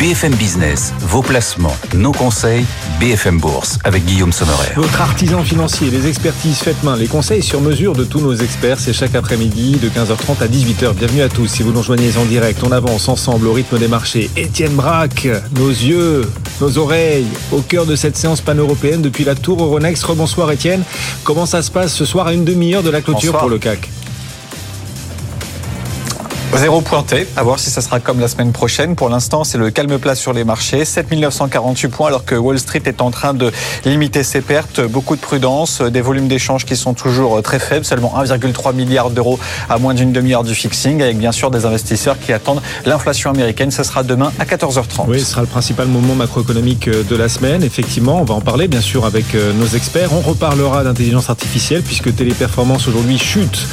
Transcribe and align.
BFM 0.00 0.34
Business, 0.36 0.94
vos 1.00 1.20
placements, 1.20 1.76
nos 1.94 2.12
conseils, 2.12 2.64
BFM 3.00 3.38
Bourse 3.38 3.78
avec 3.84 4.02
Guillaume 4.06 4.32
Sommerer. 4.32 4.72
Votre 4.74 4.98
artisan 5.02 5.42
financier, 5.42 5.90
les 5.90 6.06
expertises 6.06 6.60
faites 6.60 6.82
main, 6.82 6.96
les 6.96 7.06
conseils 7.06 7.42
sur 7.42 7.60
mesure 7.60 7.92
de 7.92 8.04
tous 8.04 8.20
nos 8.20 8.34
experts, 8.34 8.80
c'est 8.80 8.94
chaque 8.94 9.14
après-midi 9.14 9.72
de 9.72 9.90
15h30 9.90 10.42
à 10.42 10.48
18h. 10.48 10.94
Bienvenue 10.94 11.20
à 11.20 11.28
tous. 11.28 11.48
Si 11.48 11.62
vous 11.62 11.72
nous 11.72 11.80
rejoignez 11.80 12.16
en 12.16 12.24
direct, 12.24 12.62
on 12.62 12.72
avance 12.72 13.10
ensemble 13.10 13.46
au 13.46 13.52
rythme 13.52 13.76
des 13.76 13.88
marchés. 13.88 14.30
Étienne 14.38 14.72
Braque, 14.72 15.28
nos 15.54 15.68
yeux, 15.68 16.22
nos 16.62 16.78
oreilles, 16.78 17.26
au 17.52 17.60
cœur 17.60 17.84
de 17.84 17.94
cette 17.94 18.16
séance 18.16 18.40
pan-européenne 18.40 19.02
depuis 19.02 19.24
la 19.24 19.34
tour 19.34 19.62
Euronext. 19.62 20.02
Rebonsoir 20.04 20.50
Étienne. 20.50 20.82
Comment 21.24 21.44
ça 21.44 21.60
se 21.60 21.70
passe 21.70 21.92
ce 21.92 22.06
soir 22.06 22.26
à 22.26 22.32
une 22.32 22.46
demi-heure 22.46 22.82
de 22.82 22.88
la 22.88 23.02
clôture 23.02 23.36
pour 23.36 23.50
le 23.50 23.58
CAC 23.58 23.90
Zéro 26.56 26.80
pointé, 26.82 27.26
à 27.36 27.42
voir 27.42 27.58
si 27.58 27.70
ça 27.70 27.80
sera 27.80 28.00
comme 28.00 28.20
la 28.20 28.28
semaine 28.28 28.52
prochaine. 28.52 28.94
Pour 28.94 29.08
l'instant, 29.08 29.44
c'est 29.44 29.56
le 29.56 29.70
calme 29.70 29.98
plat 29.98 30.14
sur 30.14 30.32
les 30.32 30.44
marchés. 30.44 30.84
7948 30.84 31.88
points 31.88 32.08
alors 32.08 32.24
que 32.24 32.34
Wall 32.34 32.58
Street 32.58 32.82
est 32.84 33.00
en 33.00 33.10
train 33.10 33.32
de 33.32 33.50
limiter 33.86 34.22
ses 34.22 34.42
pertes. 34.42 34.80
Beaucoup 34.80 35.16
de 35.16 35.20
prudence, 35.20 35.80
des 35.80 36.00
volumes 36.02 36.28
d'échanges 36.28 36.66
qui 36.66 36.76
sont 36.76 36.92
toujours 36.92 37.40
très 37.42 37.58
faibles, 37.58 37.86
seulement 37.86 38.12
1,3 38.18 38.74
milliard 38.74 39.10
d'euros 39.10 39.38
à 39.70 39.78
moins 39.78 39.94
d'une 39.94 40.12
demi-heure 40.12 40.44
du 40.44 40.54
fixing, 40.54 41.00
avec 41.00 41.16
bien 41.16 41.32
sûr 41.32 41.50
des 41.50 41.64
investisseurs 41.64 42.18
qui 42.18 42.32
attendent 42.32 42.60
l'inflation 42.84 43.30
américaine. 43.30 43.70
Ce 43.70 43.82
sera 43.82 44.02
demain 44.02 44.30
à 44.38 44.44
14h30. 44.44 45.04
Oui, 45.08 45.20
ce 45.20 45.26
sera 45.26 45.40
le 45.40 45.46
principal 45.46 45.86
moment 45.86 46.14
macroéconomique 46.14 46.90
de 46.90 47.16
la 47.16 47.28
semaine. 47.28 47.62
Effectivement, 47.62 48.20
on 48.20 48.24
va 48.24 48.34
en 48.34 48.42
parler 48.42 48.68
bien 48.68 48.82
sûr 48.82 49.06
avec 49.06 49.34
euh, 49.34 49.52
nos 49.54 49.66
experts. 49.66 50.12
On 50.12 50.20
reparlera 50.20 50.84
d'intelligence 50.84 51.30
artificielle 51.30 51.82
puisque 51.82 52.14
Téléperformance 52.14 52.86
aujourd'hui 52.86 53.18
chute. 53.18 53.66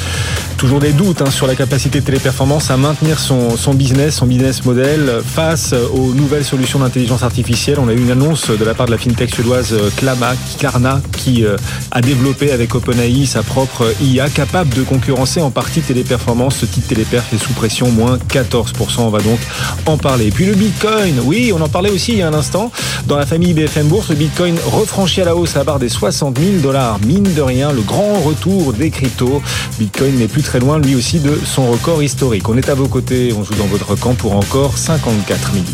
Toujours 0.58 0.80
des 0.80 0.92
doutes 0.92 1.22
hein, 1.22 1.30
sur 1.30 1.46
la 1.46 1.54
capacité 1.54 2.00
de 2.00 2.06
Téléperformance 2.06 2.72
à 2.72 2.78
maintenir 2.78 3.20
son, 3.20 3.56
son 3.56 3.76
business, 3.76 4.16
son 4.16 4.26
business 4.26 4.66
model 4.66 5.22
face 5.24 5.74
aux 5.94 6.16
nouvelles 6.16 6.44
solutions 6.44 6.80
d'intelligence 6.80 7.22
artificielle. 7.22 7.78
On 7.80 7.88
a 7.88 7.94
eu 7.94 8.02
une 8.02 8.10
annonce 8.10 8.50
de 8.50 8.66
la 8.66 8.74
part 8.74 8.88
de 8.88 8.92
la 8.92 8.98
fintech 8.98 9.30
suédoise 9.30 9.76
Klama, 9.98 10.34
Klarna, 10.58 11.00
qui 11.16 11.46
euh, 11.46 11.58
a 11.92 12.02
développé 12.02 12.52
avec 12.52 12.74
OpenAI 12.74 13.28
sa 13.28 13.44
propre 13.44 13.86
IA 14.02 14.30
capable 14.30 14.74
de 14.74 14.82
concurrencer 14.82 15.42
en 15.42 15.52
partie 15.52 15.82
Téléperformance. 15.82 16.58
Ce 16.58 16.66
titre 16.66 16.88
Téléperf 16.88 17.32
est 17.34 17.38
sous 17.38 17.54
pression, 17.54 17.92
moins 17.92 18.18
14%. 18.18 19.02
On 19.02 19.10
va 19.10 19.20
donc 19.20 19.40
en 19.86 20.00
parler. 20.00 20.32
Puis 20.32 20.46
le 20.46 20.56
Bitcoin, 20.56 21.20
oui, 21.24 21.52
on 21.56 21.62
en 21.62 21.70
parlait 21.70 21.92
aussi 21.92 22.14
il 22.14 22.18
y 22.18 22.22
a 22.24 22.30
un 22.30 22.34
instant. 22.34 22.72
Dans 23.06 23.18
la 23.18 23.28
famille 23.28 23.54
BFM 23.54 23.88
Bourse, 23.90 24.10
le 24.10 24.16
Bitcoin 24.16 24.58
refranchit 24.66 25.22
à 25.22 25.26
la 25.26 25.36
hausse 25.36 25.54
la 25.54 25.64
barre 25.64 25.78
des 25.78 25.90
60 25.90 26.40
000 26.40 26.62
dollars. 26.64 26.98
Mine 27.06 27.32
de 27.36 27.42
rien, 27.44 27.72
le 27.72 27.82
grand 27.82 28.20
retour 28.22 28.74
des 28.74 28.90
cryptos. 28.90 29.42
Bitcoin 29.78 30.16
n'est 30.16 30.28
plus 30.28 30.47
très 30.48 30.60
loin, 30.62 30.80
lui 30.80 30.96
aussi, 30.96 31.20
de 31.20 31.38
son 31.44 31.70
record 31.70 32.02
historique. 32.02 32.48
On 32.48 32.56
est 32.56 32.70
à 32.70 32.74
vos 32.74 32.88
côtés, 32.88 33.34
on 33.38 33.44
joue 33.44 33.54
dans 33.56 33.66
votre 33.66 33.96
camp 33.96 34.14
pour 34.14 34.34
encore 34.34 34.78
54 34.78 35.52
minutes. 35.52 35.68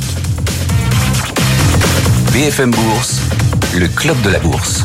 BFM 2.31 2.71
Bourse, 2.71 3.21
le 3.75 3.87
club 3.87 4.19
de 4.23 4.31
la 4.31 4.39
bourse. 4.39 4.83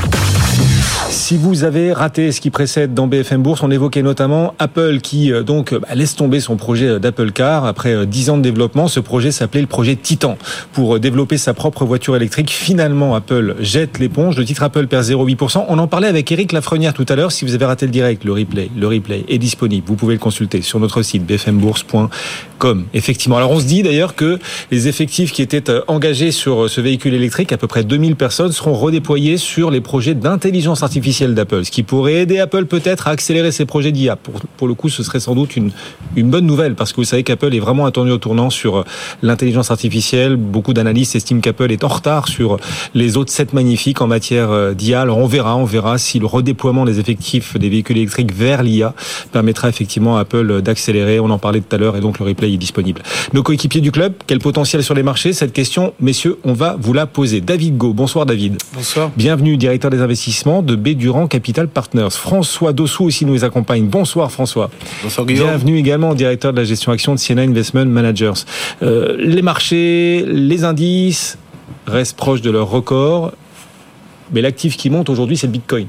Si 1.10 1.38
vous 1.38 1.64
avez 1.64 1.94
raté 1.94 2.32
ce 2.32 2.40
qui 2.40 2.50
précède 2.50 2.92
dans 2.92 3.06
BFM 3.06 3.42
Bourse, 3.42 3.62
on 3.62 3.70
évoquait 3.70 4.02
notamment 4.02 4.54
Apple 4.58 4.98
qui 5.00 5.32
euh, 5.32 5.42
donc 5.42 5.72
bah, 5.72 5.88
laisse 5.94 6.14
tomber 6.14 6.38
son 6.38 6.56
projet 6.56 6.86
euh, 6.86 6.98
d'Apple 6.98 7.32
Car 7.32 7.64
après 7.64 8.06
10 8.06 8.28
euh, 8.28 8.32
ans 8.32 8.36
de 8.36 8.42
développement. 8.42 8.88
Ce 8.88 9.00
projet 9.00 9.30
s'appelait 9.30 9.62
le 9.62 9.66
projet 9.66 9.96
Titan 9.96 10.36
pour 10.74 11.00
développer 11.00 11.38
sa 11.38 11.54
propre 11.54 11.86
voiture 11.86 12.14
électrique. 12.14 12.50
Finalement, 12.50 13.14
Apple 13.14 13.56
jette 13.60 13.98
l'éponge. 13.98 14.36
Le 14.36 14.44
titre 14.44 14.62
Apple 14.62 14.86
perd 14.86 15.02
0,8%. 15.04 15.64
On 15.68 15.78
en 15.78 15.86
parlait 15.86 16.08
avec 16.08 16.30
Eric 16.30 16.52
Lafrenière 16.52 16.92
tout 16.92 17.06
à 17.08 17.16
l'heure. 17.16 17.32
Si 17.32 17.46
vous 17.46 17.54
avez 17.54 17.64
raté 17.64 17.86
le 17.86 17.92
direct, 17.92 18.24
le 18.24 18.32
replay, 18.34 18.70
le 18.76 18.86
replay 18.86 19.24
est 19.28 19.38
disponible. 19.38 19.86
Vous 19.86 19.96
pouvez 19.96 20.14
le 20.14 20.20
consulter 20.20 20.60
sur 20.60 20.78
notre 20.78 21.00
site 21.00 21.24
bfmbourse.com. 21.24 22.84
Effectivement. 22.92 23.38
Alors 23.38 23.52
on 23.52 23.60
se 23.60 23.66
dit 23.66 23.82
d'ailleurs 23.82 24.14
que 24.14 24.38
les 24.70 24.88
effectifs 24.88 25.32
qui 25.32 25.40
étaient 25.40 25.62
engagés 25.86 26.32
sur 26.32 26.68
ce 26.68 26.82
véhicule 26.82 27.14
électrique, 27.14 27.52
à 27.52 27.56
peu 27.56 27.66
près 27.66 27.82
2000 27.82 28.14
personnes, 28.14 28.52
seront 28.52 28.74
redéployés 28.74 29.38
sur 29.38 29.70
les 29.70 29.80
projets 29.80 30.14
d'intelligence 30.14 30.82
artificielle 30.82 30.97
d'Apple, 31.00 31.64
ce 31.64 31.70
qui 31.70 31.82
pourrait 31.82 32.14
aider 32.22 32.38
Apple 32.38 32.66
peut-être 32.66 33.08
à 33.08 33.10
accélérer 33.10 33.52
ses 33.52 33.64
projets 33.64 33.92
d'IA. 33.92 34.16
Pour, 34.16 34.40
pour 34.56 34.68
le 34.68 34.74
coup, 34.74 34.88
ce 34.88 35.02
serait 35.02 35.20
sans 35.20 35.34
doute 35.34 35.56
une, 35.56 35.70
une 36.16 36.30
bonne 36.30 36.46
nouvelle, 36.46 36.74
parce 36.74 36.92
que 36.92 36.96
vous 36.96 37.04
savez 37.04 37.22
qu'Apple 37.22 37.54
est 37.54 37.60
vraiment 37.60 37.86
attendu 37.86 38.10
au 38.10 38.18
tournant 38.18 38.50
sur 38.50 38.84
l'intelligence 39.22 39.70
artificielle. 39.70 40.36
Beaucoup 40.36 40.72
d'analystes 40.72 41.16
estiment 41.16 41.40
qu'Apple 41.40 41.72
est 41.72 41.84
en 41.84 41.88
retard 41.88 42.28
sur 42.28 42.58
les 42.94 43.16
autres 43.16 43.32
7 43.32 43.52
magnifiques 43.52 44.00
en 44.00 44.06
matière 44.06 44.50
euh, 44.50 44.74
d'IA. 44.74 45.02
Alors 45.02 45.18
on 45.18 45.26
verra, 45.26 45.56
on 45.56 45.64
verra 45.64 45.98
si 45.98 46.18
le 46.18 46.26
redéploiement 46.26 46.84
des 46.84 47.00
effectifs 47.00 47.56
des 47.56 47.68
véhicules 47.68 47.96
électriques 47.96 48.32
vers 48.32 48.62
l'IA 48.62 48.94
permettra 49.32 49.68
effectivement 49.68 50.16
à 50.16 50.20
Apple 50.20 50.62
d'accélérer. 50.62 51.20
On 51.20 51.30
en 51.30 51.38
parlait 51.38 51.60
tout 51.60 51.74
à 51.74 51.78
l'heure 51.78 51.96
et 51.96 52.00
donc 52.00 52.18
le 52.18 52.26
replay 52.26 52.52
est 52.52 52.56
disponible. 52.56 53.02
Nos 53.32 53.42
coéquipiers 53.42 53.80
du 53.80 53.92
club, 53.92 54.14
quel 54.26 54.38
potentiel 54.38 54.82
sur 54.82 54.94
les 54.94 55.02
marchés? 55.02 55.32
Cette 55.32 55.52
question, 55.52 55.94
messieurs, 56.00 56.38
on 56.44 56.52
va 56.52 56.76
vous 56.80 56.92
la 56.92 57.06
poser. 57.06 57.40
David 57.40 57.76
Go, 57.76 57.92
bonsoir 57.92 58.26
David. 58.26 58.58
Bonsoir. 58.74 59.10
Bienvenue, 59.16 59.56
directeur 59.56 59.90
des 59.90 60.00
investissements 60.00 60.62
de 60.62 60.74
B 60.88 60.96
Durand 60.96 61.26
Capital 61.26 61.68
Partners. 61.68 62.10
François 62.10 62.72
Dossou 62.72 63.04
aussi 63.04 63.26
nous 63.26 63.44
accompagne. 63.44 63.86
Bonsoir 63.86 64.32
François. 64.32 64.70
Bonsoir 65.02 65.26
Guillaume. 65.26 65.48
Bienvenue 65.48 65.78
également 65.78 66.14
directeur 66.14 66.52
de 66.52 66.58
la 66.58 66.64
gestion 66.64 66.92
action 66.92 67.14
de 67.14 67.18
Siena 67.18 67.42
Investment 67.42 67.86
Managers. 67.86 68.44
Euh, 68.82 69.14
les 69.18 69.42
marchés, 69.42 70.24
les 70.26 70.64
indices 70.64 71.38
restent 71.86 72.16
proches 72.16 72.40
de 72.40 72.50
leur 72.50 72.70
record, 72.70 73.32
mais 74.32 74.40
l'actif 74.40 74.76
qui 74.76 74.88
monte 74.90 75.10
aujourd'hui 75.10 75.36
c'est 75.36 75.46
le 75.46 75.52
Bitcoin 75.52 75.86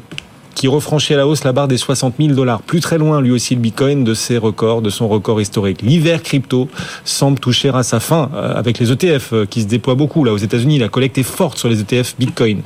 qui 0.60 0.68
refranchit 0.68 1.14
à 1.14 1.18
la 1.18 1.26
hausse 1.26 1.46
la 1.46 1.54
barre 1.54 1.70
des 1.70 1.78
60 1.78 2.16
000 2.20 2.34
dollars. 2.34 2.62
Plus 2.62 2.82
très 2.82 2.98
loin, 2.98 3.22
lui 3.22 3.32
aussi, 3.32 3.56
le 3.56 3.62
Bitcoin 3.62 4.04
de 4.04 4.14
ses 4.14 4.38
records, 4.38 4.82
de 4.82 4.90
son 4.90 5.08
record 5.08 5.40
historique. 5.40 5.82
L'hiver 5.82 6.22
crypto 6.22 6.68
semble 7.06 7.40
toucher 7.40 7.70
à 7.74 7.82
sa 7.82 8.02
fin 8.02 8.30
euh, 8.36 8.56
avec 8.56 8.78
les 8.78 8.92
ETF 8.92 9.30
euh, 9.32 9.46
qui 9.46 9.62
se 9.62 9.68
déploient 9.68 9.96
beaucoup. 9.96 10.26
Là, 10.26 10.34
aux 10.34 10.38
États-Unis, 10.38 10.78
la 10.78 10.90
collecte 10.90 11.18
est 11.18 11.24
forte 11.24 11.58
sur 11.58 11.70
les 11.70 11.80
ETF 11.80 12.16
Bitcoin. 12.20 12.62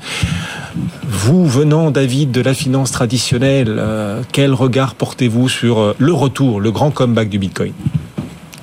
Vous, 1.07 1.45
venant, 1.45 1.91
David, 1.91 2.31
de 2.31 2.41
la 2.41 2.53
finance 2.53 2.91
traditionnelle, 2.91 3.75
euh, 3.77 4.21
quel 4.31 4.53
regard 4.53 4.95
portez-vous 4.95 5.49
sur 5.49 5.95
le 5.97 6.13
retour, 6.13 6.59
le 6.59 6.71
grand 6.71 6.91
comeback 6.91 7.29
du 7.29 7.39
Bitcoin? 7.39 7.73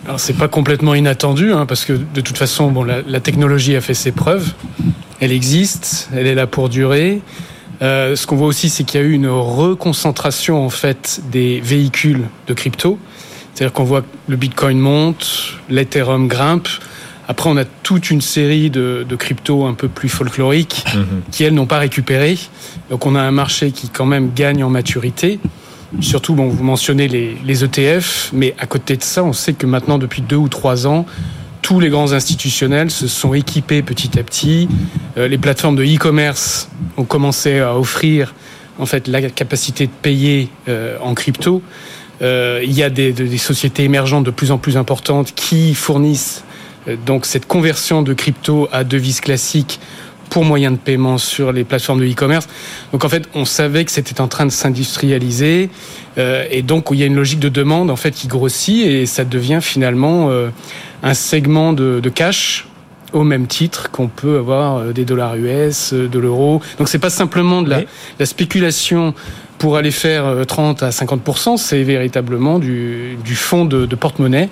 Alors 0.07 0.19
c'est 0.19 0.33
pas 0.33 0.49
complètement 0.49 0.95
inattendu, 0.95 1.53
hein, 1.53 1.67
parce 1.67 1.85
que 1.85 1.93
de 1.93 2.21
toute 2.21 2.37
façon, 2.37 2.73
la, 2.83 3.21
technologie 3.21 3.77
a 3.77 3.81
fait 3.81 3.95
ses 3.95 4.11
preuves, 4.11 4.55
elle 5.21 5.31
existe, 5.31 6.09
elle 6.13 6.27
est 6.27 6.35
là 6.35 6.47
pour 6.49 6.69
durer. 6.69 7.21
Euh, 7.83 8.17
ce 8.17 8.27
qu'on 8.27 8.37
voit 8.37 8.49
aussi, 8.49 8.71
c'est 8.71 8.85
qu'il 8.85 9.01
y 9.01 9.05
a 9.05 9.07
eu 9.07 9.13
une 9.13 9.29
reconcentration 9.29 10.65
en 10.65 10.71
fait 10.71 11.21
des 11.31 11.61
véhicules 11.61 12.25
de 12.49 12.55
crypto. 12.55 12.99
C'est-à-dire 13.55 13.73
qu'on 13.73 13.85
voit 13.85 14.03
que 14.03 14.07
le 14.29 14.37
Bitcoin 14.37 14.79
monte, 14.79 15.55
l'Ethereum 15.69 16.29
grimpe. 16.29 16.69
Après, 17.31 17.49
on 17.49 17.57
a 17.57 17.65
toute 17.65 18.11
une 18.11 18.21
série 18.21 18.71
de, 18.71 19.07
de 19.09 19.15
cryptos 19.15 19.65
un 19.65 19.75
peu 19.75 19.87
plus 19.87 20.09
folkloriques 20.09 20.85
-hmm. 20.85 21.31
qui, 21.31 21.45
elles, 21.45 21.55
n'ont 21.55 21.71
pas 21.75 21.79
récupéré. 21.79 22.37
Donc, 22.91 23.07
on 23.07 23.15
a 23.15 23.23
un 23.23 23.31
marché 23.31 23.71
qui, 23.71 23.89
quand 23.89 24.05
même, 24.05 24.33
gagne 24.35 24.65
en 24.65 24.69
maturité. 24.69 25.39
Surtout, 26.01 26.35
bon, 26.35 26.49
vous 26.49 26.65
mentionnez 26.65 27.07
les, 27.07 27.37
les 27.45 27.63
ETF, 27.63 28.31
mais 28.33 28.57
à 28.59 28.67
côté 28.67 28.97
de 28.97 29.05
ça, 29.05 29.23
on 29.23 29.33
sait 29.33 29.53
que 29.53 29.65
maintenant, 29.75 29.99
depuis 29.99 30.23
deux 30.23 30.41
ou 30.47 30.49
trois 30.49 30.89
ans, 30.89 31.07
tous 31.63 31.79
les 31.79 31.89
grands 31.89 32.13
institutionnels 32.13 32.91
se 32.91 33.07
sont 33.07 33.33
équipés 33.33 33.83
petit 33.83 34.19
à 34.19 34.25
petit. 34.25 34.69
Euh, 35.17 35.29
les 35.29 35.39
plateformes 35.39 35.77
de 35.77 35.85
e-commerce 35.85 36.69
ont 36.97 37.05
commencé 37.05 37.61
à 37.61 37.79
offrir 37.79 38.35
en 38.81 38.87
fait 38.87 39.07
la 39.07 39.21
capacité 39.31 39.87
de 39.87 39.97
payer 40.03 40.49
euh, 40.69 40.99
en 41.01 41.15
crypto. 41.15 41.63
Euh, 42.23 42.61
il 42.65 42.73
y 42.73 42.83
a 42.83 42.91
des, 42.91 43.13
des, 43.13 43.39
sociétés 43.39 43.85
émergentes 43.85 44.25
de 44.25 44.33
plus 44.33 44.51
en 44.51 44.59
plus 44.59 44.77
importantes 44.77 45.33
qui 45.35 45.75
fournissent 45.75 46.43
donc 47.07 47.27
cette 47.27 47.47
conversion 47.47 48.03
de 48.03 48.15
crypto 48.15 48.69
à 48.73 48.85
devises 48.85 49.21
classiques 49.21 49.81
pour 50.31 50.45
moyen 50.45 50.71
de 50.71 50.77
paiement 50.77 51.19
sur 51.19 51.53
les 51.53 51.65
plateformes 51.65 52.01
de 52.01 52.07
e-commerce. 52.07 52.49
Donc 52.93 53.05
en 53.05 53.09
fait, 53.09 53.29
on 53.35 53.45
savait 53.45 53.85
que 53.85 53.91
c'était 53.91 54.21
en 54.21 54.29
train 54.29 54.47
de 54.47 54.51
s'industrialiser 54.51 55.69
euh, 56.17 56.45
et 56.51 56.63
donc 56.63 56.89
il 56.93 56.99
y 56.99 57.03
a 57.03 57.07
une 57.07 57.17
logique 57.17 57.41
de 57.41 57.51
demande 57.51 57.91
en 57.91 57.97
fait 57.97 58.13
qui 58.13 58.29
grossit 58.29 58.87
et 58.87 59.07
ça 59.07 59.25
devient 59.25 59.59
finalement 59.61 60.31
euh, 60.31 60.49
un 61.03 61.15
segment 61.15 61.73
de, 61.73 62.01
de 62.01 62.09
cash 62.09 62.67
au 63.13 63.25
même 63.25 63.49
titre 63.49 63.91
qu'on 63.91 64.07
peut 64.07 64.39
avoir 64.39 64.77
euh, 64.77 64.93
des 64.93 65.05
dollars 65.05 65.35
US, 65.35 65.93
de 65.93 66.19
l'euro. 66.19 66.63
Donc 66.79 66.89
c'est 66.89 67.01
pas 67.01 67.11
simplement 67.11 67.61
de 67.63 67.71
la, 67.71 67.83
la, 68.21 68.27
spéculation 68.27 69.15
pour 69.59 69.77
aller 69.77 69.91
faire 69.91 70.47
30 70.47 70.85
à 70.85 70.93
50 70.93 71.59
c'est 71.59 71.83
véritablement 71.83 72.59
du, 72.61 73.19
du 73.25 73.35
fonds 73.35 73.65
de, 73.65 73.85
de 73.85 73.97
porte-monnaie 73.97 74.49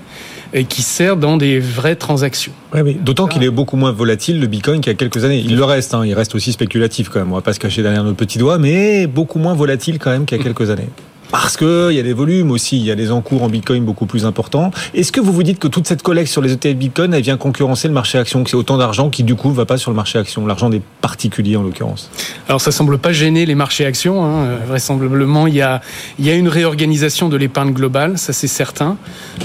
et 0.52 0.64
qui 0.64 0.82
sert 0.82 1.16
dans 1.16 1.36
des 1.36 1.60
vraies 1.60 1.96
transactions. 1.96 2.52
Ouais, 2.72 2.94
d'autant 2.94 3.26
qu'il 3.26 3.42
est 3.44 3.50
beaucoup 3.50 3.76
moins 3.76 3.92
volatile 3.92 4.40
le 4.40 4.46
Bitcoin 4.46 4.80
qu'il 4.80 4.90
y 4.92 4.94
a 4.94 4.98
quelques 4.98 5.24
années. 5.24 5.38
Il 5.38 5.56
le 5.56 5.64
reste, 5.64 5.94
hein, 5.94 6.04
il 6.04 6.14
reste 6.14 6.34
aussi 6.34 6.52
spéculatif 6.52 7.08
quand 7.08 7.18
même. 7.18 7.32
On 7.32 7.36
va 7.36 7.42
pas 7.42 7.52
se 7.52 7.60
cacher 7.60 7.82
derrière 7.82 8.04
notre 8.04 8.16
petit 8.16 8.38
doigt, 8.38 8.58
mais 8.58 9.06
beaucoup 9.06 9.38
moins 9.38 9.54
volatile 9.54 9.98
quand 9.98 10.10
même 10.10 10.24
qu'il 10.24 10.38
y 10.38 10.40
a 10.40 10.44
quelques 10.44 10.70
années. 10.70 10.88
Parce 11.30 11.56
qu'il 11.56 11.92
y 11.92 11.98
a 11.98 12.02
des 12.02 12.12
volumes 12.12 12.50
aussi, 12.50 12.78
il 12.78 12.84
y 12.84 12.90
a 12.90 12.94
des 12.94 13.10
encours 13.10 13.42
en 13.42 13.48
Bitcoin 13.48 13.84
beaucoup 13.84 14.06
plus 14.06 14.26
importants. 14.26 14.70
Est-ce 14.94 15.12
que 15.12 15.20
vous 15.20 15.32
vous 15.32 15.42
dites 15.42 15.58
que 15.58 15.68
toute 15.68 15.86
cette 15.86 16.02
collecte 16.02 16.30
sur 16.30 16.42
les 16.42 16.52
ETF 16.52 16.76
Bitcoin, 16.76 17.14
elle 17.14 17.22
vient 17.22 17.36
concurrencer 17.36 17.88
le 17.88 17.94
marché 17.94 18.18
action, 18.18 18.44
que 18.44 18.50
c'est 18.50 18.56
autant 18.56 18.78
d'argent 18.78 19.10
qui 19.10 19.22
du 19.22 19.34
coup 19.34 19.52
va 19.52 19.66
pas 19.66 19.76
sur 19.76 19.90
le 19.90 19.96
marché 19.96 20.18
action, 20.18 20.46
l'argent 20.46 20.70
des 20.70 20.82
particuliers 21.00 21.56
en 21.56 21.62
l'occurrence? 21.62 22.10
Alors 22.48 22.60
ça 22.60 22.70
semble 22.70 22.98
pas 22.98 23.12
gêner 23.12 23.46
les 23.46 23.54
marchés 23.54 23.84
actions. 23.86 24.24
Hein. 24.24 24.56
Vraisemblablement, 24.66 25.46
il 25.46 25.54
y, 25.54 25.62
a, 25.62 25.80
il 26.18 26.26
y 26.26 26.30
a 26.30 26.34
une 26.34 26.48
réorganisation 26.48 27.28
de 27.28 27.36
l'épargne 27.36 27.72
globale, 27.72 28.18
ça 28.18 28.32
c'est 28.32 28.46
certain. 28.46 28.96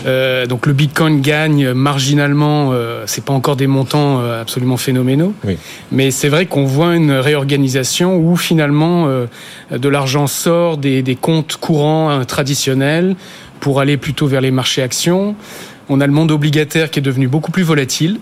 Euh, 0.06 0.46
donc 0.46 0.66
le 0.66 0.74
Bitcoin 0.74 1.22
gagne 1.22 1.74
marginalement, 1.74 2.72
euh, 2.72 3.04
c'est 3.08 3.24
pas 3.24 3.34
encore 3.34 3.56
des 3.56 3.68
montants 3.68 4.20
euh, 4.22 4.42
absolument 4.42 4.78
phénoménaux, 4.78 5.34
oui. 5.46 5.58
mais 5.92 6.12
c'est 6.12 6.30
vrai 6.30 6.46
qu'on 6.46 6.66
voit 6.66 6.96
une 6.96 7.12
réorganisation 7.12 8.18
où 8.18 8.36
finalement 8.36 9.06
euh, 9.08 9.26
de 9.78 9.90
l'argent 9.90 10.28
sort 10.28 10.78
des, 10.78 11.18
comptes 11.20 11.58
courants 11.58 12.10
euh, 12.10 12.24
traditionnels 12.24 13.16
pour 13.60 13.80
aller 13.80 13.98
plutôt 13.98 14.28
vers 14.28 14.42
les 14.42 14.52
marchés 14.52 14.82
actions. 14.82 15.36
On 15.90 16.00
a 16.00 16.08
le 16.08 16.14
monde 16.14 16.32
obligataire 16.32 16.92
qui 16.92 17.00
est 17.00 17.04
devenu 17.04 17.28
beaucoup 17.28 17.52
plus 17.52 17.64
volatile. 17.64 18.20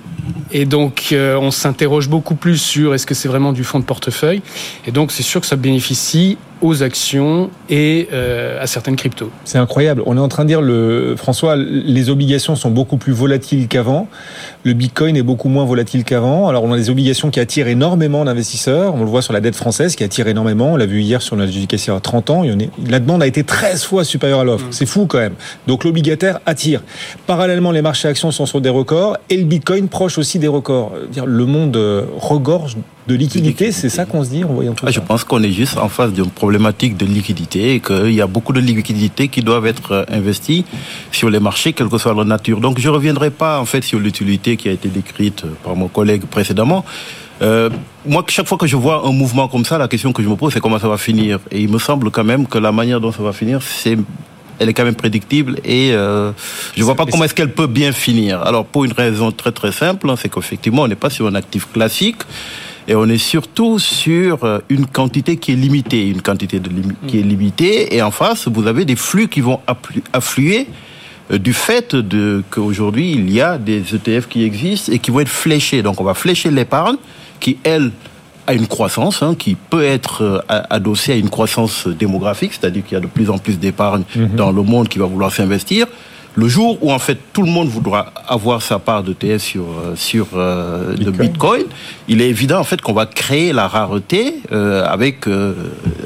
Et 0.51 0.65
donc, 0.65 1.09
euh, 1.11 1.37
on 1.37 1.51
s'interroge 1.51 2.09
beaucoup 2.09 2.35
plus 2.35 2.57
sur 2.57 2.93
est-ce 2.93 3.05
que 3.05 3.13
c'est 3.13 3.27
vraiment 3.27 3.53
du 3.53 3.63
fonds 3.63 3.79
de 3.79 3.85
portefeuille. 3.85 4.41
Et 4.85 4.91
donc, 4.91 5.11
c'est 5.11 5.23
sûr 5.23 5.41
que 5.41 5.47
ça 5.47 5.55
bénéficie 5.55 6.37
aux 6.61 6.83
actions 6.83 7.49
et 7.69 8.07
euh, 8.13 8.61
à 8.61 8.67
certaines 8.67 8.95
cryptos. 8.95 9.31
C'est 9.45 9.57
incroyable. 9.57 10.03
On 10.05 10.17
est 10.17 10.19
en 10.19 10.27
train 10.27 10.43
de 10.43 10.47
dire, 10.47 10.61
le, 10.61 11.15
François, 11.17 11.55
les 11.55 12.09
obligations 12.09 12.55
sont 12.55 12.69
beaucoup 12.69 12.97
plus 12.97 13.13
volatiles 13.13 13.67
qu'avant. 13.67 14.07
Le 14.63 14.73
Bitcoin 14.73 15.17
est 15.17 15.23
beaucoup 15.23 15.49
moins 15.49 15.65
volatile 15.65 16.03
qu'avant. 16.03 16.47
Alors, 16.47 16.63
on 16.63 16.71
a 16.71 16.77
des 16.77 16.89
obligations 16.89 17.31
qui 17.31 17.39
attirent 17.39 17.67
énormément 17.67 18.23
d'investisseurs. 18.25 18.95
On 18.95 18.99
le 18.99 19.09
voit 19.09 19.21
sur 19.21 19.33
la 19.33 19.41
dette 19.41 19.55
française 19.55 19.95
qui 19.95 20.03
attire 20.03 20.27
énormément. 20.27 20.73
On 20.73 20.75
l'a 20.75 20.85
vu 20.85 21.01
hier 21.01 21.21
sur 21.21 21.35
l'adjudication 21.35 21.95
à 21.95 21.99
30 21.99 22.29
ans. 22.29 22.43
La 22.87 22.99
demande 22.99 23.23
a 23.23 23.27
été 23.27 23.43
13 23.43 23.83
fois 23.83 24.03
supérieure 24.03 24.41
à 24.41 24.43
l'offre. 24.43 24.67
Mmh. 24.67 24.71
C'est 24.71 24.85
fou 24.85 25.07
quand 25.07 25.19
même. 25.19 25.35
Donc, 25.67 25.83
l'obligataire 25.83 26.39
attire. 26.45 26.83
Parallèlement, 27.25 27.71
les 27.71 27.81
marchés 27.81 28.07
actions 28.07 28.31
sont 28.31 28.45
sur 28.45 28.61
des 28.61 28.69
records 28.69 29.17
et 29.29 29.37
le 29.37 29.45
Bitcoin 29.45 29.87
proche 29.87 30.17
aussi 30.17 30.37
des 30.37 30.47
records. 30.47 30.93
Le 31.25 31.45
monde 31.45 31.75
euh, 31.75 32.05
regorge 32.19 32.77
de 33.07 33.15
liquidité, 33.15 33.71
c'est 33.71 33.89
ça 33.89 34.05
qu'on 34.05 34.23
se 34.23 34.29
dit 34.29 34.43
en 34.43 34.49
voyant 34.49 34.73
tout 34.73 34.85
ça. 34.85 34.91
Je 34.91 34.99
pense 34.99 35.23
qu'on 35.23 35.41
est 35.41 35.51
juste 35.51 35.77
en 35.77 35.89
face 35.89 36.13
d'une 36.13 36.29
problématique 36.29 36.97
de 36.97 37.05
liquidité 37.05 37.75
et 37.75 37.79
qu'il 37.79 38.13
y 38.13 38.21
a 38.21 38.27
beaucoup 38.27 38.53
de 38.53 38.59
liquidités 38.59 39.27
qui 39.27 39.41
doivent 39.41 39.65
être 39.65 39.91
euh, 39.91 40.05
investies 40.09 40.65
sur 41.11 41.29
les 41.29 41.39
marchés, 41.39 41.73
quelle 41.73 41.89
que 41.89 41.97
soit 41.97 42.13
leur 42.13 42.25
nature. 42.25 42.59
Donc 42.59 42.79
je 42.79 42.87
ne 42.87 42.93
reviendrai 42.93 43.31
pas 43.31 43.59
en 43.59 43.65
fait 43.65 43.83
sur 43.83 43.99
l'utilité 43.99 44.55
qui 44.57 44.69
a 44.69 44.71
été 44.71 44.89
décrite 44.89 45.45
par 45.63 45.75
mon 45.75 45.87
collègue 45.87 46.25
précédemment. 46.25 46.85
Euh, 47.41 47.71
moi, 48.05 48.23
chaque 48.27 48.47
fois 48.47 48.57
que 48.57 48.67
je 48.67 48.75
vois 48.75 49.07
un 49.07 49.11
mouvement 49.11 49.47
comme 49.47 49.65
ça, 49.65 49.79
la 49.79 49.87
question 49.87 50.13
que 50.13 50.21
je 50.21 50.29
me 50.29 50.35
pose, 50.35 50.53
c'est 50.53 50.59
comment 50.59 50.77
ça 50.77 50.87
va 50.87 50.97
finir? 50.97 51.39
Et 51.49 51.61
il 51.61 51.69
me 51.69 51.79
semble 51.79 52.11
quand 52.11 52.23
même 52.23 52.45
que 52.45 52.59
la 52.59 52.71
manière 52.71 53.01
dont 53.01 53.11
ça 53.11 53.23
va 53.23 53.33
finir, 53.33 53.61
c'est 53.63 53.97
elle 54.59 54.69
est 54.69 54.73
quand 54.75 54.83
même 54.83 54.95
prédictible 54.95 55.59
et 55.65 55.91
euh, 55.93 56.31
je 56.77 56.83
vois 56.83 56.93
pas 56.93 57.07
comment 57.07 57.23
est-ce 57.23 57.33
qu'elle 57.33 57.51
peut 57.51 57.65
bien 57.65 57.91
finir. 57.91 58.43
Alors 58.43 58.65
pour 58.65 58.85
une 58.85 58.91
raison 58.91 59.31
très 59.31 59.51
très 59.51 59.71
simple, 59.71 60.07
hein, 60.07 60.15
c'est 60.15 60.29
qu'effectivement 60.29 60.83
on 60.83 60.87
n'est 60.87 60.95
pas 60.95 61.09
sur 61.09 61.25
un 61.25 61.33
actif 61.33 61.67
classique. 61.71 62.21
Et 62.91 62.95
on 62.95 63.05
est 63.05 63.17
surtout 63.17 63.79
sur 63.79 64.43
euh, 64.43 64.59
une 64.67 64.85
quantité 64.85 65.37
qui 65.37 65.53
est 65.53 65.55
limitée, 65.55 66.09
une 66.09 66.21
quantité 66.21 66.59
de 66.59 66.67
lim 66.67 66.91
qui 67.07 67.19
est 67.19 67.23
limitée. 67.23 67.95
Et 67.95 68.01
en 68.01 68.11
face, 68.11 68.49
vous 68.49 68.67
avez 68.67 68.83
des 68.83 68.97
flux 68.97 69.29
qui 69.29 69.39
vont 69.39 69.61
affluer 70.11 70.67
euh, 71.31 71.37
du 71.37 71.53
fait 71.53 71.95
de 71.95 72.43
qu'aujourd'hui 72.49 73.13
il 73.13 73.31
y 73.31 73.39
a 73.39 73.57
des 73.57 73.95
ETF 73.95 74.27
qui 74.27 74.43
existent 74.43 74.91
et 74.91 74.99
qui 74.99 75.09
vont 75.09 75.21
être 75.21 75.29
fléchés. 75.29 75.81
Donc 75.83 76.01
on 76.01 76.03
va 76.03 76.13
flécher 76.13 76.51
l'épargne 76.51 76.97
qui 77.39 77.59
elle 77.63 77.91
à 78.45 78.53
une 78.53 78.67
croissance 78.67 79.23
hein, 79.23 79.35
qui 79.39 79.55
peut 79.55 79.85
être 79.85 80.21
euh, 80.21 80.61
adossée 80.69 81.13
à 81.13 81.15
une 81.15 81.29
croissance 81.29 81.87
démographique, 81.87 82.51
c'est-à-dire 82.51 82.83
qu'il 82.83 82.95
y 82.95 82.97
a 82.97 82.99
de 82.99 83.07
plus 83.07 83.29
en 83.29 83.37
plus 83.37 83.57
d'épargne 83.57 84.03
mm 84.13 84.19
-hmm. 84.19 84.35
dans 84.35 84.51
le 84.51 84.63
monde 84.63 84.89
qui 84.89 84.99
va 84.99 85.05
vouloir 85.05 85.31
s'investir. 85.31 85.87
Le 86.35 86.47
jour 86.47 86.77
où 86.81 86.91
en 86.91 86.99
fait 86.99 87.17
tout 87.33 87.41
le 87.41 87.51
monde 87.51 87.67
voudra 87.67 88.13
avoir 88.27 88.61
sa 88.61 88.79
part 88.79 89.03
de 89.03 89.11
TS 89.11 89.39
sur 89.39 89.65
sur 89.95 90.27
euh, 90.33 90.93
Bitcoin. 90.95 91.05
le 91.05 91.11
Bitcoin, 91.11 91.63
il 92.07 92.21
est 92.21 92.29
évident 92.29 92.59
en 92.59 92.63
fait 92.63 92.81
qu'on 92.81 92.93
va 92.93 93.05
créer 93.05 93.51
la 93.51 93.67
rareté 93.67 94.35
euh, 94.53 94.85
avec 94.85 95.27
euh, 95.27 95.53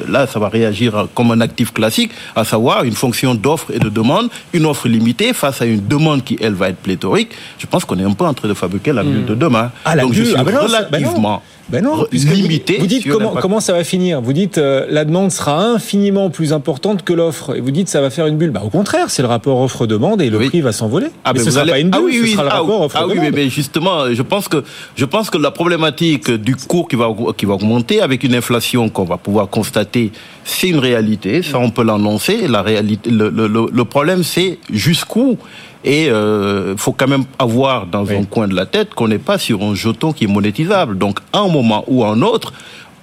là 0.08 0.26
ça 0.26 0.40
va 0.40 0.50
réagir 0.50 1.08
comme 1.14 1.32
un 1.32 1.42
actif 1.42 1.72
classique, 1.74 2.12
à 2.36 2.44
savoir 2.44 2.84
une 2.86 2.94
fonction 2.94 3.36
d'offre 3.36 3.72
et 3.72 3.78
de 3.78 3.90
demande, 3.90 4.30
une 4.54 4.66
offre 4.66 4.88
limitée 4.88 5.34
face 5.34 5.62
à 5.62 5.66
une 5.66 5.86
demande 5.88 6.24
qui 6.24 6.38
elle 6.42 6.54
va 6.54 6.70
être 6.70 6.78
pléthorique. 6.78 7.30
Je 7.60 7.68
pense 7.68 7.86
qu'on 7.86 8.00
est 8.00 8.04
un 8.04 8.14
peu 8.14 8.26
en 8.26 8.34
train 8.34 8.48
de 8.48 8.56
fabriquer 8.56 8.94
la 8.94 9.04
bulle 9.04 9.22
mmh. 9.22 9.26
de 9.26 9.36
demain. 9.36 9.72
Ah, 9.86 9.96
la 9.96 10.04
Donc 10.04 10.14
bulle, 10.14 10.24
je 10.24 10.30
suis 10.30 10.40
ah, 10.40 10.44
ben 10.44 10.56
non, 10.56 10.62
relativement 10.62 11.38
ben 11.38 11.46
non, 11.72 12.06
limité. 12.12 12.78
Vous 12.80 12.88
dites 12.88 13.10
comment, 13.10 13.36
comment 13.36 13.60
ça 13.60 13.74
va 13.74 13.84
finir 13.84 14.22
Vous 14.22 14.34
dites 14.34 14.58
euh, 14.58 14.86
la 14.90 15.06
demande 15.06 15.32
sera 15.32 15.64
infiniment 15.64 16.30
plus 16.30 16.54
importante 16.54 17.04
que 17.04 17.14
l'offre, 17.14 17.56
et 17.56 17.62
vous 17.62 17.72
dites 17.72 17.90
ça 17.90 18.02
va 18.02 18.10
faire 18.10 18.28
une 18.28 18.38
bulle. 18.38 18.52
Bah, 18.52 18.62
au 18.64 18.70
contraire, 18.70 19.10
c'est 19.10 19.22
le 19.22 19.28
rapport 19.28 19.60
offre-demande 19.60 20.22
et 20.22 20.30
le 20.30 20.38
oui. 20.38 20.50
prix 20.50 20.62
va 20.62 20.72
s'envoler. 20.72 21.08
Ah, 21.24 21.34
mais 21.34 21.40
ce 21.40 21.46
vous 21.46 21.52
sera 21.52 21.62
allez... 21.62 21.72
pas 21.72 21.80
une 21.80 21.90
bulle, 21.90 22.02
ah, 22.02 22.06
oui, 22.06 22.20
oui. 22.22 22.30
ce 22.30 22.34
sera 22.34 22.44
le 22.44 22.50
ah, 22.52 22.60
rapport 22.60 22.92
ah, 22.94 23.08
oui, 23.08 23.18
mais, 23.34 23.50
justement, 23.50 24.14
je 24.14 24.22
pense 24.22 24.48
que 24.48 24.64
je 24.96 25.06
pense 25.06 25.30
que 25.30 25.38
la 25.38 25.52
problématique 25.52 26.30
du 26.32 26.56
cours 26.56 26.88
qui 26.88 26.96
va 26.96 27.10
qui 27.36 27.46
va 27.46 27.56
augmenter 27.56 28.02
avec 28.02 28.24
une 28.24 28.36
inflation 28.36 28.90
qu'on 28.90 29.06
va 29.06 29.18
pouvoir 29.18 29.50
constater, 29.50 30.12
c'est 30.44 30.70
une 30.70 30.80
réalité. 30.80 31.42
Ça, 31.42 31.58
on 31.60 31.72
peut 31.72 31.84
l'annoncer. 31.84 32.48
La 32.48 32.62
réalité, 32.62 33.10
le, 33.10 33.30
le, 33.30 33.48
le 33.48 33.86
problème, 33.86 34.24
c'est 34.24 34.60
jusqu'où 34.72 35.38
et 35.86 36.06
il 36.06 36.10
euh, 36.10 36.76
faut 36.76 36.92
quand 36.92 37.08
même 37.08 37.26
avoir 37.38 37.86
dans 37.86 38.06
oui. 38.06 38.16
un 38.16 38.24
coin 38.24 38.48
de 38.48 38.56
la 38.56 38.66
tête 38.66 38.94
qu'on 38.96 39.08
n'est 39.08 39.20
pas 39.20 39.38
sur 39.38 39.62
un 39.62 39.76
jeton 39.76 40.12
qui 40.12 40.26
est 40.26 40.28
monétisable. 40.28 40.98
Donc, 40.98 41.20
à 41.32 41.40
un 41.40 41.48
moment 41.48 41.86
ou 41.88 42.04
à 42.04 42.10
un 42.10 42.22
autre, 42.24 42.52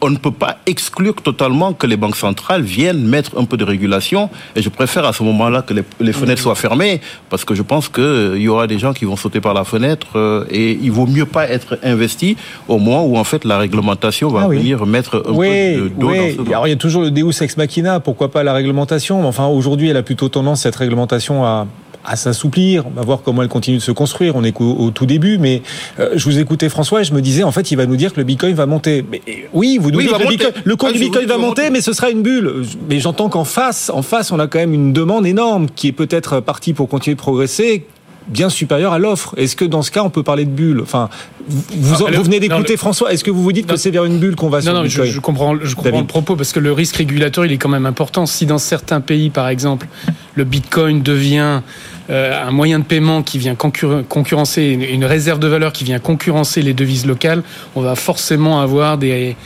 on 0.02 0.10
ne 0.10 0.16
peut 0.16 0.32
pas 0.32 0.58
exclure 0.66 1.14
totalement 1.14 1.72
que 1.72 1.86
les 1.86 1.96
banques 1.96 2.16
centrales 2.16 2.62
viennent 2.62 3.06
mettre 3.06 3.38
un 3.38 3.44
peu 3.44 3.56
de 3.56 3.62
régulation. 3.62 4.30
Et 4.56 4.62
je 4.62 4.68
préfère 4.68 5.04
à 5.04 5.12
ce 5.12 5.22
moment-là 5.22 5.62
que 5.62 5.74
les, 5.74 5.84
les, 6.00 6.12
fenêtres 6.12 6.42
soient 6.42 6.56
fermées, 6.56 7.00
parce 7.30 7.44
que 7.44 7.54
je 7.54 7.62
pense 7.62 7.88
qu'il 7.88 8.02
euh, 8.02 8.38
y 8.38 8.48
aura 8.48 8.66
des 8.66 8.80
gens 8.80 8.92
qui 8.92 9.04
vont 9.04 9.14
sauter 9.14 9.40
par 9.40 9.54
la 9.54 9.62
fenêtre 9.62 10.08
euh, 10.16 10.44
et 10.50 10.72
il 10.72 10.90
vaut 10.90 11.06
mieux 11.06 11.24
pas 11.24 11.48
être 11.48 11.78
investi 11.84 12.36
au 12.66 12.78
moment 12.78 13.06
où 13.06 13.16
en 13.16 13.22
fait 13.22 13.44
la 13.44 13.58
réglementation 13.58 14.28
va 14.28 14.42
ah 14.42 14.48
oui. 14.48 14.58
venir 14.58 14.84
mettre 14.86 15.22
un 15.24 15.32
oui, 15.32 15.76
peu 15.76 15.88
d'eau 15.90 16.10
oui. 16.10 16.36
dans 16.36 16.44
ce 16.44 16.50
Alors 16.50 16.66
il 16.66 16.70
y 16.70 16.74
a 16.74 16.76
toujours 16.76 17.02
le 17.02 17.12
Deus 17.12 17.40
ex 17.40 17.56
machina, 17.56 18.00
pourquoi 18.00 18.32
pas 18.32 18.42
la 18.42 18.52
réglementation? 18.52 19.24
Enfin 19.26 19.46
aujourd'hui 19.46 19.88
elle 19.88 19.96
a 19.96 20.02
plutôt 20.02 20.28
tendance 20.28 20.62
cette 20.62 20.76
réglementation 20.76 21.44
à 21.44 21.68
à 22.04 22.16
s'assouplir. 22.16 22.86
On 22.86 22.90
va 22.90 23.02
voir 23.02 23.20
comment 23.24 23.42
elle 23.42 23.48
continue 23.48 23.76
de 23.78 23.82
se 23.82 23.92
construire. 23.92 24.36
On 24.36 24.44
est 24.44 24.58
au, 24.60 24.64
au 24.74 24.90
tout 24.90 25.06
début, 25.06 25.38
mais 25.38 25.62
euh, 26.00 26.10
je 26.16 26.24
vous 26.24 26.38
écoutais 26.38 26.68
François 26.68 27.00
et 27.02 27.04
je 27.04 27.14
me 27.14 27.20
disais 27.20 27.42
en 27.42 27.52
fait 27.52 27.70
il 27.70 27.76
va 27.76 27.86
nous 27.86 27.96
dire 27.96 28.12
que 28.12 28.18
le 28.18 28.24
Bitcoin 28.24 28.54
va 28.54 28.66
monter. 28.66 29.04
Mais 29.10 29.22
oui, 29.52 29.78
vous 29.80 29.90
nous 29.90 29.98
Oui, 29.98 30.06
dites 30.08 30.16
que 30.16 30.22
le, 30.22 30.28
Bitcoin- 30.28 30.52
le 30.64 30.76
cours 30.76 30.88
Ah, 30.90 30.92
du 30.94 30.98
Bitcoin 30.98 31.26
va 31.26 31.38
monter, 31.38 31.62
monter. 31.62 31.70
mais 31.70 31.80
ce 31.80 31.92
sera 31.92 32.10
une 32.10 32.22
bulle. 32.22 32.64
Mais 32.88 32.98
j'entends 33.00 33.28
qu'en 33.28 33.44
face, 33.44 33.90
en 33.94 34.02
face, 34.02 34.32
on 34.32 34.38
a 34.38 34.46
quand 34.46 34.58
même 34.58 34.74
une 34.74 34.92
demande 34.92 35.26
énorme 35.26 35.66
qui 35.74 35.88
est 35.88 35.92
peut-être 35.92 36.40
partie 36.40 36.72
pour 36.72 36.88
continuer 36.88 37.14
de 37.14 37.20
progresser 37.20 37.86
bien 38.28 38.48
supérieure 38.48 38.92
à 38.92 39.00
l'offre. 39.00 39.34
Est-ce 39.36 39.56
que 39.56 39.64
dans 39.64 39.82
ce 39.82 39.90
cas, 39.90 40.02
on 40.04 40.10
peut 40.10 40.22
parler 40.22 40.44
de 40.44 40.50
bulle? 40.50 40.80
Enfin, 40.80 41.08
vous, 41.48 42.04
Ah, 42.06 42.10
vous 42.16 42.22
venez 42.22 42.38
d'écouter 42.38 42.76
François. 42.76 43.12
Est-ce 43.12 43.24
que 43.24 43.32
vous 43.32 43.42
vous 43.42 43.50
dites 43.50 43.66
Non. 43.66 43.74
que 43.74 43.80
c'est 43.80 43.90
vers 43.90 44.04
une 44.04 44.18
bulle 44.20 44.36
qu'on 44.36 44.48
va 44.48 44.60
Non, 44.60 44.72
non, 44.74 44.84
je, 44.86 45.18
comprends, 45.18 45.56
je 45.60 45.74
comprends 45.74 45.98
le 46.00 46.06
propos 46.06 46.36
parce 46.36 46.52
que 46.52 46.60
le 46.60 46.72
risque 46.72 46.94
régulateur, 46.96 47.44
il 47.46 47.50
est 47.52 47.58
quand 47.58 47.68
même 47.68 47.84
important. 47.86 48.24
Si 48.26 48.46
dans 48.46 48.58
certains 48.58 49.00
pays, 49.00 49.30
par 49.30 49.48
exemple, 49.48 49.88
le 50.36 50.44
Bitcoin 50.44 51.02
devient 51.02 51.38
euh, 51.40 51.60
un 52.08 52.50
moyen 52.50 52.78
de 52.78 52.84
paiement 52.84 53.22
qui 53.22 53.38
vient 53.38 53.54
concurren- 53.54 54.04
concurrencer 54.04 54.62
une, 54.62 55.04
réserve 55.04 55.38
de 55.38 55.46
valeur 55.46 55.72
qui 55.72 55.84
vient 55.84 55.98
concurrencer 55.98 56.62
les 56.62 56.74
devises 56.74 57.06
locales, 57.06 57.42
on 57.74 57.80
va 57.80 57.94
forcément 57.94 58.60
avoir 58.60 58.98
des 58.98 59.36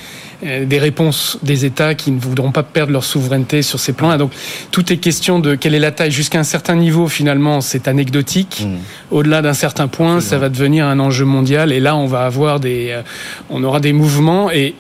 euh, 0.45 0.67
des 0.67 0.79
réponses 0.79 1.39
des 1.43 1.65
États 1.65 1.95
qui 1.95 2.11
ne 2.11 2.21
voudront 2.21 2.53
pas 2.53 2.63
perdre 2.63 2.93
leur 2.93 3.05
souveraineté 3.05 3.63
sur 3.63 3.81
ces 3.81 3.95
plans. 3.95 4.15
Donc, 4.19 4.33
tout 4.71 4.93
est 4.93 4.99
question 4.99 5.39
de 5.39 5.55
quelle 5.55 5.75
est 5.75 5.79
la 5.79 5.93
taille. 5.93 6.11
Jusqu'à 6.11 6.39
un 6.39 6.45
certain 6.45 6.75
niveau, 6.75 7.09
finalement, 7.09 7.63
c'est 7.63 7.89
anecdotique. 7.89 8.67
Mmh. 8.67 9.15
Au-delà 9.15 9.41
d'un 9.41 9.55
certain 9.55 9.89
point, 9.89 10.21
ça 10.21 10.37
va 10.37 10.51
devenir 10.51 10.87
un 10.87 11.01
enjeu 11.01 11.25
mondial. 11.25 11.73
Et 11.73 11.81
là, 11.81 11.97
on 11.97 12.07
va 12.07 12.27
avoir 12.27 12.61
des, 12.61 12.89
euh, 12.91 13.03
on 13.49 13.65
aura 13.65 13.81
des 13.81 13.95
mouvements 13.95 14.51
et 14.51 14.75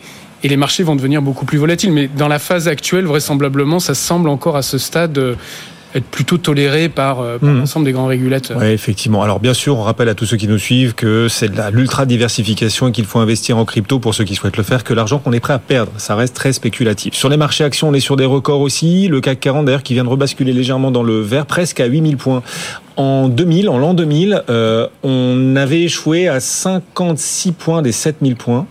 et 0.44 0.48
les 0.48 0.58
marchés 0.58 0.82
vont 0.82 0.94
devenir 0.94 1.22
beaucoup 1.22 1.46
plus 1.46 1.58
volatiles. 1.58 1.90
Mais 1.92 2.08
dans 2.08 2.28
la 2.28 2.38
phase 2.38 2.68
actuelle, 2.68 3.06
vraisemblablement, 3.06 3.80
ça 3.80 3.94
semble 3.94 4.28
encore 4.28 4.56
à 4.56 4.62
ce 4.62 4.76
stade 4.76 5.16
euh, 5.16 5.34
être 5.96 6.04
plutôt 6.06 6.38
toléré 6.38 6.88
par, 6.88 7.20
euh, 7.20 7.38
par 7.38 7.48
Mhm. 7.50 7.58
l'ensemble 7.58 7.86
des 7.86 7.92
grands 7.92 8.06
régulateurs. 8.06 8.58
Oui, 8.60 8.66
effectivement. 8.68 9.22
Alors 9.22 9.40
bien 9.40 9.54
sûr, 9.54 9.76
on 9.78 9.82
rappelle 9.82 10.08
à 10.08 10.14
tous 10.14 10.26
ceux 10.26 10.36
qui 10.36 10.48
nous 10.48 10.58
suivent 10.58 10.94
que 10.94 11.28
c'est 11.28 11.48
de 11.50 11.56
la- 11.56 11.70
l'ultra 11.70 12.06
diversification 12.06 12.88
et 12.88 12.92
qu'il 12.92 13.04
faut 13.04 13.18
investir 13.18 13.58
en 13.58 13.64
crypto 13.64 13.98
pour 13.98 14.14
ceux 14.14 14.24
qui 14.24 14.34
souhaitent 14.34 14.56
le 14.56 14.62
faire, 14.62 14.84
que 14.84 14.94
l'argent 14.94 15.18
qu'on 15.18 15.32
est 15.32 15.40
prêt 15.40 15.54
à 15.54 15.58
perdre, 15.58 15.92
ça 15.96 16.14
reste 16.14 16.34
très 16.34 16.52
spéculatif. 16.52 17.14
Sur 17.14 17.28
les 17.28 17.36
marchés 17.36 17.64
actions, 17.64 17.88
on 17.88 17.94
est 17.94 18.00
sur 18.00 18.16
des 18.16 18.24
records 18.24 18.60
aussi. 18.60 19.08
Le 19.08 19.20
CAC 19.20 19.40
40 19.40 19.64
d'ailleurs 19.66 19.82
qui 19.82 19.94
vient 19.94 20.04
de 20.04 20.08
rebasculer 20.08 20.52
légèrement 20.52 20.90
dans 20.90 21.02
le 21.02 21.20
vert, 21.20 21.46
presque 21.46 21.80
à 21.80 21.86
8000 21.86 22.16
points. 22.16 22.42
En 22.96 23.28
2000, 23.28 23.68
en 23.68 23.78
l'an 23.78 23.92
2000, 23.94 24.42
euh, 24.48 24.86
on 25.02 25.54
avait 25.56 25.82
échoué 25.82 26.28
à 26.28 26.40
56 26.40 27.52
points 27.52 27.82
des 27.82 27.92
7000 27.92 28.36
points 28.36 28.66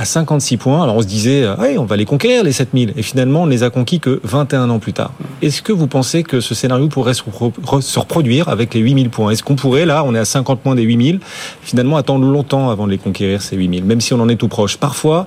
à 0.00 0.04
56 0.06 0.56
points. 0.56 0.82
Alors 0.82 0.96
on 0.96 1.02
se 1.02 1.06
disait, 1.06 1.42
euh, 1.44 1.54
on 1.78 1.84
va 1.84 1.96
les 1.96 2.06
conquérir 2.06 2.42
les 2.42 2.52
7000. 2.52 2.94
Et 2.96 3.02
finalement, 3.02 3.42
on 3.42 3.46
ne 3.46 3.50
les 3.50 3.62
a 3.62 3.70
conquis 3.70 4.00
que 4.00 4.18
21 4.24 4.70
ans 4.70 4.78
plus 4.78 4.94
tard. 4.94 5.12
Est-ce 5.42 5.60
que 5.60 5.72
vous 5.72 5.86
pensez 5.86 6.22
que 6.22 6.40
ce 6.40 6.54
scénario 6.54 6.88
pourrait 6.88 7.12
se, 7.14 7.22
repro- 7.22 7.52
re- 7.64 7.80
se 7.82 7.98
reproduire 7.98 8.48
avec 8.48 8.72
les 8.72 8.80
8000 8.80 9.10
points? 9.10 9.30
Est-ce 9.30 9.42
qu'on 9.42 9.56
pourrait, 9.56 9.84
là, 9.84 10.02
on 10.06 10.14
est 10.14 10.18
à 10.18 10.24
50 10.24 10.60
points 10.60 10.74
des 10.74 10.82
8000, 10.82 11.20
finalement 11.62 11.98
attendre 11.98 12.24
longtemps 12.26 12.70
avant 12.70 12.86
de 12.86 12.92
les 12.92 12.98
conquérir, 12.98 13.42
ces 13.42 13.56
8000, 13.56 13.84
même 13.84 14.00
si 14.00 14.14
on 14.14 14.20
en 14.20 14.28
est 14.30 14.36
tout 14.36 14.48
proche? 14.48 14.78
Parfois, 14.78 15.26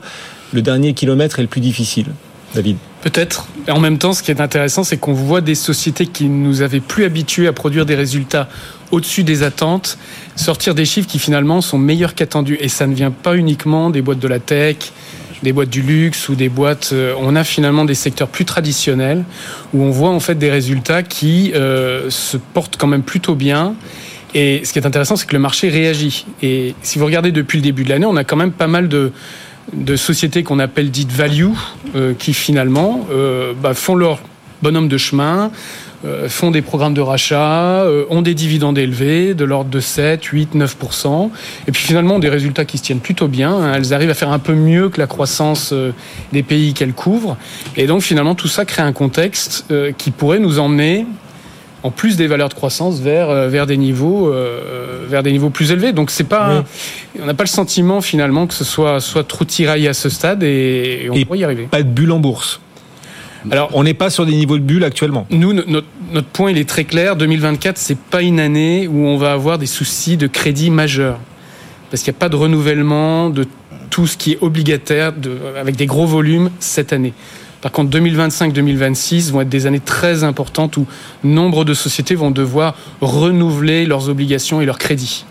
le 0.53 0.61
dernier 0.63 0.93
kilomètre 0.93 1.37
est 1.39 1.43
le 1.43 1.47
plus 1.47 1.61
difficile. 1.61 2.07
David 2.55 2.77
Peut-être. 3.01 3.47
En 3.69 3.79
même 3.79 3.97
temps, 3.97 4.13
ce 4.13 4.23
qui 4.23 4.31
est 4.31 4.39
intéressant, 4.39 4.83
c'est 4.83 4.97
qu'on 4.97 5.13
voit 5.13 5.41
des 5.41 5.55
sociétés 5.55 6.05
qui 6.05 6.29
nous 6.29 6.61
avaient 6.61 6.79
plus 6.79 7.03
habitués 7.03 7.47
à 7.47 7.53
produire 7.53 7.85
des 7.85 7.95
résultats 7.95 8.47
au-dessus 8.93 9.23
des 9.23 9.41
attentes, 9.41 9.97
sortir 10.35 10.75
des 10.75 10.85
chiffres 10.85 11.07
qui 11.07 11.17
finalement 11.17 11.61
sont 11.61 11.79
meilleurs 11.79 12.13
qu'attendus. 12.13 12.57
Et 12.59 12.69
ça 12.69 12.85
ne 12.85 12.93
vient 12.93 13.09
pas 13.09 13.35
uniquement 13.35 13.89
des 13.89 14.03
boîtes 14.03 14.19
de 14.19 14.27
la 14.27 14.39
tech, 14.39 14.77
des 15.41 15.51
boîtes 15.51 15.71
du 15.71 15.81
luxe 15.81 16.29
ou 16.29 16.35
des 16.35 16.47
boîtes. 16.47 16.91
Euh, 16.93 17.15
on 17.19 17.35
a 17.35 17.43
finalement 17.43 17.85
des 17.85 17.95
secteurs 17.95 18.27
plus 18.27 18.45
traditionnels 18.45 19.23
où 19.73 19.81
on 19.81 19.89
voit 19.89 20.11
en 20.11 20.19
fait 20.19 20.35
des 20.35 20.51
résultats 20.51 21.01
qui 21.01 21.51
euh, 21.55 22.11
se 22.11 22.37
portent 22.37 22.77
quand 22.77 22.87
même 22.87 23.01
plutôt 23.01 23.33
bien. 23.33 23.73
Et 24.35 24.61
ce 24.63 24.71
qui 24.71 24.79
est 24.79 24.85
intéressant, 24.85 25.15
c'est 25.15 25.27
que 25.27 25.33
le 25.33 25.41
marché 25.41 25.69
réagit. 25.69 26.27
Et 26.43 26.75
si 26.83 26.99
vous 26.99 27.05
regardez 27.05 27.31
depuis 27.31 27.57
le 27.57 27.63
début 27.63 27.83
de 27.83 27.89
l'année, 27.89 28.05
on 28.05 28.15
a 28.15 28.23
quand 28.23 28.35
même 28.35 28.51
pas 28.51 28.67
mal 28.67 28.89
de, 28.89 29.11
sociétés 29.95 30.43
qu'on 30.43 30.59
appelle 30.59 30.91
dites 30.91 31.11
value, 31.11 31.49
euh, 31.95 32.13
qui 32.17 32.33
finalement 32.33 33.07
bah, 33.61 33.73
font 33.73 33.95
leur 33.95 34.19
bonhomme 34.63 34.87
de 34.87 34.97
chemin, 34.97 35.51
font 36.27 36.51
des 36.51 36.61
programmes 36.61 36.93
de 36.93 37.01
rachat, 37.01 37.85
ont 38.09 38.21
des 38.21 38.33
dividendes 38.33 38.77
élevés 38.77 39.33
de 39.33 39.45
l'ordre 39.45 39.69
de 39.69 39.79
7, 39.79 40.23
8, 40.23 40.55
9 40.55 40.77
et 41.67 41.71
puis 41.71 41.83
finalement 41.83 42.15
ont 42.15 42.19
des 42.19 42.29
résultats 42.29 42.65
qui 42.65 42.77
se 42.77 42.83
tiennent 42.83 42.99
plutôt 42.99 43.27
bien. 43.27 43.53
Hein. 43.53 43.73
Elles 43.75 43.93
arrivent 43.93 44.09
à 44.09 44.13
faire 44.13 44.31
un 44.31 44.39
peu 44.39 44.53
mieux 44.53 44.89
que 44.89 44.99
la 44.99 45.07
croissance 45.07 45.73
des 46.31 46.43
pays 46.43 46.73
qu'elles 46.73 46.93
couvrent. 46.93 47.37
Et 47.77 47.87
donc 47.87 48.01
finalement 48.01 48.35
tout 48.35 48.47
ça 48.47 48.65
crée 48.65 48.81
un 48.81 48.93
contexte 48.93 49.65
qui 49.97 50.11
pourrait 50.11 50.39
nous 50.39 50.59
emmener 50.59 51.05
en 51.83 51.91
plus 51.91 52.15
des 52.15 52.27
valeurs 52.27 52.49
de 52.49 52.53
croissance 52.53 52.99
vers 52.99 53.29
euh, 53.29 53.47
vers 53.49 53.67
des 53.67 53.77
niveaux 53.77 54.29
euh, 54.29 55.05
vers 55.07 55.21
des 55.21 55.31
niveaux 55.31 55.49
plus 55.49 55.71
élevés. 55.71 55.91
Donc 55.91 56.09
c'est 56.09 56.23
pas 56.23 56.63
on 57.21 57.25
n'a 57.25 57.33
pas 57.33 57.43
le 57.43 57.49
sentiment 57.49 58.01
finalement 58.01 58.47
que 58.47 58.53
ce 58.53 58.63
soit 58.63 58.99
soit 59.01 59.27
trop 59.27 59.45
tiraillé 59.45 59.89
à 59.89 59.93
ce 59.93 60.09
stade 60.09 60.43
et, 60.43 61.09
on 61.11 61.21
pourrait 61.23 61.39
y 61.39 61.43
arriver. 61.43 61.67
Pas 61.69 61.83
de 61.83 61.89
bulle 61.89 62.11
en 62.11 62.19
bourse. 62.19 62.61
Alors, 63.51 63.69
on 63.73 63.83
n'est 63.83 63.93
pas 63.93 64.09
sur 64.09 64.25
des 64.25 64.33
niveaux 64.33 64.57
de 64.57 64.63
bulle 64.63 64.83
actuellement. 64.83 65.27
Nous, 65.29 65.53
notre, 65.53 66.27
point, 66.27 66.53
est 66.53 66.67
très 66.67 66.85
clair. 66.85 67.15
2024, 67.15 67.77
c'est 67.77 67.97
pas 67.97 68.21
une 68.21 68.39
année 68.39 68.87
où 68.87 69.05
on 69.05 69.17
va 69.17 69.33
avoir 69.33 69.57
des 69.57 69.65
soucis 69.65 70.17
de 70.17 70.27
crédit 70.27 70.69
majeurs. 70.69 71.19
Parce 71.89 72.03
qu'il 72.03 72.11
n'y 72.11 72.17
a 72.17 72.19
pas 72.19 72.29
de 72.29 72.35
renouvellement 72.35 73.29
de 73.29 73.45
tout 73.89 74.07
ce 74.07 74.17
qui 74.17 74.31
est 74.31 74.37
obligataire 74.41 75.13
avec 75.59 75.75
des 75.75 75.85
gros 75.85 76.07
volumes 76.07 76.49
cette 76.59 76.93
année. 76.93 77.13
Par 77.61 77.71
contre, 77.71 77.97
2025-2026 77.97 79.31
vont 79.31 79.41
être 79.41 79.49
des 79.49 79.67
années 79.67 79.79
très 79.79 80.23
importantes 80.23 80.75
où 80.75 80.85
nombre 81.23 81.63
de 81.63 81.73
sociétés 81.73 82.15
vont 82.15 82.31
devoir 82.31 82.75
renouveler 82.99 83.85
leurs 83.85 84.09
obligations 84.09 84.59
et 84.59 84.65
leurs 84.65 84.79
crédits. 84.79 85.25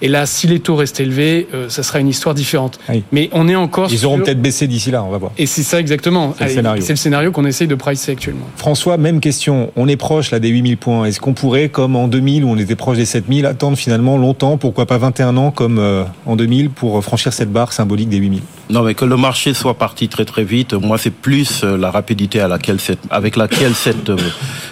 Et 0.00 0.08
là, 0.08 0.26
si 0.26 0.46
les 0.46 0.60
taux 0.60 0.76
restent 0.76 1.00
élevés, 1.00 1.48
euh, 1.54 1.68
ça 1.68 1.82
sera 1.82 2.00
une 2.00 2.08
histoire 2.08 2.34
différente. 2.34 2.78
Mais 3.12 3.28
on 3.32 3.48
est 3.48 3.56
encore. 3.56 3.88
Ils 3.92 4.06
auront 4.06 4.18
peut-être 4.18 4.40
baissé 4.40 4.66
d'ici 4.66 4.90
là, 4.90 5.02
on 5.02 5.10
va 5.10 5.18
voir. 5.18 5.32
Et 5.38 5.46
c'est 5.46 5.62
ça 5.62 5.80
exactement. 5.80 6.34
C'est 6.38 6.44
le 6.44 6.50
scénario. 6.50 6.82
C'est 6.82 6.92
le 6.92 6.96
scénario 6.96 7.32
qu'on 7.32 7.44
essaye 7.44 7.66
de 7.66 7.74
pricer 7.74 8.12
actuellement. 8.12 8.46
François, 8.56 8.96
même 8.96 9.20
question. 9.20 9.72
On 9.76 9.88
est 9.88 9.96
proche 9.96 10.30
là 10.30 10.38
des 10.38 10.48
8000 10.48 10.76
points. 10.76 11.04
Est-ce 11.04 11.20
qu'on 11.20 11.34
pourrait, 11.34 11.68
comme 11.68 11.96
en 11.96 12.08
2000 12.08 12.44
où 12.44 12.50
on 12.50 12.56
était 12.56 12.76
proche 12.76 12.96
des 12.96 13.06
7000, 13.06 13.46
attendre 13.46 13.76
finalement 13.76 14.16
longtemps, 14.16 14.56
pourquoi 14.56 14.86
pas 14.86 14.98
21 14.98 15.36
ans 15.36 15.50
comme 15.50 15.78
euh, 15.78 16.04
en 16.26 16.36
2000 16.36 16.70
pour 16.70 17.02
franchir 17.02 17.32
cette 17.32 17.52
barre 17.52 17.72
symbolique 17.72 18.08
des 18.08 18.18
8000 18.18 18.42
non, 18.70 18.82
mais 18.82 18.94
que 18.94 19.06
le 19.06 19.16
marché 19.16 19.54
soit 19.54 19.78
parti 19.78 20.08
très 20.08 20.26
très 20.26 20.44
vite, 20.44 20.74
moi 20.74 20.98
c'est 20.98 21.10
plus 21.10 21.64
euh, 21.64 21.78
la 21.78 21.90
rapidité 21.90 22.40
à 22.40 22.48
laquelle 22.48 22.80
cette, 22.80 22.98
avec 23.08 23.36
laquelle 23.36 23.74
cette, 23.74 24.10
euh, 24.10 24.16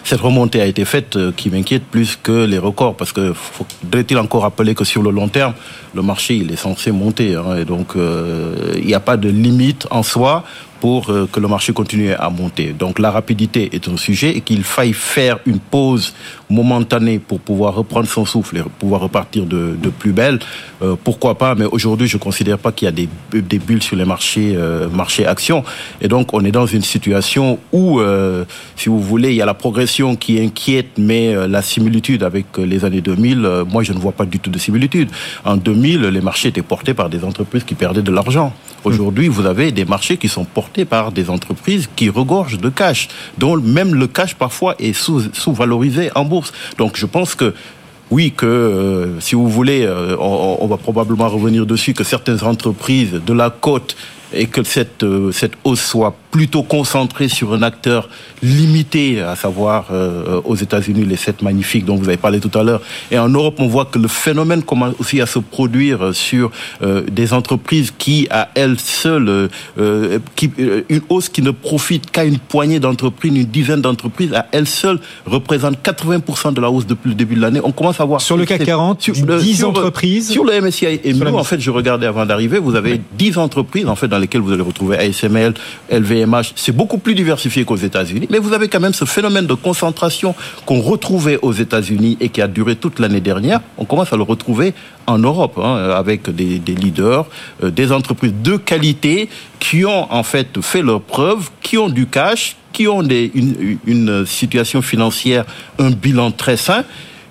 cette 0.05 0.21
remontée 0.21 0.61
a 0.61 0.67
été 0.67 0.85
faite 0.85 1.17
euh, 1.17 1.33
qui 1.35 1.49
m'inquiète 1.49 1.83
plus 1.83 2.19
que 2.23 2.45
les 2.45 2.59
records, 2.59 2.95
parce 2.95 3.13
que 3.13 3.33
faudrait-il 3.33 4.19
encore 4.19 4.43
rappeler 4.43 4.75
que 4.75 4.85
sur 4.85 5.03
le 5.03 5.09
long 5.17 5.29
terme, 5.29 5.55
le 5.95 6.03
marché 6.03 6.37
il 6.37 6.53
est 6.53 6.57
censé 6.57 6.93
monter, 6.93 7.35
hein, 7.35 7.57
et 7.57 7.65
donc 7.65 7.95
il 7.97 8.87
n'y 8.87 8.95
a 8.95 9.01
pas 9.01 9.17
de 9.17 9.29
limite 9.29 9.87
en 9.91 10.03
soi 10.03 10.45
pour 10.81 11.11
euh, 11.11 11.29
que 11.31 11.41
le 11.41 11.49
marché 11.49 11.73
continue 11.73 12.13
à 12.13 12.31
monter. 12.31 12.73
Donc 12.73 12.99
la 12.99 13.11
rapidité 13.11 13.71
est 13.73 13.89
un 13.89 13.97
sujet 13.97 14.37
et 14.37 14.41
qu'il 14.41 14.65
faille 14.65 14.93
faire 14.93 15.39
une 15.47 15.59
pause 15.59 16.15
momentanée 16.49 17.19
pour 17.19 17.41
pouvoir 17.41 17.75
reprendre 17.75 18.09
son 18.09 18.25
souffle 18.25 18.59
et 18.59 18.63
pouvoir 18.79 19.01
repartir 19.01 19.47
de, 19.47 19.77
de 19.81 19.89
plus 19.89 20.13
belle. 20.13 20.39
Euh, 20.83 20.95
pourquoi 21.03 21.37
pas 21.37 21.55
Mais 21.55 21.65
aujourd'hui, 21.65 22.07
je 22.07 22.17
ne 22.17 22.23
considère 22.23 22.59
pas 22.59 22.73
qu'il 22.73 22.87
y 22.87 22.89
a 22.89 22.93
des, 22.93 23.09
des, 23.33 23.59
bulles 23.59 23.83
sur 23.83 23.97
les 23.97 24.05
marchés, 24.05 24.55
euh, 24.57 24.89
marchés 24.89 25.27
actions. 25.27 25.65
Et 26.01 26.09
donc 26.09 26.33
on 26.35 26.45
est 26.45 26.53
dans 26.53 26.67
une 26.67 26.83
situation 26.83 27.59
où, 27.73 28.01
euh, 28.01 28.45
si 28.77 28.89
vous 28.89 29.01
voulez, 29.01 29.31
il 29.31 29.37
y 29.37 29.43
a 29.43 29.47
la 29.47 29.55
progression 29.55 30.17
qui 30.17 30.41
inquiète, 30.41 30.99
mais 30.99 31.35
la 31.49 31.63
similitude 31.63 32.23
avec 32.23 32.47
les 32.59 32.85
années 32.85 33.01
2000, 33.01 33.65
moi 33.69 33.83
je 33.83 33.93
ne 33.93 33.99
vois 33.99 34.13
pas 34.13 34.27
du 34.27 34.39
tout 34.39 34.51
de 34.51 34.59
similitude. 34.59 35.11
En 35.45 35.57
2000, 35.57 36.03
les 36.03 36.21
marchés 36.21 36.49
étaient 36.49 36.63
portés 36.63 36.95
par 36.95 37.09
des 37.09 37.25
entreprises 37.25 37.65
qui 37.65 37.75
perdaient 37.75 38.03
de 38.03 38.13
l'argent. 38.13 38.53
Aujourd'hui, 38.85 39.27
vous 39.27 39.47
avez 39.47 39.73
des 39.73 39.85
marchés 39.85 40.17
qui 40.17 40.29
sont 40.29 40.45
portés 40.45 40.85
par 40.85 41.11
des 41.11 41.29
entreprises 41.29 41.89
qui 41.97 42.09
regorgent 42.09 42.59
de 42.59 42.69
cash, 42.69 43.09
dont 43.37 43.57
même 43.57 43.97
le 43.97 44.07
cash 44.07 44.37
parfois 44.37 44.77
est 44.79 44.93
sous-valorisé 44.93 46.11
en 46.15 46.25
bourse. 46.25 46.36
Donc 46.79 46.97
je 46.97 47.07
pense 47.07 47.35
que 47.35 47.55
oui, 48.11 48.33
que 48.37 48.47
euh, 48.47 49.21
si 49.21 49.35
vous 49.35 49.49
voulez, 49.49 49.85
euh, 49.85 50.17
on, 50.19 50.59
on, 50.61 50.67
va 50.69 50.77
probablement 50.77 51.29
revenir 51.29 51.67
dessus, 51.67 51.93
que 51.93 52.05
certaines 52.05 52.43
entreprises 52.45 53.21
de 53.27 53.33
la 53.33 53.51
côte 53.51 53.97
et 54.33 54.47
que 54.47 54.63
cette, 54.63 55.03
euh, 55.03 55.33
cette 55.33 55.55
hausse 55.65 55.81
soit 55.81 56.17
plutôt 56.37 56.63
concentrée 56.63 57.29
sur 57.29 57.55
un 57.55 57.63
acteur 57.63 58.11
limité, 58.43 59.23
à 59.23 59.37
savoir 59.37 59.87
euh, 59.91 60.39
aux 60.45 60.55
États-Unis, 60.55 61.07
les 61.07 61.17
sept 61.17 61.41
magnifiques 61.41 61.87
dont 61.87 61.97
vous 61.97 62.09
avez 62.09 62.19
parlé 62.19 62.41
tout 62.41 62.59
à 62.59 62.63
l'heure. 62.63 62.83
Et 63.11 63.19
en 63.19 63.31
Europe, 63.31 63.55
on 63.59 63.69
voit 63.69 63.87
que 63.87 63.99
le 63.99 64.07
phénomène 64.07 64.63
commence 64.63 64.95
aussi 64.99 65.23
à 65.23 65.27
se 65.27 65.39
produire 65.39 66.15
sur 66.15 66.51
euh, 66.83 67.03
des 67.11 67.33
entreprises 67.33 67.91
qui, 67.97 68.29
à 68.31 68.51
elles 68.55 68.79
seules, 68.79 69.49
euh, 69.79 70.19
qui, 70.35 70.51
une 70.91 71.01
hausse 71.09 71.31
qui 71.31 71.41
ne 71.41 71.53
profite 71.53 72.11
qu'à 72.11 72.25
une 72.25 72.39
poignée 72.39 72.81
d'entreprises, 72.81 73.35
une 73.35 73.45
dizaine 73.45 73.81
d'entreprises, 73.81 74.35
à 74.35 74.47
elles 74.53 74.69
seules, 74.69 75.01
représente 75.25 75.79
80% 75.83 76.53
de 76.53 76.61
la 76.61 76.71
hausse 76.71 76.87
depuis 76.87 77.09
le 77.09 77.15
début 77.15 77.37
de 77.37 77.41
l'année. 77.41 77.61
On 77.65 77.73
commence 77.73 77.99
à 77.99 78.05
voir... 78.05 78.21
Sur 78.21 78.37
le 78.37 78.45
CAC 78.45 78.63
40, 78.63 79.01
sur, 79.01 79.15
10 79.15 79.57
sur, 79.57 79.71
entreprises 79.71 80.29
Sur 80.29 80.45
le 80.45 80.61
MSCI 80.61 81.01
et 81.03 81.15
nous, 81.15 81.35
en 81.35 81.45
fait, 81.45 81.61
je 81.61 81.71
regardais 81.71 82.07
avant 82.07 82.27
d'arriver, 82.27 82.59
vous 82.59 82.75
avez 82.75 83.01
10 83.17 83.39
entreprises, 83.39 83.89
en 83.89 83.97
fait, 83.97 84.09
dans 84.09 84.16
lesquelles 84.19 84.41
vous 84.41 84.53
allez 84.53 84.63
retrouver 84.63 84.99
ASML, 84.99 85.55
LVMH. 85.91 86.53
C'est 86.57 86.75
beaucoup 86.75 86.99
plus 86.99 87.15
diversifié 87.15 87.65
qu'aux 87.65 87.77
États-Unis, 87.77 88.27
mais 88.31 88.39
vous 88.39 88.53
avez 88.53 88.69
quand 88.69 88.81
même 88.81 88.95
ce 88.95 89.05
phénomène 89.05 89.47
de 89.47 89.55
concentration 89.55 90.35
qu'on 90.65 90.81
retrouvait 90.81 91.39
aux 91.43 91.53
États-Unis 91.53 92.17
et 92.21 92.29
qui 92.29 92.43
a 92.43 92.49
duré 92.49 92.77
toute 92.77 92.99
l'année 92.99 93.21
dernière. 93.21 93.61
On 93.79 93.85
commence 93.85 94.13
à 94.13 94.17
le 94.17 94.23
retrouver 94.23 94.75
en 95.07 95.19
Europe, 95.19 95.59
hein, 95.63 95.91
avec 95.91 96.31
des, 96.31 96.59
leaders, 96.59 97.27
euh, 97.63 97.71
des 97.71 97.93
entreprises 97.93 98.35
de 98.43 98.57
qualité 98.57 99.29
qui 99.61 99.85
ont 99.85 100.13
en 100.13 100.23
fait 100.23 100.61
fait 100.61 100.83
leurs 100.83 101.01
preuves, 101.01 101.51
qui 101.63 101.79
ont 101.79 101.89
du 101.89 102.07
cash, 102.07 102.57
qui 102.73 102.89
ont 102.89 103.03
une 103.03 104.27
situation 104.27 104.83
financière, 104.83 105.45
un 105.79 105.91
bilan 105.91 106.31
très 106.31 106.59
sain 106.59 106.85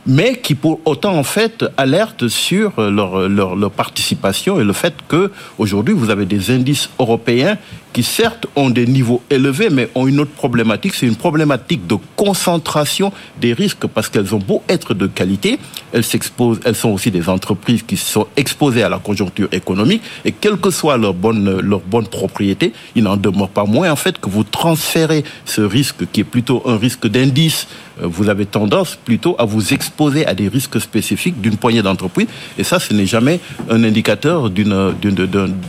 mais 0.05 0.37
qui 0.37 0.55
pour 0.55 0.79
autant 0.85 1.15
en 1.17 1.23
fait 1.23 1.65
alerte 1.77 2.27
sur 2.27 2.79
leur, 2.79 3.27
leur, 3.27 3.55
leur 3.55 3.71
participation 3.71 4.59
et 4.59 4.63
le 4.63 4.73
fait 4.73 4.93
que 5.07 5.31
aujourd'hui 5.57 5.93
vous 5.93 6.09
avez 6.09 6.25
des 6.25 6.51
indices 6.51 6.89
européens 6.99 7.57
qui 7.95 8.03
certes 8.03 8.45
ont 8.57 8.69
des 8.69 8.85
niveaux 8.85 9.21
élevés, 9.29 9.69
mais 9.69 9.87
ont 9.95 10.05
une 10.05 10.19
autre 10.19 10.33
problématique, 10.35 10.95
c'est 10.95 11.07
une 11.07 11.15
problématique 11.15 11.87
de 11.87 11.95
concentration 12.17 13.13
des 13.39 13.53
risques, 13.53 13.87
parce 13.87 14.09
qu'elles 14.09 14.35
ont 14.35 14.39
beau 14.39 14.61
être 14.67 14.93
de 14.93 15.07
qualité, 15.07 15.59
elles 15.93 16.03
s'exposent, 16.03 16.59
elles 16.65 16.75
sont 16.75 16.89
aussi 16.89 17.09
des 17.09 17.29
entreprises 17.29 17.83
qui 17.83 17.95
sont 17.95 18.27
exposées 18.35 18.83
à 18.83 18.89
la 18.89 18.99
conjoncture 18.99 19.47
économique, 19.53 20.01
et 20.25 20.33
quelle 20.33 20.57
que 20.57 20.71
soit 20.71 20.97
leur 20.97 21.13
bonne, 21.13 21.61
leur 21.61 21.79
bonne 21.79 22.07
propriété, 22.07 22.73
il 22.95 23.03
n'en 23.03 23.15
demeure 23.15 23.47
pas 23.47 23.63
moins 23.63 23.89
en 23.89 23.95
fait 23.95 24.19
que 24.19 24.29
vous 24.29 24.43
transférez 24.43 25.23
ce 25.45 25.61
risque 25.61 26.11
qui 26.11 26.19
est 26.19 26.25
plutôt 26.25 26.63
un 26.65 26.75
risque 26.75 27.07
d'indice, 27.07 27.65
euh, 28.01 28.07
vous 28.07 28.27
avez 28.27 28.45
tendance 28.45 28.97
plutôt 28.97 29.37
à 29.39 29.45
vous 29.45 29.73
exposer 29.73 30.25
à 30.25 30.33
des 30.33 30.49
risques 30.49 30.81
spécifiques 30.81 31.39
d'une 31.39 31.55
poignée 31.55 31.81
d'entreprises, 31.81 32.27
et 32.57 32.65
ça, 32.65 32.77
ce 32.77 32.93
n'est 32.93 33.05
jamais 33.05 33.39
un 33.69 33.81
indicateur 33.85 34.49
d'une 34.49 34.93
d'une 35.01 35.15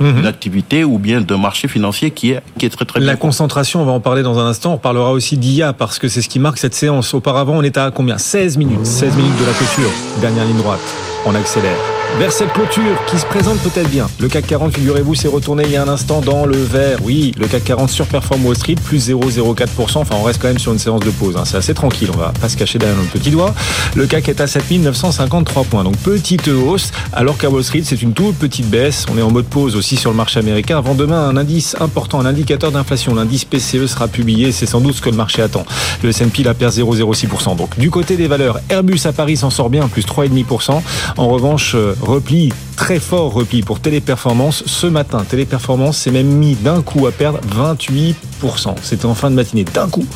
mmh. 0.01 0.27
activité 0.27 0.83
ou 0.83 0.99
bien 0.99 1.21
d'un 1.21 1.39
marché 1.39 1.69
financier 1.69 2.11
qui 2.17 2.33
est, 2.33 2.43
qui 2.59 2.67
est 2.67 2.71
très 2.71 2.85
très 2.85 2.99
La 2.99 3.13
bien 3.13 3.17
concentration, 3.17 3.83
on 3.83 3.85
va 3.85 3.93
en 3.93 4.01
parler 4.01 4.25
dans 4.25 4.41
un 4.41 4.47
instant. 4.47 4.73
On 4.73 4.79
parlera 4.79 5.13
aussi 5.13 5.37
d'IA 5.37 5.73
parce 5.73 6.01
que 6.01 6.09
c'est 6.09 6.23
ce 6.23 6.29
qui 6.29 6.41
marque 6.41 6.59
cette 6.59 6.75
séance. 6.75 7.15
Auparavant, 7.15 7.55
on 7.57 7.63
était 7.63 7.79
à 7.79 7.93
combien? 7.93 8.19
16 8.19 8.57
minutes. 8.57 8.85
16 8.85 9.15
minutes 9.15 9.39
de 9.39 9.47
la 9.47 9.53
clôture. 9.53 9.91
Dernière 10.21 10.45
ligne 10.45 10.59
droite. 10.59 10.81
On 11.25 11.35
accélère 11.37 11.96
vers 12.19 12.33
cette 12.33 12.53
clôture 12.53 12.97
qui 13.07 13.19
se 13.19 13.27
présente 13.27 13.59
peut-être 13.59 13.91
bien. 13.91 14.09
Le 14.21 14.29
CAC 14.29 14.47
40, 14.47 14.75
figurez-vous, 14.75 15.15
s'est 15.15 15.29
retourné 15.29 15.65
il 15.65 15.73
y 15.73 15.77
a 15.77 15.83
un 15.83 15.89
instant 15.89 16.21
dans 16.21 16.47
le 16.47 16.57
vert. 16.57 16.99
Oui, 17.03 17.33
le 17.39 17.47
CAC 17.47 17.65
40 17.65 17.91
surperforme 17.91 18.47
Wall 18.47 18.57
Street, 18.57 18.77
plus 18.83 19.11
0,04%. 19.11 19.99
Enfin, 19.99 20.15
on 20.19 20.23
reste 20.23 20.41
quand 20.41 20.49
même 20.49 20.59
sur 20.59 20.73
une 20.73 20.79
séance 20.79 21.01
de 21.01 21.11
pause. 21.11 21.37
Hein. 21.37 21.43
C'est 21.45 21.59
assez 21.59 21.75
tranquille, 21.75 22.09
on 22.15 22.17
va 22.17 22.33
pas 22.41 22.49
se 22.49 22.57
cacher 22.57 22.79
derrière 22.79 22.97
notre 22.97 23.11
petit 23.11 23.31
doigt. 23.31 23.55
Le 23.95 24.07
CAC 24.07 24.31
est 24.31 24.41
à 24.41 24.47
7953 24.47 25.65
points. 25.65 25.85
Donc, 25.85 25.97
petite 25.99 26.49
hausse, 26.49 26.91
alors 27.13 27.37
qu'à 27.37 27.51
Wall 27.51 27.65
Street, 27.65 27.83
c'est 27.85 28.01
une 28.01 28.13
toute 28.13 28.37
petite 28.37 28.69
baisse. 28.71 29.05
On 29.13 29.19
est 29.19 29.23
en 29.23 29.31
mode 29.31 29.47
pause 29.47 29.77
aussi 29.77 29.97
sur 29.97 30.11
le 30.11 30.17
marché 30.17 30.39
américain. 30.39 30.79
Avant 30.79 30.95
demain, 30.95 31.29
un 31.29 31.37
indice 31.37 31.77
important, 31.81 32.21
un 32.21 32.27
indicateur 32.27 32.73
d'inflation. 32.73 33.15
L'indice 33.15 33.45
PCE 33.45 33.87
sera 33.87 34.09
publié. 34.09 34.53
C'est 34.53 34.67
sans 34.67 34.81
doute 34.81 34.95
ce 34.95 35.03
que 35.03 35.11
le 35.11 35.17
marché 35.17 35.43
attend. 35.43 35.67
Le 36.03 36.11
S&P, 36.11 36.43
la 36.45 36.55
perd 36.55 36.73
0,06%. 36.73 37.57
Donc, 37.57 37.79
du 37.79 37.91
côté 37.91 38.17
des 38.17 38.27
valeurs, 38.27 38.61
Airbus 38.71 39.01
à 39.05 39.13
Paris 39.13 39.37
s'en 39.37 39.51
sort 39.51 39.71
bien, 39.71 39.89
plus 39.89 40.07
3,5%. 40.07 40.81
En 41.17 41.29
revanche, 41.29 41.73
euh, 41.75 41.95
repli, 42.01 42.53
très 42.77 42.99
fort 42.99 43.33
repli 43.33 43.63
pour 43.63 43.81
Téléperformance 43.81 44.63
ce 44.67 44.87
matin. 44.87 45.25
Téléperformance 45.29 45.99
s'est 45.99 46.11
même 46.11 46.27
mis 46.27 46.55
d'un 46.55 46.83
coup 46.83 47.07
à 47.07 47.13
perdre 47.13 47.41
28%. 47.57 48.15
10%. 48.47 48.75
C'était 48.83 49.07
en 49.07 49.15
fin 49.15 49.31
de 49.31 49.35
matinée 49.35 49.65
d'un 49.65 49.89
coup. 49.89 50.07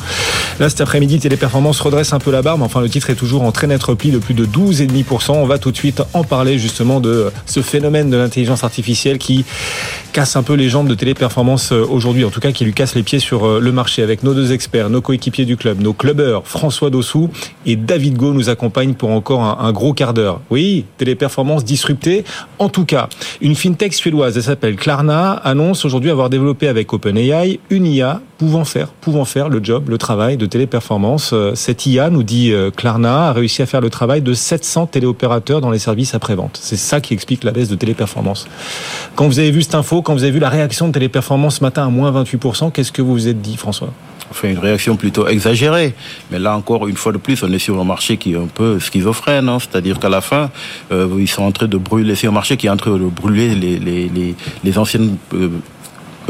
Là, 0.59 0.69
cet 0.69 0.81
après-midi, 0.81 1.19
Téléperformance 1.19 1.79
redresse 1.79 2.13
un 2.13 2.19
peu 2.19 2.31
la 2.31 2.41
barre, 2.41 2.57
mais 2.57 2.63
enfin, 2.63 2.81
le 2.81 2.89
titre 2.89 3.09
est 3.09 3.15
toujours 3.15 3.43
en 3.43 3.51
très 3.51 3.67
net 3.67 3.81
repli 3.81 4.11
de 4.11 4.19
plus 4.19 4.33
de 4.33 4.45
12,5%. 4.45 5.31
On 5.31 5.45
va 5.45 5.57
tout 5.57 5.71
de 5.71 5.77
suite 5.77 6.01
en 6.13 6.23
parler 6.23 6.57
justement 6.57 6.99
de 6.99 7.31
ce 7.45 7.61
phénomène 7.61 8.09
de 8.09 8.17
l'intelligence 8.17 8.63
artificielle 8.63 9.17
qui 9.17 9.45
casse 10.13 10.35
un 10.35 10.43
peu 10.43 10.53
les 10.53 10.69
jambes 10.69 10.87
de 10.87 10.95
Téléperformance 10.95 11.71
euh, 11.71 11.85
aujourd'hui, 11.89 12.25
en 12.25 12.29
tout 12.29 12.41
cas 12.41 12.51
qui 12.51 12.65
lui 12.65 12.73
casse 12.73 12.95
les 12.95 13.03
pieds 13.03 13.19
sur 13.19 13.45
euh, 13.45 13.59
le 13.59 13.71
marché 13.71 14.03
avec 14.03 14.23
nos 14.23 14.33
deux 14.33 14.51
experts, 14.51 14.89
nos 14.89 15.01
coéquipiers 15.01 15.45
du 15.45 15.55
club, 15.57 15.79
nos 15.79 15.93
clubbers, 15.93 16.41
François 16.43 16.89
Dossou 16.89 17.29
et 17.65 17.75
David 17.75 18.17
Go 18.17 18.33
nous 18.33 18.49
accompagnent 18.49 18.93
pour 18.93 19.09
encore 19.09 19.41
un, 19.41 19.57
un 19.65 19.71
gros 19.71 19.93
quart 19.93 20.13
d'heure. 20.13 20.41
Oui, 20.49 20.85
Téléperformance 20.97 21.63
disruptée. 21.63 22.23
En 22.59 22.69
tout 22.69 22.85
cas, 22.85 23.07
une 23.41 23.55
fintech 23.55 23.93
suédoise, 23.93 24.35
elle 24.35 24.43
s'appelle 24.43 24.75
Klarna, 24.75 25.31
annonce 25.31 25.85
aujourd'hui 25.85 26.11
avoir 26.11 26.29
développé 26.29 26.67
avec 26.67 26.91
OpenAI 26.93 27.59
une 27.69 27.85
IA 27.85 28.20
pouvant 28.37 28.65
faire, 28.65 28.87
pouvant 28.87 29.25
faire 29.25 29.49
le 29.49 29.63
job, 29.63 29.89
le 29.89 29.97
travail 29.97 30.37
de 30.37 30.45
téléperformance. 30.45 31.31
Euh, 31.33 31.53
Cette 31.55 31.85
IA, 31.85 32.09
nous 32.09 32.23
dit 32.23 32.53
Klarna, 32.75 33.29
a 33.29 33.33
réussi 33.33 33.61
à 33.61 33.65
faire 33.65 33.81
le 33.81 33.89
travail 33.89 34.21
de 34.21 34.33
700 34.33 34.87
téléopérateurs 34.87 35.61
dans 35.61 35.71
les 35.71 35.79
services 35.79 36.13
après-vente. 36.15 36.59
C'est 36.61 36.77
ça 36.77 37.01
qui 37.01 37.13
explique 37.13 37.43
la 37.43 37.51
baisse 37.51 37.69
de 37.69 37.75
téléperformance. 37.75 38.47
Quand 39.15 39.27
vous 39.27 39.39
avez 39.39 39.51
vu 39.51 39.61
cette 39.61 39.75
info, 39.75 40.01
quand 40.01 40.13
vous 40.13 40.23
avez 40.23 40.31
vu 40.31 40.39
la 40.39 40.49
réaction 40.49 40.87
de 40.87 40.93
téléperformance 40.93 41.57
ce 41.57 41.63
matin 41.63 41.85
à 41.85 41.89
moins 41.89 42.11
28%, 42.23 42.71
qu'est-ce 42.71 42.91
que 42.91 43.01
vous 43.01 43.11
vous 43.13 43.27
êtes 43.27 43.41
dit, 43.41 43.57
François? 43.57 43.89
Enfin, 44.31 44.47
une 44.47 44.59
réaction 44.59 44.95
plutôt 44.95 45.27
exagérée. 45.27 45.93
Mais 46.31 46.39
là 46.39 46.55
encore, 46.55 46.87
une 46.87 46.95
fois 46.95 47.11
de 47.11 47.17
plus, 47.17 47.43
on 47.43 47.51
est 47.51 47.59
sur 47.59 47.79
un 47.79 47.83
marché 47.83 48.15
qui 48.15 48.33
est 48.33 48.37
un 48.37 48.47
peu 48.47 48.79
schizophrène. 48.79 49.49
Hein. 49.49 49.57
C'est-à-dire 49.59 49.99
qu'à 49.99 50.07
la 50.07 50.21
fin, 50.21 50.49
euh, 50.93 51.09
ils 51.19 51.27
sont 51.27 51.43
en 51.43 51.51
train 51.51 51.67
de 51.67 51.77
brûler. 51.77 52.15
C'est 52.15 52.27
un 52.27 52.31
marché 52.31 52.55
qui 52.55 52.67
est 52.67 52.69
en 52.69 52.77
train 52.77 52.91
de 52.91 53.09
brûler 53.09 53.53
les, 53.53 53.77
les, 53.77 54.07
les, 54.07 54.35
les 54.63 54.77
anciennes 54.77 55.17
euh, 55.33 55.49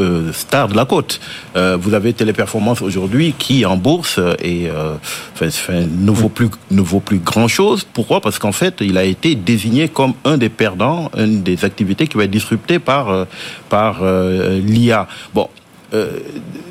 euh, 0.00 0.32
stars 0.32 0.68
de 0.68 0.76
la 0.76 0.84
côte. 0.84 1.20
Euh, 1.56 1.76
vous 1.80 1.94
avez 1.94 2.12
Téléperformance 2.12 2.82
aujourd'hui 2.82 3.34
qui 3.38 3.64
en 3.66 3.76
bourse 3.76 4.18
et 4.42 4.68
euh, 4.68 4.94
ne 5.40 6.10
vaut 6.10 6.28
plus 6.28 6.48
ne 6.70 6.80
vaut 6.80 7.00
plus 7.00 7.18
grand 7.18 7.48
chose. 7.48 7.84
Pourquoi? 7.92 8.20
Parce 8.20 8.38
qu'en 8.38 8.52
fait, 8.52 8.76
il 8.80 8.98
a 8.98 9.04
été 9.04 9.34
désigné 9.34 9.88
comme 9.88 10.14
un 10.24 10.38
des 10.38 10.48
perdants, 10.48 11.10
une 11.16 11.42
des 11.42 11.64
activités 11.64 12.06
qui 12.06 12.16
va 12.16 12.24
être 12.24 12.30
disruptée 12.30 12.78
par 12.78 13.10
euh, 13.10 13.24
par 13.68 14.02
l'IA. 14.02 15.08
Bon, 15.34 15.48
euh, 15.94 16.18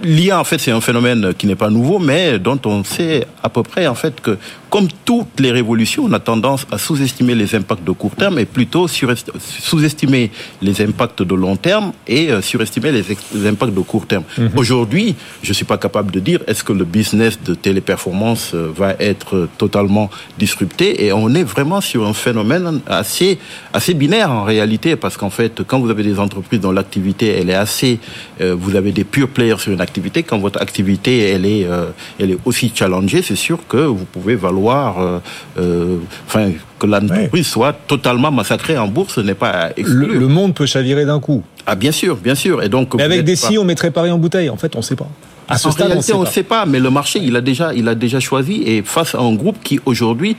l'IA, 0.01 0.39
en 0.39 0.43
fait, 0.43 0.57
c'est 0.57 0.71
un 0.71 0.81
phénomène 0.81 1.33
qui 1.37 1.45
n'est 1.45 1.55
pas 1.55 1.69
nouveau, 1.69 1.99
mais 1.99 2.39
dont 2.39 2.59
on 2.65 2.83
sait 2.83 3.27
à 3.43 3.49
peu 3.49 3.61
près, 3.63 3.87
en 3.87 3.95
fait, 3.95 4.19
que 4.19 4.37
comme 4.71 4.87
toutes 5.05 5.37
les 5.39 5.51
révolutions, 5.51 6.05
on 6.05 6.13
a 6.13 6.19
tendance 6.19 6.65
à 6.71 6.77
sous-estimer 6.77 7.35
les 7.35 7.53
impacts 7.55 7.83
de 7.83 7.91
court 7.91 8.15
terme 8.15 8.39
et 8.39 8.45
plutôt 8.45 8.87
sous-estimer 8.87 10.31
les 10.61 10.81
impacts 10.81 11.21
de 11.21 11.35
long 11.35 11.57
terme 11.57 11.91
et 12.07 12.31
euh, 12.31 12.41
surestimer 12.41 12.91
les, 12.93 13.03
les, 13.35 13.47
impacts 13.53 13.73
de 13.73 13.81
court 13.91 14.07
terme. 14.07 14.23
-hmm. 14.37 14.49
Aujourd'hui, 14.61 15.07
je 15.43 15.49
ne 15.49 15.57
suis 15.59 15.69
pas 15.73 15.77
capable 15.85 16.09
de 16.17 16.21
dire 16.29 16.39
est-ce 16.47 16.63
que 16.67 16.73
le 16.81 16.85
business 16.97 17.33
de 17.49 17.53
téléperformance 17.67 18.43
euh, 18.53 18.71
va 18.81 18.91
être 19.11 19.31
totalement 19.63 20.07
disrupté 20.43 20.85
et 21.03 21.09
on 21.23 21.29
est 21.39 21.47
vraiment 21.55 21.81
sur 21.91 22.01
un 22.11 22.13
phénomène 22.25 22.67
assez, 23.01 23.31
assez 23.73 23.93
binaire 24.03 24.31
en 24.39 24.45
réalité 24.53 24.89
parce 25.03 25.15
qu'en 25.19 25.33
fait, 25.39 25.53
quand 25.67 25.79
vous 25.83 25.91
avez 25.95 26.05
des 26.11 26.17
entreprises 26.25 26.61
dont 26.65 26.75
l'activité 26.79 27.25
elle 27.37 27.49
est 27.55 27.61
assez, 27.67 27.93
euh, 28.39 28.55
vous 28.63 28.73
avez 28.79 28.91
des 28.99 29.03
pure 29.15 29.29
players 29.37 29.59
sur 29.63 29.71
une 29.77 29.85
activité, 29.89 30.17
quand 30.27 30.39
votre 30.47 30.59
activité 30.67 31.11
elle 31.33 31.45
est, 31.55 31.65
euh, 31.65 31.85
elle 32.19 32.31
est 32.35 32.41
aussi 32.49 32.67
challengée, 32.79 33.21
c'est 33.29 33.41
sûr 33.49 33.59
que 33.71 33.81
vous 33.99 34.07
pouvez 34.15 34.35
valoir, 34.35 34.60
euh, 34.69 35.19
euh, 35.59 35.97
enfin, 36.27 36.51
que 36.79 36.87
l'entreprise 36.87 37.31
ouais. 37.33 37.43
soit 37.43 37.73
totalement 37.87 38.31
massacrée 38.31 38.77
en 38.77 38.87
bourse, 38.87 39.15
ce 39.15 39.21
n'est 39.21 39.33
pas 39.33 39.69
exclu. 39.75 40.07
Le, 40.07 40.19
le, 40.19 40.27
monde 40.27 40.53
peut 40.53 40.65
chavirer 40.65 41.05
d'un 41.05 41.19
coup. 41.19 41.43
Ah 41.65 41.75
bien 41.75 41.91
sûr, 41.91 42.17
bien 42.17 42.35
sûr. 42.35 42.63
Et 42.63 42.69
donc, 42.69 42.95
mais 42.95 43.03
avec 43.03 43.23
des 43.23 43.35
si, 43.35 43.57
on 43.57 43.63
mettrait 43.63 43.91
Paris 43.91 44.11
en 44.11 44.17
bouteille. 44.17 44.49
En 44.49 44.57
fait, 44.57 44.75
on 44.75 44.79
ne 44.79 44.83
sait 44.83 44.95
pas. 44.95 45.09
À 45.47 45.57
ce 45.57 45.67
en 45.67 45.71
stade, 45.71 45.87
réalité, 45.87 46.13
on 46.13 46.21
ne 46.21 46.27
sait, 46.27 46.43
pas, 46.43 46.65
mais 46.65 46.79
le 46.79 46.89
marché, 46.89 47.19
il 47.21 47.35
a 47.35 47.41
déjà, 47.41 47.73
il 47.73 47.87
a 47.89 47.95
déjà 47.95 48.21
choisi 48.21 48.63
et 48.65 48.83
face 48.83 49.15
à 49.15 49.19
un 49.19 49.33
groupe 49.33 49.57
qui 49.61 49.79
aujourd'hui 49.85 50.37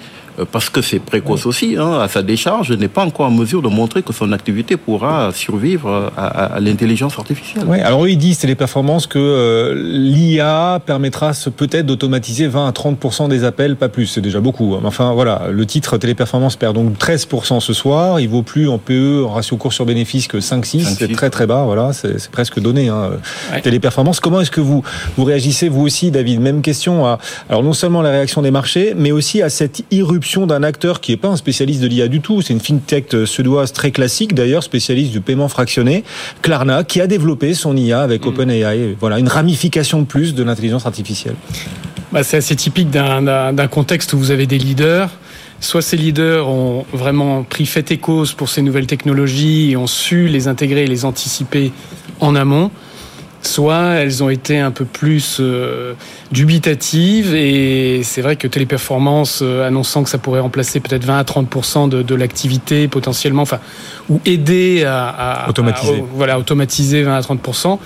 parce 0.50 0.70
que 0.70 0.80
c'est 0.80 0.98
précoce 0.98 1.46
aussi, 1.46 1.76
hein, 1.78 2.00
à 2.00 2.08
sa 2.08 2.22
décharge, 2.22 2.72
n'est 2.72 2.88
pas 2.88 3.04
encore 3.04 3.26
en 3.26 3.30
mesure 3.30 3.60
de 3.60 3.68
montrer 3.68 4.02
que 4.02 4.12
son 4.12 4.32
activité 4.32 4.76
pourra 4.76 5.30
survivre 5.34 6.10
à, 6.16 6.26
à, 6.26 6.44
à 6.54 6.60
l'intelligence 6.60 7.18
artificielle. 7.18 7.64
Oui, 7.66 7.80
alors 7.80 8.04
eux, 8.04 8.10
ils 8.10 8.16
disent, 8.16 8.38
c'est 8.38 8.46
les 8.46 8.54
performances, 8.54 9.06
que 9.06 9.18
euh, 9.18 9.74
l'IA 9.74 10.80
permettra 10.84 11.32
peut-être 11.54 11.86
d'automatiser 11.86 12.46
20 12.46 12.68
à 12.68 12.70
30% 12.70 13.28
des 13.28 13.44
appels, 13.44 13.76
pas 13.76 13.88
plus, 13.88 14.06
c'est 14.06 14.20
déjà 14.20 14.40
beaucoup. 14.40 14.74
Enfin 14.84 15.12
voilà, 15.12 15.48
le 15.50 15.66
titre 15.66 15.98
Téléperformance 15.98 16.56
perd 16.56 16.74
donc 16.74 16.96
13% 16.98 17.60
ce 17.60 17.72
soir, 17.72 18.18
il 18.18 18.28
vaut 18.28 18.42
plus 18.42 18.68
en 18.68 18.78
PE, 18.78 19.24
en 19.26 19.32
ratio 19.32 19.56
cours 19.56 19.72
sur 19.72 19.84
bénéfice 19.84 20.28
que 20.28 20.38
5-6, 20.38 21.11
c'est 21.12 21.16
très 21.16 21.30
très 21.30 21.46
bas, 21.46 21.64
voilà, 21.64 21.92
c'est 21.92 22.30
presque 22.30 22.60
donné. 22.60 22.88
Hein. 22.88 23.12
Ouais. 23.52 23.60
Téléperformance, 23.60 24.20
comment 24.20 24.40
est-ce 24.40 24.50
que 24.50 24.60
vous, 24.60 24.82
vous 25.16 25.24
réagissez, 25.24 25.68
vous 25.68 25.82
aussi, 25.82 26.10
David? 26.10 26.40
Même 26.40 26.62
question 26.62 27.06
à, 27.06 27.18
alors 27.48 27.62
non 27.62 27.72
seulement 27.72 28.02
la 28.02 28.10
réaction 28.10 28.42
des 28.42 28.50
marchés, 28.50 28.94
mais 28.96 29.12
aussi 29.12 29.42
à 29.42 29.50
cette 29.50 29.84
irruption 29.90 30.46
d'un 30.46 30.62
acteur 30.62 31.00
qui 31.00 31.12
n'est 31.12 31.16
pas 31.16 31.28
un 31.28 31.36
spécialiste 31.36 31.80
de 31.80 31.86
l'IA 31.86 32.08
du 32.08 32.20
tout. 32.20 32.42
C'est 32.42 32.52
une 32.52 32.60
fintech 32.60 33.14
suédoise 33.24 33.72
très 33.72 33.90
classique 33.90 34.34
d'ailleurs, 34.34 34.62
spécialiste 34.62 35.12
du 35.12 35.20
paiement 35.20 35.48
fractionné, 35.48 36.04
Klarna, 36.42 36.84
qui 36.84 37.00
a 37.00 37.06
développé 37.06 37.54
son 37.54 37.76
IA 37.76 38.00
avec 38.00 38.24
mmh. 38.24 38.28
OpenAI. 38.28 38.96
Voilà, 38.98 39.18
une 39.18 39.28
ramification 39.28 40.00
de 40.00 40.06
plus 40.06 40.34
de 40.34 40.42
l'intelligence 40.42 40.86
artificielle. 40.86 41.34
Bah, 42.12 42.22
c'est 42.22 42.36
assez 42.36 42.56
typique 42.56 42.90
d'un 42.90 43.68
contexte 43.68 44.12
où 44.12 44.18
vous 44.18 44.30
avez 44.30 44.46
des 44.46 44.58
leaders. 44.58 45.10
Soit 45.62 45.80
ces 45.80 45.96
leaders 45.96 46.48
ont 46.48 46.84
vraiment 46.92 47.44
pris 47.44 47.66
fait 47.66 47.92
et 47.92 47.96
cause 47.96 48.34
pour 48.34 48.48
ces 48.48 48.62
nouvelles 48.62 48.88
technologies 48.88 49.70
et 49.70 49.76
ont 49.76 49.86
su 49.86 50.26
les 50.26 50.48
intégrer 50.48 50.82
et 50.82 50.86
les 50.88 51.04
anticiper 51.04 51.72
en 52.18 52.34
amont 52.34 52.72
soit 53.42 53.94
elles 53.94 54.22
ont 54.22 54.28
été 54.28 54.58
un 54.58 54.70
peu 54.70 54.84
plus 54.84 55.38
euh, 55.40 55.94
dubitatives 56.30 57.34
et 57.34 58.02
c'est 58.04 58.22
vrai 58.22 58.36
que 58.36 58.46
Téléperformance 58.46 59.40
euh, 59.42 59.66
annonçant 59.66 60.04
que 60.04 60.10
ça 60.10 60.18
pourrait 60.18 60.40
remplacer 60.40 60.80
peut-être 60.80 61.04
20 61.04 61.18
à 61.18 61.24
30 61.24 61.88
de, 61.88 62.02
de 62.02 62.14
l'activité 62.14 62.88
potentiellement, 62.88 63.42
enfin 63.42 63.58
ou 64.08 64.20
aider 64.24 64.84
à, 64.84 65.08
à 65.08 65.48
automatiser, 65.48 65.98
à, 65.98 66.04
voilà 66.14 66.38
automatiser 66.38 67.02
20 67.02 67.16
à 67.16 67.22
30 67.22 67.78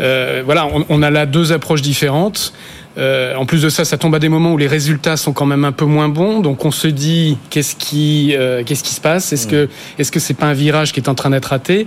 euh, 0.00 0.42
Voilà, 0.44 0.66
on, 0.66 0.84
on, 0.88 1.02
a 1.02 1.10
là 1.10 1.26
deux 1.26 1.52
approches 1.52 1.82
différentes. 1.82 2.52
Euh, 2.98 3.34
en 3.36 3.46
plus 3.46 3.62
de 3.62 3.68
ça, 3.68 3.84
ça 3.84 3.96
tombe 3.96 4.14
à 4.14 4.18
des 4.18 4.28
moments 4.28 4.52
où 4.52 4.58
les 4.58 4.66
résultats 4.66 5.16
sont 5.16 5.32
quand 5.32 5.46
même 5.46 5.64
un 5.64 5.72
peu 5.72 5.84
moins 5.84 6.08
bons. 6.08 6.40
Donc 6.40 6.64
on 6.64 6.70
se 6.70 6.88
dit 6.88 7.38
qu'est-ce 7.50 7.76
qui 7.76 8.34
euh, 8.36 8.62
qu'est-ce 8.64 8.82
qui 8.82 8.94
se 8.94 9.00
passe? 9.00 9.32
Est-ce 9.32 9.46
que 9.46 9.68
est-ce 9.98 10.10
que 10.10 10.20
c'est 10.20 10.34
pas 10.34 10.46
un 10.46 10.54
virage 10.54 10.92
qui 10.92 11.00
est 11.00 11.08
en 11.08 11.14
train 11.14 11.30
d'être 11.30 11.46
raté? 11.46 11.86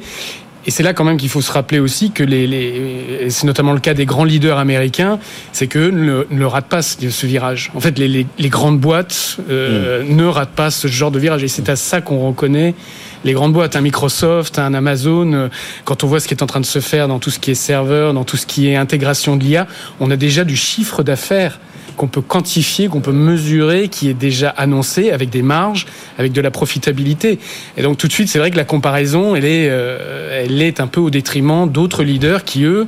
Et 0.65 0.71
c'est 0.71 0.83
là 0.83 0.93
quand 0.93 1.03
même 1.03 1.17
qu'il 1.17 1.29
faut 1.29 1.41
se 1.41 1.51
rappeler 1.51 1.79
aussi 1.79 2.11
que 2.11 2.23
les, 2.23 2.47
les 2.47 3.29
c'est 3.29 3.45
notamment 3.45 3.73
le 3.73 3.79
cas 3.79 3.93
des 3.93 4.05
grands 4.05 4.23
leaders 4.23 4.57
américains, 4.57 5.19
c'est 5.51 5.67
que 5.67 5.89
ne, 5.89 6.25
ne 6.29 6.45
ratent 6.45 6.69
pas 6.69 6.81
ce, 6.81 7.25
virage. 7.25 7.71
En 7.75 7.79
fait, 7.79 7.97
les, 7.99 8.07
les, 8.07 8.25
les 8.39 8.49
grandes 8.49 8.79
boîtes 8.79 9.37
euh, 9.49 10.03
mmh. 10.03 10.15
ne 10.15 10.25
ratent 10.25 10.55
pas 10.55 10.71
ce 10.71 10.87
genre 10.87 11.11
de 11.11 11.19
virage. 11.19 11.43
Et 11.43 11.47
c'est 11.47 11.69
à 11.69 11.75
ça 11.75 12.01
qu'on 12.01 12.19
reconnaît 12.19 12.75
les 13.23 13.33
grandes 13.33 13.53
boîtes, 13.53 13.75
un 13.75 13.81
Microsoft, 13.81 14.59
un 14.59 14.73
Amazon. 14.73 15.49
Quand 15.85 16.03
on 16.03 16.07
voit 16.07 16.19
ce 16.19 16.27
qui 16.27 16.33
est 16.33 16.43
en 16.43 16.47
train 16.47 16.61
de 16.61 16.65
se 16.65 16.79
faire 16.79 17.07
dans 17.07 17.19
tout 17.19 17.29
ce 17.29 17.39
qui 17.39 17.51
est 17.51 17.55
serveur, 17.55 18.13
dans 18.13 18.23
tout 18.23 18.37
ce 18.37 18.45
qui 18.45 18.67
est 18.67 18.75
intégration 18.75 19.37
de 19.37 19.43
l'IA, 19.43 19.67
on 19.99 20.11
a 20.11 20.15
déjà 20.15 20.43
du 20.43 20.55
chiffre 20.55 21.03
d'affaires 21.03 21.59
qu'on 21.95 22.07
peut 22.07 22.21
quantifier, 22.21 22.87
qu'on 22.87 23.01
peut 23.01 23.11
mesurer, 23.11 23.87
qui 23.87 24.09
est 24.09 24.13
déjà 24.13 24.49
annoncé 24.49 25.11
avec 25.11 25.29
des 25.29 25.41
marges, 25.41 25.85
avec 26.17 26.31
de 26.31 26.41
la 26.41 26.51
profitabilité. 26.51 27.39
Et 27.77 27.81
donc 27.81 27.97
tout 27.97 28.07
de 28.07 28.13
suite, 28.13 28.29
c'est 28.29 28.39
vrai 28.39 28.51
que 28.51 28.57
la 28.57 28.65
comparaison, 28.65 29.35
elle 29.35 29.45
est, 29.45 29.67
euh, 29.69 30.43
elle 30.43 30.61
est 30.61 30.79
un 30.79 30.87
peu 30.87 31.01
au 31.01 31.09
détriment 31.09 31.69
d'autres 31.69 32.03
leaders 32.03 32.43
qui, 32.43 32.63
eux, 32.63 32.87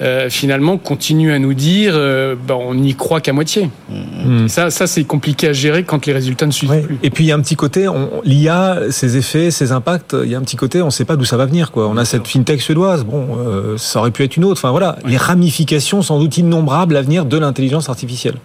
euh, 0.00 0.30
finalement 0.30 0.78
continuent 0.78 1.32
à 1.32 1.38
nous 1.38 1.54
dire 1.54 1.92
euh, 1.94 2.34
bah, 2.34 2.56
on 2.58 2.74
n'y 2.74 2.94
croit 2.94 3.20
qu'à 3.20 3.32
moitié. 3.32 3.70
Mmh. 3.90 4.48
Ça, 4.48 4.70
ça 4.70 4.86
c'est 4.86 5.04
compliqué 5.04 5.48
à 5.48 5.52
gérer 5.52 5.84
quand 5.84 6.06
les 6.06 6.12
résultats 6.12 6.46
ne 6.46 6.52
suivent 6.52 6.70
oui. 6.70 6.80
plus. 6.82 6.98
Et 7.02 7.10
puis 7.10 7.24
il 7.24 7.26
y 7.26 7.32
a 7.32 7.34
un 7.34 7.40
petit 7.40 7.56
côté, 7.56 7.86
l'IA, 8.24 8.78
ses 8.90 9.16
effets, 9.16 9.50
ses 9.50 9.72
impacts, 9.72 10.16
il 10.22 10.30
y 10.30 10.34
a 10.34 10.38
un 10.38 10.42
petit 10.42 10.56
côté, 10.56 10.80
on 10.82 10.86
ne 10.86 10.90
sait 10.90 11.04
pas 11.04 11.16
d'où 11.16 11.24
ça 11.24 11.36
va 11.36 11.46
venir. 11.46 11.70
Quoi. 11.70 11.88
On 11.88 11.96
a 11.96 12.04
cette 12.04 12.26
fintech 12.26 12.60
suédoise, 12.62 13.04
bon, 13.04 13.28
euh, 13.38 13.76
ça 13.76 13.98
aurait 14.00 14.10
pu 14.10 14.24
être 14.24 14.36
une 14.36 14.44
autre. 14.44 14.60
Enfin 14.60 14.70
voilà, 14.70 14.96
ouais. 15.04 15.10
les 15.10 15.16
ramifications 15.16 16.02
sans 16.02 16.18
doute 16.18 16.38
innombrables 16.38 16.96
à 16.96 17.02
venir 17.02 17.24
de 17.24 17.38
l'intelligence 17.38 17.88
artificielle 17.88 18.36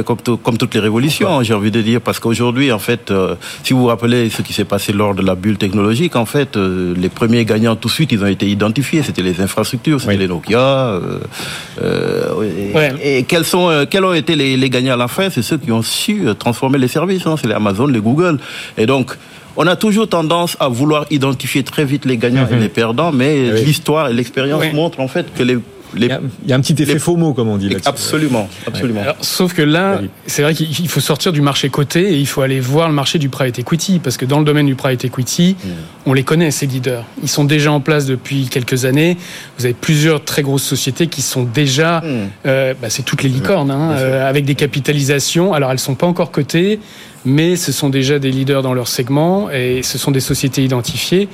comme, 0.00 0.16
tout, 0.16 0.36
comme, 0.38 0.56
toutes 0.56 0.74
les 0.74 0.80
révolutions, 0.80 1.42
j'ai 1.42 1.54
envie 1.54 1.70
de 1.70 1.82
dire, 1.82 2.00
parce 2.00 2.18
qu'aujourd'hui, 2.18 2.72
en 2.72 2.78
fait, 2.78 3.10
euh, 3.10 3.34
si 3.62 3.72
vous 3.74 3.80
vous 3.80 3.86
rappelez 3.86 4.30
ce 4.30 4.40
qui 4.40 4.52
s'est 4.52 4.64
passé 4.64 4.92
lors 4.92 5.14
de 5.14 5.22
la 5.22 5.34
bulle 5.34 5.58
technologique, 5.58 6.16
en 6.16 6.24
fait, 6.24 6.56
euh, 6.56 6.94
les 6.96 7.10
premiers 7.10 7.44
gagnants 7.44 7.76
tout 7.76 7.88
de 7.88 7.92
suite, 7.92 8.12
ils 8.12 8.22
ont 8.22 8.26
été 8.26 8.48
identifiés. 8.48 9.02
C'était 9.02 9.22
les 9.22 9.40
infrastructures, 9.40 10.00
c'était 10.00 10.14
oui. 10.14 10.18
les 10.18 10.28
Nokia. 10.28 10.58
Euh, 10.58 12.34
ouais. 12.34 12.94
et, 13.02 13.18
et, 13.18 13.22
quels 13.24 13.44
sont, 13.44 13.86
quels 13.90 14.04
ont 14.04 14.14
été 14.14 14.34
les, 14.34 14.56
les 14.56 14.70
gagnants 14.70 14.94
à 14.94 14.96
la 14.96 15.08
fin? 15.08 15.28
C'est 15.28 15.42
ceux 15.42 15.58
qui 15.58 15.70
ont 15.72 15.82
su 15.82 16.24
transformer 16.38 16.78
les 16.78 16.88
services. 16.88 17.26
Hein, 17.26 17.36
c'est 17.38 17.48
les 17.48 17.54
Amazon, 17.54 17.86
les 17.86 18.00
Google. 18.00 18.38
Et 18.78 18.86
donc, 18.86 19.12
on 19.56 19.66
a 19.66 19.76
toujours 19.76 20.08
tendance 20.08 20.56
à 20.60 20.68
vouloir 20.68 21.04
identifier 21.10 21.62
très 21.62 21.84
vite 21.84 22.06
les 22.06 22.16
gagnants 22.16 22.44
mm 22.44 22.54
-hmm. 22.54 22.56
et 22.56 22.60
les 22.60 22.68
perdants, 22.70 23.12
mais 23.12 23.50
oui. 23.52 23.64
l'histoire 23.66 24.08
et 24.08 24.14
l'expérience 24.14 24.62
oui. 24.62 24.72
montrent 24.72 25.00
en 25.00 25.08
fait 25.08 25.26
que 25.36 25.42
les 25.42 25.58
il, 25.96 26.04
y 26.04 26.52
a, 26.52 26.56
un 26.56 26.60
petit 26.60 26.80
effet 26.82 26.98
faux 26.98 27.16
mot, 27.16 27.34
comme 27.34 27.48
on 27.48 27.56
dit. 27.56 27.74
Absolument, 27.84 28.48
absolument. 28.66 29.02
sauf 29.20 29.54
que 29.54 29.62
là, 29.62 30.00
c'est 30.26 30.42
vrai 30.42 30.54
qu'il 30.54 30.88
faut 30.88 31.00
sortir 31.00 31.32
du 31.32 31.40
marché 31.40 31.68
coté 31.68 32.14
et 32.14 32.18
il 32.18 32.26
faut 32.26 32.42
aller 32.42 32.60
voir 32.60 32.88
le 32.88 32.94
marché 32.94 33.18
du 33.18 33.28
private 33.28 33.58
equity, 33.58 33.98
parce 33.98 34.16
que 34.16 34.24
dans 34.24 34.38
le 34.38 34.44
domaine 34.44 34.66
du 34.66 34.74
private 34.74 35.04
equity, 35.04 35.56
mm. 35.62 35.68
on 36.06 36.12
les 36.12 36.24
connaît, 36.24 36.50
ces 36.50 36.66
leaders. 36.66 37.04
Ils 37.22 37.28
sont 37.28 37.44
déjà 37.44 37.72
en 37.72 37.80
place 37.80 38.06
depuis 38.06 38.48
quelques 38.48 38.84
années. 38.84 39.16
Vous 39.58 39.64
avez 39.64 39.74
plusieurs 39.74 40.24
très 40.24 40.42
grosses 40.42 40.64
sociétés 40.64 41.06
qui 41.06 41.22
sont 41.22 41.42
déjà, 41.42 42.00
mm. 42.00 42.28
euh, 42.46 42.74
bah, 42.80 42.90
c'est 42.90 43.02
toutes 43.02 43.22
les 43.22 43.28
licornes, 43.28 43.70
hein, 43.70 43.92
euh, 43.92 44.28
avec 44.28 44.44
des 44.44 44.54
capitalisations. 44.54 45.52
Alors, 45.52 45.72
elles 45.72 45.78
sont 45.78 45.94
pas 45.94 46.06
encore 46.06 46.30
cotées, 46.30 46.80
mais 47.24 47.56
ce 47.56 47.72
sont 47.72 47.88
déjà 47.88 48.18
des 48.18 48.30
leaders 48.30 48.62
dans 48.62 48.74
leur 48.74 48.88
segment 48.88 49.50
et 49.50 49.82
ce 49.82 49.98
sont 49.98 50.10
des 50.10 50.20
sociétés 50.20 50.64
identifiées. 50.64 51.28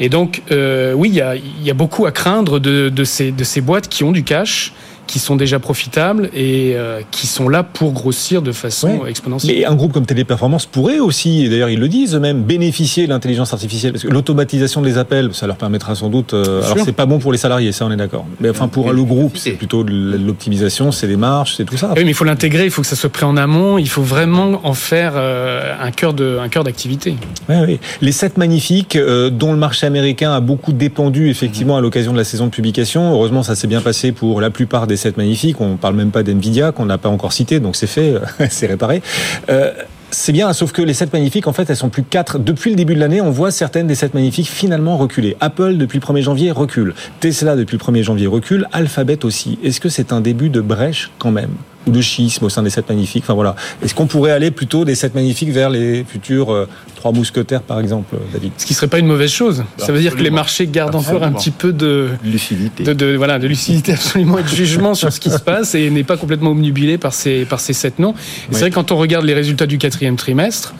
Et 0.00 0.08
donc, 0.08 0.42
euh, 0.50 0.92
oui, 0.94 1.08
il 1.10 1.64
y 1.64 1.70
a, 1.70 1.74
beaucoup 1.74 2.06
à 2.06 2.12
craindre 2.12 2.58
de, 2.58 2.88
de, 2.88 3.04
ces, 3.04 3.30
de 3.30 3.44
ces 3.44 3.60
boîtes 3.60 3.88
qui 3.88 4.04
ont 4.04 4.12
du 4.12 4.24
cash 4.24 4.72
qui 5.12 5.18
sont 5.18 5.36
déjà 5.36 5.58
profitables 5.58 6.30
et 6.32 6.72
euh, 6.74 7.02
qui 7.10 7.26
sont 7.26 7.50
là 7.50 7.62
pour 7.62 7.92
grossir 7.92 8.40
de 8.40 8.50
façon 8.50 9.04
exponentielle. 9.04 9.58
Mais 9.58 9.66
un 9.66 9.74
groupe 9.74 9.92
comme 9.92 10.06
Téléperformance 10.06 10.64
pourrait 10.64 11.00
aussi, 11.00 11.44
et 11.44 11.50
d'ailleurs 11.50 11.68
ils 11.68 11.78
le 11.78 11.88
disent 11.88 12.14
eux-mêmes, 12.14 12.42
bénéficier 12.42 13.04
de 13.04 13.10
l'intelligence 13.10 13.52
artificielle 13.52 13.92
parce 13.92 14.04
que 14.04 14.08
l'automatisation 14.08 14.80
des 14.80 14.96
appels, 14.96 15.28
ça 15.34 15.46
leur 15.46 15.56
permettra 15.56 15.94
sans 15.96 16.08
doute. 16.08 16.32
Euh, 16.32 16.62
alors 16.62 16.86
c'est 16.86 16.92
pas 16.92 17.04
bon 17.04 17.18
pour 17.18 17.30
les 17.30 17.36
salariés, 17.36 17.72
ça 17.72 17.84
on 17.84 17.90
est 17.90 17.96
d'accord. 17.96 18.24
Mais 18.40 18.48
enfin 18.48 18.68
pour 18.68 18.90
le 18.90 19.04
groupe, 19.04 19.36
c'est 19.36 19.50
plutôt 19.50 19.84
de 19.84 19.92
l'optimisation, 20.16 20.92
c'est 20.92 21.08
des 21.08 21.18
marges, 21.18 21.56
c'est 21.58 21.66
tout 21.66 21.76
ça. 21.76 21.92
Oui, 21.94 22.04
mais 22.04 22.12
il 22.12 22.14
faut 22.14 22.24
l'intégrer, 22.24 22.64
il 22.64 22.70
faut 22.70 22.80
que 22.80 22.88
ça 22.88 22.96
soit 22.96 23.10
pris 23.10 23.26
en 23.26 23.36
amont, 23.36 23.76
il 23.76 23.90
faut 23.90 24.00
vraiment 24.00 24.62
en 24.64 24.72
faire 24.72 25.12
euh, 25.16 25.74
un 25.78 25.90
cœur 25.90 26.14
de 26.14 26.38
un 26.42 26.48
cœur 26.48 26.64
d'activité. 26.64 27.16
Oui, 27.50 27.56
oui. 27.66 27.80
Les 28.00 28.12
sept 28.12 28.38
magnifiques 28.38 28.96
dont 28.96 29.52
le 29.52 29.58
marché 29.58 29.86
américain 29.86 30.32
a 30.32 30.40
beaucoup 30.40 30.72
dépendu 30.72 31.28
effectivement 31.28 31.76
à 31.76 31.82
l'occasion 31.82 32.12
de 32.12 32.16
la 32.16 32.24
saison 32.24 32.46
de 32.46 32.50
publication. 32.50 33.12
Heureusement, 33.12 33.42
ça 33.42 33.54
s'est 33.54 33.66
bien 33.66 33.82
passé 33.82 34.12
pour 34.12 34.40
la 34.40 34.48
plupart 34.48 34.86
des 34.86 35.01
des 35.02 35.08
7 35.08 35.16
magnifiques. 35.16 35.60
On 35.60 35.76
parle 35.76 35.96
même 35.96 36.10
pas 36.10 36.22
d'NVIDIA 36.22 36.72
qu'on 36.72 36.86
n'a 36.86 36.98
pas 36.98 37.08
encore 37.08 37.32
cité, 37.32 37.60
donc 37.60 37.76
c'est 37.76 37.86
fait, 37.86 38.14
c'est 38.50 38.66
réparé. 38.66 39.02
Euh, 39.48 39.72
c'est 40.10 40.32
bien, 40.32 40.52
sauf 40.52 40.72
que 40.72 40.82
les 40.82 40.92
7 40.92 41.12
magnifiques, 41.12 41.46
en 41.46 41.52
fait, 41.52 41.68
elles 41.70 41.76
sont 41.76 41.88
plus 41.88 42.02
que 42.02 42.08
4. 42.10 42.38
Depuis 42.38 42.70
le 42.70 42.76
début 42.76 42.94
de 42.94 43.00
l'année, 43.00 43.20
on 43.20 43.30
voit 43.30 43.50
certaines 43.50 43.86
des 43.86 43.94
7 43.94 44.14
magnifiques 44.14 44.48
finalement 44.48 44.98
reculer. 44.98 45.36
Apple, 45.40 45.78
depuis 45.78 45.98
le 45.98 46.04
1er 46.04 46.22
janvier, 46.22 46.50
recule. 46.50 46.94
Tesla, 47.20 47.56
depuis 47.56 47.78
le 47.78 47.82
1er 47.82 48.02
janvier, 48.02 48.26
recule. 48.26 48.68
Alphabet 48.72 49.24
aussi. 49.24 49.58
Est-ce 49.64 49.80
que 49.80 49.88
c'est 49.88 50.12
un 50.12 50.20
début 50.20 50.50
de 50.50 50.60
brèche 50.60 51.10
quand 51.18 51.30
même? 51.30 51.52
Ou 51.86 51.90
de 51.90 52.00
schisme 52.00 52.44
au 52.44 52.48
sein 52.48 52.62
des 52.62 52.70
sept 52.70 52.88
magnifiques. 52.88 53.24
Enfin 53.24 53.34
voilà. 53.34 53.56
Est-ce 53.82 53.94
qu'on 53.94 54.06
pourrait 54.06 54.32
aller 54.32 54.50
plutôt 54.50 54.84
des 54.84 54.94
sept 54.94 55.14
magnifiques 55.14 55.50
vers 55.50 55.70
les 55.70 56.04
futurs 56.04 56.52
euh, 56.52 56.68
trois 56.96 57.12
mousquetaires, 57.12 57.62
par 57.62 57.80
exemple, 57.80 58.16
David? 58.32 58.52
Ce 58.58 58.66
qui 58.66 58.74
serait 58.74 58.88
pas 58.88 58.98
une 58.98 59.06
mauvaise 59.06 59.30
chose. 59.30 59.64
Ça 59.78 59.92
veut 59.92 60.00
dire 60.00 60.16
que 60.16 60.22
les 60.22 60.30
marchés 60.30 60.66
gardent 60.66 60.94
encore 60.94 61.22
un 61.22 61.32
petit 61.32 61.50
peu 61.50 61.72
de 61.72 62.10
lucidité, 62.24 62.84
de, 62.84 63.16
voilà, 63.16 63.38
de 63.38 63.46
lucidité 63.46 63.92
absolument 63.92 64.38
et 64.38 64.42
de 64.42 64.48
jugement 64.48 64.94
sur 64.94 65.12
ce 65.12 65.20
qui 65.20 65.30
se 65.30 65.38
passe 65.38 65.74
et 65.74 65.90
n'est 65.90 66.04
pas 66.04 66.16
complètement 66.16 66.50
omnubilé 66.50 66.98
par 66.98 67.14
ces 67.14 67.44
par 67.44 67.60
ces 67.60 67.72
sept 67.72 67.98
noms. 67.98 68.14
C'est 68.50 68.60
vrai 68.60 68.70
quand 68.70 68.92
on 68.92 68.96
regarde 68.96 69.24
les 69.24 69.34
résultats 69.34 69.66
du 69.66 69.78
quatrième 69.78 70.16
trimestre. 70.16 70.74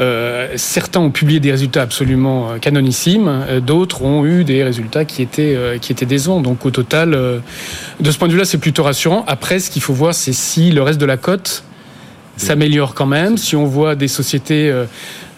Euh, 0.00 0.48
certains 0.56 1.00
ont 1.00 1.10
publié 1.10 1.38
des 1.38 1.50
résultats 1.50 1.82
absolument 1.82 2.52
euh, 2.52 2.58
canonissimes, 2.58 3.28
euh, 3.28 3.60
d'autres 3.60 4.02
ont 4.02 4.24
eu 4.24 4.42
des 4.42 4.64
résultats 4.64 5.04
qui 5.04 5.22
étaient, 5.22 5.56
qui 5.80 5.92
étaient 5.92 6.06
décevants. 6.06 6.40
Donc 6.40 6.64
au 6.64 6.70
total, 6.70 7.10
de 7.12 8.10
ce 8.10 8.18
point 8.18 8.28
de 8.28 8.32
vue-là, 8.32 8.44
c'est 8.44 8.58
plutôt 8.58 8.82
rassurant. 8.82 9.24
Après, 9.26 9.58
ce 9.58 9.70
qu'il 9.70 9.82
faut 9.82 9.92
voir, 9.92 10.14
c'est 10.14 10.32
si 10.32 10.70
le 10.70 10.82
reste 10.82 11.00
de 11.00 11.06
la 11.06 11.16
cote 11.16 11.64
s'améliore 12.36 12.94
quand 12.94 13.06
même. 13.06 13.36
Si 13.36 13.56
on 13.56 13.66
voit 13.66 13.94
des 13.94 14.08
sociétés 14.08 14.72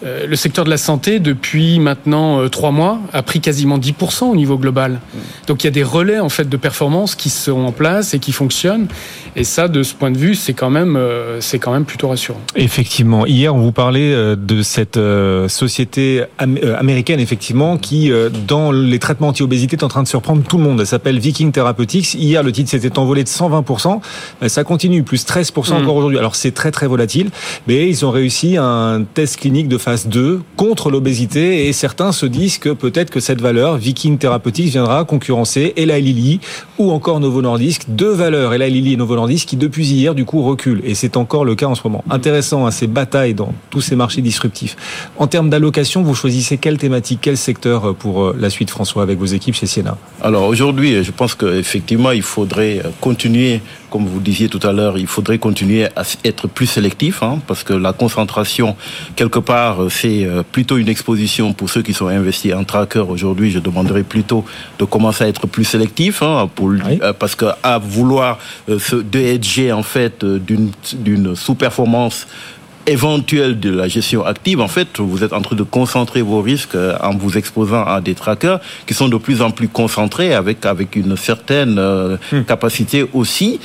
le 0.05 0.35
secteur 0.35 0.65
de 0.65 0.69
la 0.69 0.77
santé, 0.77 1.19
depuis 1.19 1.79
maintenant 1.79 2.39
euh, 2.39 2.49
trois 2.49 2.71
mois, 2.71 2.99
a 3.13 3.23
pris 3.23 3.39
quasiment 3.39 3.77
10% 3.77 4.25
au 4.25 4.35
niveau 4.35 4.57
global. 4.57 4.99
Donc 5.47 5.63
il 5.63 5.67
y 5.67 5.69
a 5.69 5.71
des 5.71 5.83
relais 5.83 6.19
en 6.19 6.29
fait 6.29 6.47
de 6.47 6.57
performance 6.57 7.15
qui 7.15 7.29
sont 7.29 7.65
en 7.65 7.71
place 7.71 8.13
et 8.13 8.19
qui 8.19 8.31
fonctionnent. 8.31 8.87
Et 9.35 9.43
ça, 9.43 9.67
de 9.67 9.83
ce 9.83 9.93
point 9.93 10.11
de 10.11 10.17
vue, 10.17 10.35
c'est 10.35 10.53
quand 10.53 10.69
même, 10.69 10.95
euh, 10.95 11.41
c'est 11.41 11.59
quand 11.59 11.71
même 11.71 11.85
plutôt 11.85 12.09
rassurant. 12.09 12.39
Effectivement. 12.55 13.25
Hier, 13.25 13.53
on 13.53 13.59
vous 13.59 13.71
parlait 13.71 14.35
de 14.35 14.61
cette 14.61 14.99
société 15.47 16.23
américaine, 16.37 17.19
effectivement, 17.19 17.77
qui, 17.77 18.11
dans 18.47 18.71
les 18.71 18.99
traitements 18.99 19.29
anti-obésité, 19.29 19.75
est 19.75 19.83
en 19.83 19.87
train 19.87 20.03
de 20.03 20.07
surprendre 20.07 20.43
tout 20.43 20.57
le 20.57 20.63
monde. 20.63 20.79
Elle 20.79 20.87
s'appelle 20.87 21.19
Viking 21.19 21.51
Therapeutics. 21.51 22.13
Hier, 22.13 22.43
le 22.43 22.51
titre 22.51 22.69
s'était 22.69 22.97
envolé 22.97 23.23
de 23.23 23.29
120%. 23.29 23.99
Ça 24.47 24.63
continue, 24.63 25.03
plus 25.03 25.25
13% 25.25 25.51
mm. 25.51 25.73
encore 25.73 25.95
aujourd'hui. 25.95 26.19
Alors 26.19 26.35
c'est 26.35 26.51
très 26.51 26.71
très 26.71 26.87
volatile, 26.87 27.29
mais 27.67 27.89
ils 27.89 28.05
ont 28.05 28.11
réussi 28.11 28.57
un 28.57 29.03
test 29.13 29.39
clinique 29.39 29.67
de 29.67 29.77
phase 29.77 29.94
2 30.03 30.41
contre 30.55 30.91
l'obésité 30.91 31.67
et 31.67 31.73
certains 31.73 32.11
se 32.11 32.25
disent 32.25 32.57
que 32.57 32.69
peut-être 32.69 33.09
que 33.09 33.19
cette 33.19 33.41
valeur, 33.41 33.77
Viking 33.77 34.17
Therapeutics, 34.17 34.67
viendra 34.67 35.05
concurrencer 35.05 35.73
Eli 35.77 36.01
Lilly 36.01 36.39
ou 36.77 36.91
encore 36.91 37.19
Novo 37.19 37.41
Nordisk. 37.41 37.83
Deux 37.87 38.11
valeurs, 38.11 38.53
Eli 38.53 38.69
Lilly 38.69 38.93
et 38.93 38.97
Novo 38.97 39.15
Nordisk, 39.15 39.47
qui 39.47 39.57
depuis 39.57 39.87
hier, 39.87 40.13
du 40.13 40.25
coup, 40.25 40.41
reculent. 40.41 40.81
Et 40.83 40.95
c'est 40.95 41.17
encore 41.17 41.45
le 41.45 41.55
cas 41.55 41.67
en 41.67 41.75
ce 41.75 41.81
moment. 41.83 42.03
Intéressant, 42.09 42.65
à 42.65 42.67
hein, 42.67 42.71
ces 42.71 42.87
batailles 42.87 43.33
dans 43.33 43.53
tous 43.69 43.81
ces 43.81 43.95
marchés 43.95 44.21
disruptifs. 44.21 44.75
En 45.17 45.27
termes 45.27 45.49
d'allocation, 45.49 46.03
vous 46.03 46.15
choisissez 46.15 46.57
quelle 46.57 46.77
thématique, 46.77 47.19
quel 47.21 47.37
secteur 47.37 47.95
pour 47.95 48.23
euh, 48.23 48.35
la 48.39 48.49
suite, 48.49 48.69
François, 48.69 49.03
avec 49.03 49.17
vos 49.17 49.25
équipes 49.25 49.55
chez 49.55 49.67
Siena? 49.67 49.97
Alors 50.21 50.45
aujourd'hui, 50.47 51.03
je 51.03 51.11
pense 51.11 51.35
qu'effectivement, 51.35 52.11
il 52.11 52.21
faudrait 52.21 52.81
continuer 53.01 53.61
comme 53.89 54.05
vous 54.05 54.19
disiez 54.19 54.49
tout 54.49 54.59
à 54.63 54.71
l'heure, 54.71 54.97
il 54.97 55.07
faudrait 55.07 55.37
continuer 55.37 55.85
à 55.85 56.03
être 56.23 56.47
plus 56.47 56.65
sélectif, 56.65 57.23
hein, 57.23 57.39
parce 57.47 57.63
que 57.63 57.73
la 57.73 57.93
concentration, 57.93 58.75
quelque 59.15 59.39
part, 59.39 59.77
c'est 59.89 60.25
euh, 60.25 60.43
plutôt 60.43 60.77
une 60.77 60.89
exposition 60.89 61.53
pour 61.53 61.69
ceux 61.69 61.81
qui 61.81 61.93
sont 61.93 62.07
investis 62.07 62.53
en 62.53 62.63
tracker. 62.63 62.99
Aujourd'hui, 62.99 63.51
je 63.51 63.59
demanderais 63.59 64.03
plutôt 64.03 64.45
de 64.79 64.85
commencer 64.85 65.23
à 65.23 65.27
être 65.27 65.47
plus 65.47 65.65
sélectif, 65.65 66.21
hein, 66.21 66.49
pour, 66.53 66.71
euh, 66.71 67.13
parce 67.13 67.35
que 67.35 67.45
à 67.63 67.77
vouloir 67.77 68.39
euh, 68.69 68.79
se 68.79 68.95
déhéger 68.95 69.71
en 69.71 69.83
fait 69.83 70.25
d'une 70.25 71.35
sous-performance 71.35 72.27
éventuelle 72.87 73.59
de 73.59 73.69
la 73.69 73.87
gestion 73.87 74.25
active, 74.25 74.61
en 74.61 74.67
fait, 74.67 74.99
vous 74.99 75.23
êtes 75.23 75.33
en 75.33 75.41
train 75.41 75.55
de 75.55 75.63
concentrer 75.63 76.21
vos 76.21 76.41
risques 76.41 76.75
euh, 76.75 76.95
en 77.01 77.15
vous 77.15 77.37
exposant 77.37 77.83
à 77.83 78.01
des 78.01 78.15
trackers 78.15 78.59
qui 78.85 78.93
sont 78.93 79.07
de 79.07 79.17
plus 79.17 79.41
en 79.41 79.51
plus 79.51 79.67
concentrés 79.67 80.33
avec, 80.33 80.65
avec 80.65 80.95
une 80.95 81.17
certaine 81.17 81.77
euh, 81.79 82.17
hmm. 82.31 82.43
capacité 82.43 83.05
aussi 83.13 83.59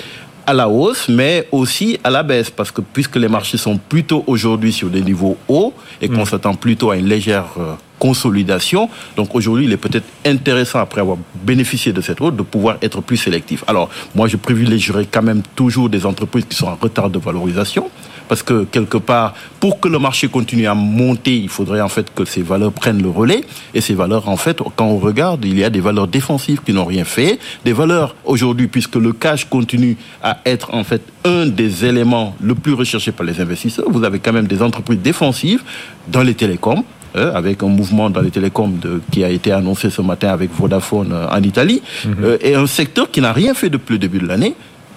à 0.47 0.55
la 0.55 0.69
hausse, 0.69 1.09
mais 1.09 1.47
aussi 1.53 1.99
à 2.03 2.11
la 2.11 2.23
baisse, 2.23 2.51
parce 2.51 2.71
que 2.71 2.81
puisque 2.81 3.17
les 3.17 3.29
marchés 3.29 3.59
sont 3.59 3.77
plutôt 3.77 4.25
aujourd'hui 4.27 4.73
sur 4.73 4.89
des 4.89 5.03
niveaux 5.03 5.37
hauts 5.49 5.75
et 6.01 6.09
qu'on 6.09 6.23
hmm. 6.23 6.27
s'attend 6.27 6.55
plutôt 6.55 6.91
à 6.91 6.97
une 6.97 7.07
légère 7.07 7.47
euh, 7.59 7.75
consolidation. 7.99 8.89
Donc 9.17 9.35
aujourd'hui, 9.35 9.67
il 9.67 9.73
est 9.73 9.77
peut-être 9.77 10.07
intéressant, 10.25 10.81
après 10.81 11.03
avoir 11.03 11.19
bénéficié 11.45 11.93
de 11.93 12.01
cette 12.01 12.21
hausse, 12.21 12.35
de 12.35 12.43
pouvoir 12.43 12.79
être 12.81 13.03
plus 13.03 13.19
sélectif. 13.19 13.63
Alors, 13.67 13.91
moi, 14.15 14.27
je 14.27 14.37
privilégierais 14.39 15.07
quand 15.09 15.23
même 15.23 15.43
toujours 15.55 15.91
des 15.91 16.07
entreprises 16.07 16.47
qui 16.49 16.57
sont 16.57 16.67
en 16.69 16.79
retard 16.81 17.11
de 17.11 17.19
valorisation 17.19 17.91
parce 18.31 18.45
que 18.45 18.63
quelque 18.63 18.97
part, 18.97 19.35
pour 19.59 19.81
que 19.81 19.89
le 19.89 19.99
marché 19.99 20.29
continue 20.29 20.69
à 20.69 20.75
monter, 20.75 21.37
il 21.37 21.49
faudrait 21.49 21.81
en 21.81 21.89
fait 21.89 22.15
que 22.15 22.25
ces 22.25 22.43
valeurs 22.43 22.71
prennent 22.71 23.03
le 23.03 23.09
relais. 23.09 23.43
Et 23.75 23.81
ces 23.81 23.95
valeurs, 23.95 24.29
en 24.29 24.37
fait, 24.37 24.59
quand 24.77 24.87
on 24.87 24.99
regarde, 24.99 25.45
il 25.45 25.59
y 25.59 25.65
a 25.65 25.69
des 25.69 25.81
valeurs 25.81 26.07
défensives 26.07 26.61
qui 26.65 26.73
n'ont 26.73 26.85
rien 26.85 27.05
fait, 27.05 27.41
des 27.65 27.73
valeurs 27.73 28.15
aujourd'hui, 28.25 28.69
puisque 28.69 28.95
le 28.95 29.13
cash 29.13 29.47
continue 29.47 29.97
à 30.23 30.39
être 30.47 30.73
en 30.73 30.85
fait 30.85 31.03
un 31.25 31.47
des 31.47 31.85
éléments 31.85 32.37
le 32.41 32.55
plus 32.55 32.73
recherché 32.73 33.11
par 33.11 33.27
les 33.27 33.41
investisseurs. 33.41 33.87
Vous 33.91 34.05
avez 34.05 34.21
quand 34.21 34.33
même 34.33 34.47
des 34.47 34.63
entreprises 34.63 35.01
défensives 35.01 35.65
dans 36.07 36.23
les 36.23 36.35
télécoms, 36.35 36.85
euh, 37.17 37.35
avec 37.35 37.65
un 37.65 37.67
mouvement 37.67 38.11
dans 38.11 38.21
les 38.21 38.31
télécoms 38.31 38.79
de, 38.81 39.01
qui 39.11 39.25
a 39.25 39.29
été 39.29 39.51
annoncé 39.51 39.91
ce 39.91 40.03
matin 40.03 40.29
avec 40.29 40.53
Vodafone 40.53 41.11
euh, 41.13 41.27
en 41.29 41.43
Italie, 41.43 41.83
mhm. 42.05 42.15
euh, 42.23 42.39
et 42.41 42.55
un 42.55 42.69
secteur 42.69 43.11
qui 43.11 43.21
n'a 43.21 43.33
rien 43.33 43.55
fait 43.55 43.71
depuis 43.71 43.95
le 43.95 43.99
début 43.99 44.21
de 44.21 44.29
l'année, 44.29 44.55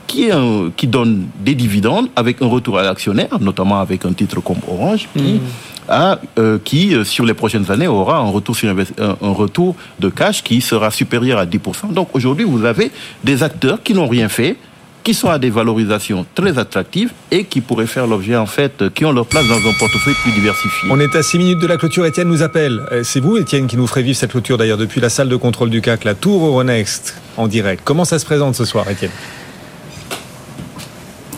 qui, 0.08 0.30
qui 0.78 0.88
donne 0.88 1.28
des 1.40 1.56
dividendes 1.56 2.08
avec 2.16 2.42
un 2.42 2.48
retour 2.48 2.78
à 2.78 2.84
l'actionnaire, 2.84 3.40
notamment 3.40 3.80
avec 3.80 4.06
un 4.06 4.14
titre 4.14 4.42
comme 4.42 4.58
Orange, 4.68 5.08
qui, 5.16 5.34
mm. 5.34 5.42
euh, 6.38 6.58
qui 6.64 6.96
euh, 6.96 7.04
sur 7.04 7.26
les 7.26 7.34
prochaines 7.34 7.70
années, 7.72 7.88
aura 7.88 8.18
un 8.18 8.30
retour, 8.30 8.56
sur 8.56 8.70
un, 8.70 9.16
retour 9.22 9.76
de 10.00 10.10
cash 10.10 10.44
qui 10.44 10.62
sera 10.62 10.92
supérieur 10.92 11.40
à 11.40 11.46
10%. 11.46 11.94
Donc 11.94 12.10
aujourd'hui, 12.14 12.46
vous 12.46 12.66
avez 12.66 12.92
des 13.24 13.44
acteurs 13.44 13.82
qui 13.84 13.94
n'ont 13.94 14.08
rien 14.08 14.30
fait, 14.30 14.58
qui 15.04 15.14
sont 15.14 15.30
à 15.30 15.38
des 15.38 15.50
valorisations 15.50 16.26
très 16.34 16.58
attractives 16.58 17.12
et 17.30 17.44
qui 17.44 17.60
pourraient 17.60 17.88
faire 17.88 18.08
l'objet, 18.08 18.38
en 18.38 18.46
fait, 18.46 18.90
qui 18.94 19.04
ont 19.04 19.12
leur 19.12 19.26
place 19.26 19.46
dans 19.48 19.58
un 19.58 19.74
portefeuille 19.78 20.16
plus 20.24 20.32
diversifié. 20.32 20.90
On 20.90 21.00
est 21.00 21.14
à 21.16 21.22
6 21.22 21.38
minutes 21.38 21.60
de 21.60 21.68
la 21.68 21.78
clôture. 21.78 22.06
Étienne 22.06 22.30
nous 22.30 22.42
appelle. 22.42 22.82
Euh, 22.92 23.04
c'est 23.04 23.20
vous, 23.20 23.38
Étienne, 23.38 23.68
qui 23.68 23.76
nous 23.76 23.88
ferait 23.88 24.04
vivre 24.04 24.18
cette 24.18 24.32
clôture, 24.32 24.58
d'ailleurs, 24.58 24.78
depuis 24.78 25.02
la 25.02 25.10
salle 25.10 25.28
de 25.28 25.36
contrôle 25.36 25.70
du 25.70 25.82
CAC, 25.82 26.06
la 26.06 26.16
Tour 26.16 26.46
Euronext, 26.46 27.16
en 27.36 27.48
direct. 27.48 27.82
Comment 27.84 28.06
ça 28.06 28.18
se 28.18 28.26
présente 28.26 28.56
ce 28.56 28.64
soir, 28.64 28.90
Étienne? 28.90 29.12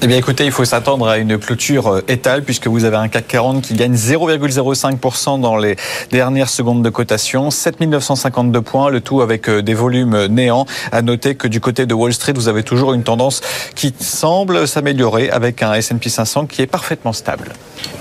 Eh 0.05 0.07
bien 0.07 0.17
écoutez, 0.17 0.45
il 0.45 0.51
faut 0.51 0.65
s'attendre 0.65 1.07
à 1.07 1.17
une 1.17 1.39
clôture 1.39 1.87
euh, 1.87 2.01
étale 2.07 2.43
puisque 2.43 2.67
vous 2.67 2.85
avez 2.85 2.97
un 2.97 3.07
CAC 3.07 3.27
40 3.27 3.63
qui 3.63 3.73
gagne 3.73 3.95
0,05% 3.95 5.41
dans 5.41 5.57
les 5.57 5.77
dernières 6.11 6.49
secondes 6.49 6.83
de 6.83 6.89
cotation, 6.91 7.49
7952 7.49 8.61
points, 8.61 8.91
le 8.91 9.01
tout 9.01 9.23
avec 9.23 9.49
euh, 9.49 9.63
des 9.63 9.73
volumes 9.73 10.27
néants. 10.27 10.67
À 10.91 11.01
noter 11.01 11.33
que 11.33 11.47
du 11.47 11.59
côté 11.59 11.87
de 11.87 11.95
Wall 11.95 12.13
Street, 12.13 12.33
vous 12.35 12.49
avez 12.49 12.61
toujours 12.61 12.93
une 12.93 13.01
tendance 13.01 13.41
qui 13.73 13.95
semble 13.99 14.67
s'améliorer 14.67 15.31
avec 15.31 15.63
un 15.63 15.73
S&P 15.73 16.07
500 16.07 16.45
qui 16.45 16.61
est 16.61 16.67
parfaitement 16.67 17.11
stable. 17.11 17.53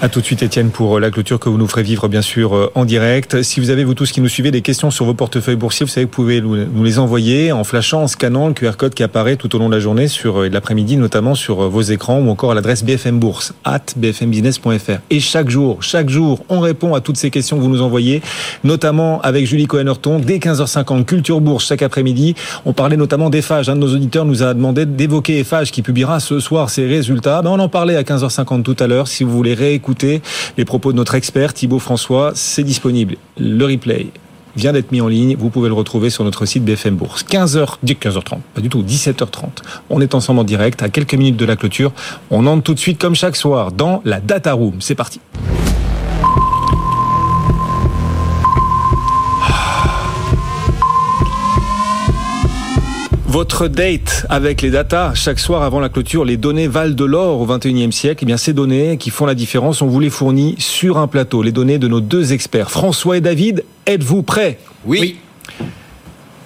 À 0.02 0.10
tout 0.10 0.20
de 0.20 0.26
suite 0.26 0.42
Étienne 0.42 0.68
pour 0.68 0.98
euh, 0.98 1.00
la 1.00 1.10
clôture 1.10 1.40
que 1.40 1.48
vous 1.48 1.56
nous 1.56 1.68
ferez 1.68 1.84
vivre 1.84 2.08
bien 2.08 2.20
sûr 2.20 2.70
en 2.74 2.84
direct. 2.84 3.42
Si 3.42 3.60
vous 3.60 3.70
avez 3.70 3.82
vous 3.82 3.94
tous 3.94 4.12
qui 4.12 4.20
nous 4.20 4.28
suivez 4.28 4.50
des 4.50 4.60
questions 4.60 4.90
sur 4.90 5.06
vos 5.06 5.14
portefeuilles 5.14 5.56
boursiers, 5.56 5.86
vous 5.86 5.90
savez 5.90 6.04
que 6.04 6.10
vous 6.10 6.16
pouvez 6.16 6.42
nous 6.42 6.84
les 6.84 6.98
envoyer 6.98 7.50
en 7.50 7.64
flashant, 7.64 8.02
en 8.02 8.08
scannant 8.08 8.48
le 8.48 8.52
QR 8.52 8.72
code 8.76 8.92
qui 8.92 9.02
apparaît 9.02 9.36
tout 9.36 9.56
au 9.56 9.58
long 9.58 9.70
de 9.70 9.74
la 9.74 9.80
journée 9.80 10.06
sur 10.06 10.42
l'après-midi 10.42 10.98
notamment 10.98 11.34
sur 11.34 11.70
vos 11.70 11.93
écrans 11.94 12.18
ou 12.18 12.28
encore 12.28 12.52
à 12.52 12.54
l'adresse 12.54 12.84
BFM 12.84 13.18
Bourse, 13.18 13.54
at 13.64 13.80
bfmbusiness.fr. 13.96 15.00
Et 15.10 15.20
chaque 15.20 15.48
jour, 15.48 15.82
chaque 15.82 16.10
jour, 16.10 16.44
on 16.48 16.60
répond 16.60 16.94
à 16.94 17.00
toutes 17.00 17.16
ces 17.16 17.30
questions 17.30 17.56
que 17.56 17.62
vous 17.62 17.68
nous 17.68 17.82
envoyez, 17.82 18.22
notamment 18.62 19.20
avec 19.22 19.46
Julie 19.46 19.66
Cohen-Horton, 19.66 20.18
dès 20.18 20.38
15h50, 20.38 21.04
Culture 21.04 21.40
Bourse, 21.40 21.66
chaque 21.66 21.82
après-midi. 21.82 22.34
On 22.66 22.72
parlait 22.72 22.96
notamment 22.96 23.30
d'Eiffage. 23.30 23.68
Un 23.68 23.76
de 23.76 23.80
nos 23.80 23.94
auditeurs 23.94 24.24
nous 24.24 24.42
a 24.42 24.54
demandé 24.54 24.86
d'évoquer 24.86 25.38
Eiffage, 25.38 25.72
qui 25.72 25.82
publiera 25.82 26.20
ce 26.20 26.40
soir 26.40 26.70
ses 26.70 26.86
résultats. 26.86 27.42
Ben, 27.42 27.50
on 27.50 27.58
en 27.58 27.68
parlait 27.68 27.96
à 27.96 28.02
15h50 28.02 28.62
tout 28.62 28.76
à 28.78 28.86
l'heure. 28.86 29.08
Si 29.08 29.24
vous 29.24 29.32
voulez 29.32 29.54
réécouter 29.54 30.22
les 30.58 30.64
propos 30.64 30.92
de 30.92 30.96
notre 30.96 31.14
expert, 31.14 31.54
Thibaut 31.54 31.78
François, 31.78 32.32
c'est 32.34 32.64
disponible. 32.64 33.16
Le 33.38 33.64
replay 33.64 34.08
vient 34.56 34.72
d'être 34.72 34.92
mis 34.92 35.00
en 35.00 35.08
ligne. 35.08 35.36
Vous 35.38 35.50
pouvez 35.50 35.68
le 35.68 35.74
retrouver 35.74 36.10
sur 36.10 36.24
notre 36.24 36.46
site 36.46 36.64
BFM 36.64 36.96
Bourse. 36.96 37.24
15h, 37.24 37.76
15h30, 37.84 38.38
pas 38.54 38.60
du 38.60 38.68
tout, 38.68 38.82
17h30. 38.82 39.62
On 39.90 40.00
est 40.00 40.14
ensemble 40.14 40.40
en 40.40 40.44
direct 40.44 40.82
à 40.82 40.88
quelques 40.88 41.14
minutes 41.14 41.36
de 41.36 41.44
la 41.44 41.56
clôture. 41.56 41.92
On 42.30 42.46
entre 42.46 42.62
tout 42.62 42.74
de 42.74 42.78
suite 42.78 43.00
comme 43.00 43.14
chaque 43.14 43.36
soir 43.36 43.72
dans 43.72 44.02
la 44.04 44.20
Data 44.20 44.52
Room. 44.52 44.76
C'est 44.80 44.94
parti. 44.94 45.20
Votre 53.34 53.66
date 53.66 54.26
avec 54.30 54.62
les 54.62 54.70
data, 54.70 55.10
chaque 55.16 55.40
soir 55.40 55.64
avant 55.64 55.80
la 55.80 55.88
clôture, 55.88 56.24
les 56.24 56.36
données 56.36 56.68
valent 56.68 56.94
de 56.94 57.04
l'or 57.04 57.40
au 57.40 57.46
21e 57.48 57.90
siècle. 57.90 58.20
Eh 58.22 58.26
bien, 58.26 58.36
ces 58.36 58.52
données 58.52 58.96
qui 58.96 59.10
font 59.10 59.26
la 59.26 59.34
différence, 59.34 59.82
on 59.82 59.88
vous 59.88 59.98
les 59.98 60.08
fournit 60.08 60.54
sur 60.60 60.98
un 60.98 61.08
plateau. 61.08 61.42
Les 61.42 61.50
données 61.50 61.78
de 61.78 61.88
nos 61.88 62.00
deux 62.00 62.32
experts, 62.32 62.70
François 62.70 63.16
et 63.16 63.20
David. 63.20 63.64
Êtes-vous 63.86 64.22
prêts? 64.22 64.60
Oui. 64.86 65.16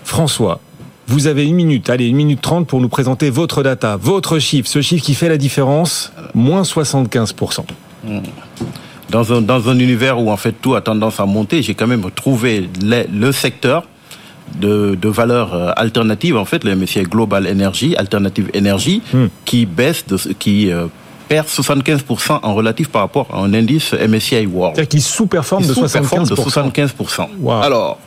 François, 0.03 0.61
vous 1.09 1.27
avez 1.27 1.45
une 1.45 1.57
minute, 1.57 1.91
allez, 1.91 2.07
une 2.07 2.17
minute 2.17 2.41
trente 2.41 2.67
pour 2.67 2.81
nous 2.81 2.89
présenter 2.89 3.29
votre 3.29 3.63
data, 3.63 3.99
votre 4.01 4.39
chiffre, 4.39 4.67
ce 4.67 4.81
chiffre 4.81 5.05
qui 5.05 5.13
fait 5.13 5.29
la 5.29 5.37
différence, 5.37 6.15
moins 6.33 6.63
75%. 6.63 7.67
Dans 9.11 9.33
un, 9.35 9.43
dans 9.43 9.69
un 9.69 9.79
univers 9.79 10.19
où 10.19 10.31
en 10.31 10.39
fait 10.39 10.53
tout 10.53 10.75
a 10.75 10.81
tendance 10.81 11.21
à 11.21 11.27
monter, 11.27 11.61
j'ai 11.61 11.75
quand 11.75 11.87
même 11.87 12.11
trouvé 12.15 12.67
le 12.83 13.31
secteur 13.33 13.85
de, 14.61 14.95
de 15.01 15.09
valeurs 15.09 15.55
euh, 15.55 15.71
alternatives, 15.77 16.37
en 16.37 16.45
fait, 16.45 16.65
le 16.65 16.75
MSCI 16.75 17.03
Global 17.03 17.47
Energy, 17.47 17.97
Alternative 17.97 18.51
Energy, 18.55 19.03
hmm. 19.13 19.27
qui 19.45 19.67
baisse, 19.67 20.07
de, 20.07 20.17
qui 20.35 20.71
euh, 20.71 20.87
perd 21.29 21.47
75% 21.47 22.41
en 22.43 22.55
relatif 22.55 22.89
par 22.89 23.03
rapport 23.03 23.29
à 23.33 23.39
un 23.39 23.55
indice 23.55 23.93
MSCI 23.93 24.47
World. 24.47 24.77
C'est-à-dire 24.77 25.03
sous-performe 25.03 25.67
de, 25.67 25.73
sous 25.73 25.83
de 25.83 25.87
75%. 25.87 27.29
Alors, 27.63 27.99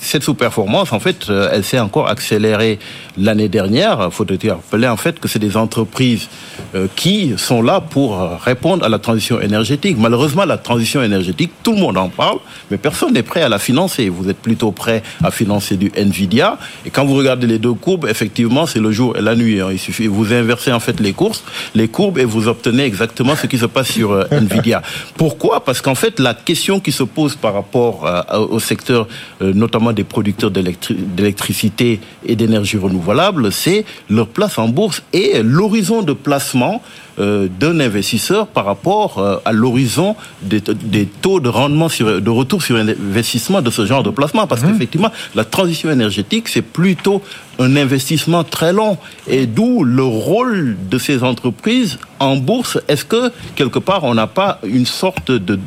cette 0.00 0.22
sous-performance, 0.22 0.92
en 0.92 1.00
fait, 1.00 1.28
euh, 1.28 1.50
elle 1.52 1.64
s'est 1.64 1.78
encore 1.78 2.08
accélérée 2.08 2.78
l'année 3.16 3.48
dernière. 3.48 4.12
Faut 4.12 4.24
te 4.24 4.48
rappeler 4.48 4.88
en 4.88 4.96
fait 4.96 5.18
que 5.18 5.26
c'est 5.28 5.38
des 5.38 5.56
entreprises 5.56 6.28
euh, 6.74 6.86
qui 6.94 7.34
sont 7.36 7.62
là 7.62 7.80
pour 7.80 8.20
euh, 8.20 8.36
répondre 8.36 8.84
à 8.84 8.88
la 8.88 8.98
transition 8.98 9.40
énergétique. 9.40 9.96
Malheureusement, 9.98 10.44
la 10.44 10.56
transition 10.56 11.02
énergétique, 11.02 11.50
tout 11.62 11.72
le 11.72 11.78
monde 11.78 11.98
en 11.98 12.08
parle, 12.08 12.38
mais 12.70 12.78
personne 12.78 13.12
n'est 13.12 13.22
prêt 13.22 13.42
à 13.42 13.48
la 13.48 13.58
financer. 13.58 14.08
Vous 14.08 14.28
êtes 14.28 14.38
plutôt 14.38 14.70
prêt 14.70 15.02
à 15.22 15.30
financer 15.30 15.76
du 15.76 15.90
Nvidia. 15.96 16.58
Et 16.86 16.90
quand 16.90 17.04
vous 17.04 17.14
regardez 17.14 17.46
les 17.46 17.58
deux 17.58 17.74
courbes, 17.74 18.06
effectivement, 18.08 18.66
c'est 18.66 18.80
le 18.80 18.92
jour 18.92 19.16
et 19.16 19.20
la 19.20 19.34
nuit. 19.34 19.60
Hein. 19.60 19.68
Il 19.72 19.78
suffit, 19.78 20.06
vous 20.06 20.32
inversez 20.32 20.72
en 20.72 20.80
fait 20.80 21.00
les 21.00 21.12
courses, 21.12 21.42
les 21.74 21.88
courbes, 21.88 22.18
et 22.18 22.24
vous 22.24 22.46
obtenez 22.46 22.84
exactement 22.84 23.34
ce 23.34 23.46
qui 23.46 23.58
se 23.58 23.66
passe 23.66 23.88
sur 23.88 24.26
Nvidia. 24.30 24.82
Pourquoi? 25.16 25.64
Parce 25.64 25.80
qu'en 25.80 25.94
fait, 25.96 26.20
la 26.20 26.34
question 26.34 26.78
qui 26.78 26.92
se 26.92 27.02
pose 27.02 27.34
par 27.34 27.54
rapport 27.54 28.06
au 28.50 28.60
secteur, 28.60 29.08
notamment 29.40 29.87
des 29.92 30.04
producteurs 30.04 30.50
d'électricité 30.50 32.00
et 32.24 32.36
d'énergie 32.36 32.78
renouvelable, 32.78 33.52
c'est 33.52 33.84
leur 34.08 34.28
place 34.28 34.58
en 34.58 34.68
bourse 34.68 35.02
et 35.12 35.42
l'horizon 35.42 36.02
de 36.02 36.12
placement 36.12 36.82
euh, 37.20 37.48
d'un 37.60 37.80
investisseur 37.80 38.46
par 38.46 38.64
rapport 38.64 39.18
euh, 39.18 39.36
à 39.44 39.52
l'horizon 39.52 40.16
des, 40.42 40.60
taux 41.06 41.40
de 41.40 41.48
rendement 41.48 41.88
sur, 41.88 42.20
de 42.20 42.30
retour 42.30 42.62
sur 42.62 42.76
investissement 42.76 43.60
de 43.62 43.70
ce 43.70 43.86
genre 43.86 44.02
de 44.02 44.10
placement. 44.10 44.46
Parce 44.46 44.62
mmh. 44.62 44.72
qu'effectivement, 44.72 45.12
la 45.34 45.44
transition 45.44 45.90
énergétique, 45.90 46.48
c'est 46.48 46.62
plutôt 46.62 47.22
un 47.58 47.76
investissement 47.76 48.44
très 48.44 48.72
long. 48.72 48.98
Et 49.26 49.46
d'où 49.46 49.84
le 49.84 50.04
rôle 50.04 50.76
de 50.90 50.98
ces 50.98 51.22
entreprises 51.22 51.98
en 52.20 52.36
bourse. 52.36 52.78
Est-ce 52.88 53.04
que, 53.04 53.30
quelque 53.54 53.78
part, 53.78 54.04
on 54.04 54.14
n'a 54.14 54.26
pas 54.26 54.60
une 54.64 54.86
sorte 54.86 55.30
de, 55.30 55.58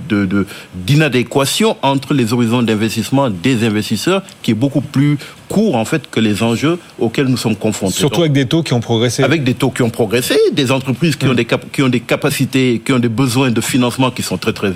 d'inadéquation 0.73 1.77
entre 1.81 2.13
les 2.13 2.33
horizons 2.33 2.63
d'investissement 2.63 3.29
des 3.29 3.65
investisseurs 3.65 4.23
qui 4.41 4.51
est 4.51 4.55
beaucoup 4.55 4.81
plus 4.81 5.17
court, 5.51 5.75
en 5.75 5.83
fait, 5.83 6.09
que 6.09 6.21
les 6.21 6.43
enjeux 6.43 6.79
auxquels 6.97 7.27
nous 7.27 7.35
sommes 7.35 7.57
confrontés. 7.57 7.99
Surtout 7.99 8.21
avec 8.21 8.31
des 8.31 8.45
taux 8.45 8.63
qui 8.63 8.71
ont 8.71 8.79
progressé. 8.79 9.21
Avec 9.21 9.43
des 9.43 9.53
taux 9.53 9.69
qui 9.69 9.81
ont 9.81 9.89
progressé, 9.89 10.35
des 10.53 10.71
entreprises 10.71 11.17
qui, 11.17 11.27
ont, 11.27 11.33
des 11.33 11.45
qui 11.73 11.81
ont 11.83 11.89
des 11.89 11.99
capacités, 11.99 12.81
qui 12.83 12.93
ont 12.93 12.99
des 12.99 13.09
besoins 13.09 13.51
de 13.51 13.59
financement 13.59 14.11
qui 14.11 14.21
sont 14.21 14.37
très, 14.37 14.53
très 14.53 14.71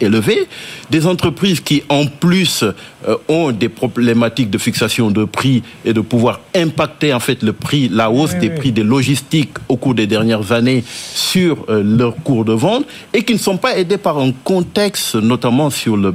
élevés, 0.00 0.46
des 0.90 1.06
entreprises 1.06 1.60
qui, 1.60 1.82
en 1.88 2.04
plus, 2.04 2.64
euh, 3.08 3.16
ont 3.28 3.50
des 3.50 3.70
problématiques 3.70 4.50
de 4.50 4.58
fixation 4.58 5.10
de 5.10 5.24
prix 5.24 5.62
et 5.86 5.94
de 5.94 6.02
pouvoir 6.02 6.40
impacter 6.54 7.14
en 7.14 7.20
fait 7.20 7.42
le 7.42 7.54
prix, 7.54 7.88
la 7.88 8.10
hausse 8.10 8.34
des 8.34 8.50
prix 8.50 8.72
des 8.72 8.82
logistiques 8.82 9.56
au 9.68 9.76
cours 9.76 9.94
des 9.94 10.06
dernières 10.06 10.52
années 10.52 10.84
sur 11.14 11.64
euh, 11.70 11.82
leur 11.82 12.14
cours 12.16 12.44
de 12.44 12.52
vente 12.52 12.84
et 13.14 13.24
qui 13.24 13.32
ne 13.32 13.38
sont 13.38 13.56
pas 13.56 13.78
aidés 13.78 13.96
par 13.96 14.18
un 14.18 14.32
contexte, 14.44 15.14
notamment 15.14 15.70
sur 15.70 15.96
le, 15.96 16.12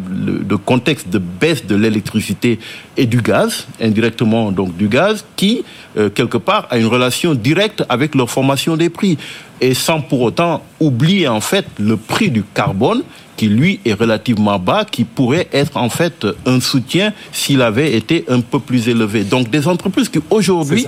contexte 0.64 1.10
de 1.10 1.18
baisse 1.18 1.66
de 1.66 1.76
l'électricité 1.76 2.60
et 2.98 3.08
du 3.08 3.22
gaz, 3.22 3.66
indirectement 3.96 4.52
donc 4.52 4.76
du 4.76 4.88
gaz, 4.88 5.26
qui 5.36 5.64
euh, 5.98 6.10
quelque 6.10 6.38
part 6.38 6.68
a 6.70 6.78
une 6.78 6.88
relation 6.88 7.34
directe 7.34 7.84
avec 7.88 8.14
leur 8.14 8.30
formation 8.30 8.76
des 8.76 8.90
prix 8.90 9.18
et 9.62 9.74
sans 9.74 10.02
pour 10.02 10.22
autant 10.22 10.62
oublier 10.82 11.28
en 11.30 11.40
fait 11.40 11.66
le 11.80 11.96
prix 11.96 12.30
du 12.30 12.44
carbone 12.44 13.04
qui 13.38 13.48
lui 13.48 13.80
est 13.86 13.94
relativement 13.94 14.60
bas, 14.60 14.86
qui 14.86 15.04
pourrait 15.04 15.48
être 15.52 15.78
en 15.78 15.90
fait 15.90 16.26
un 16.46 16.60
soutien 16.60 17.14
s'il 17.32 17.62
avait 17.62 17.94
été 17.94 18.26
un 18.28 18.42
peu 18.42 18.60
plus 18.60 18.88
élevé. 18.88 19.24
Donc 19.24 19.50
des 19.50 19.68
entreprises 19.68 20.10
qui 20.10 20.20
aujourd'hui 20.30 20.86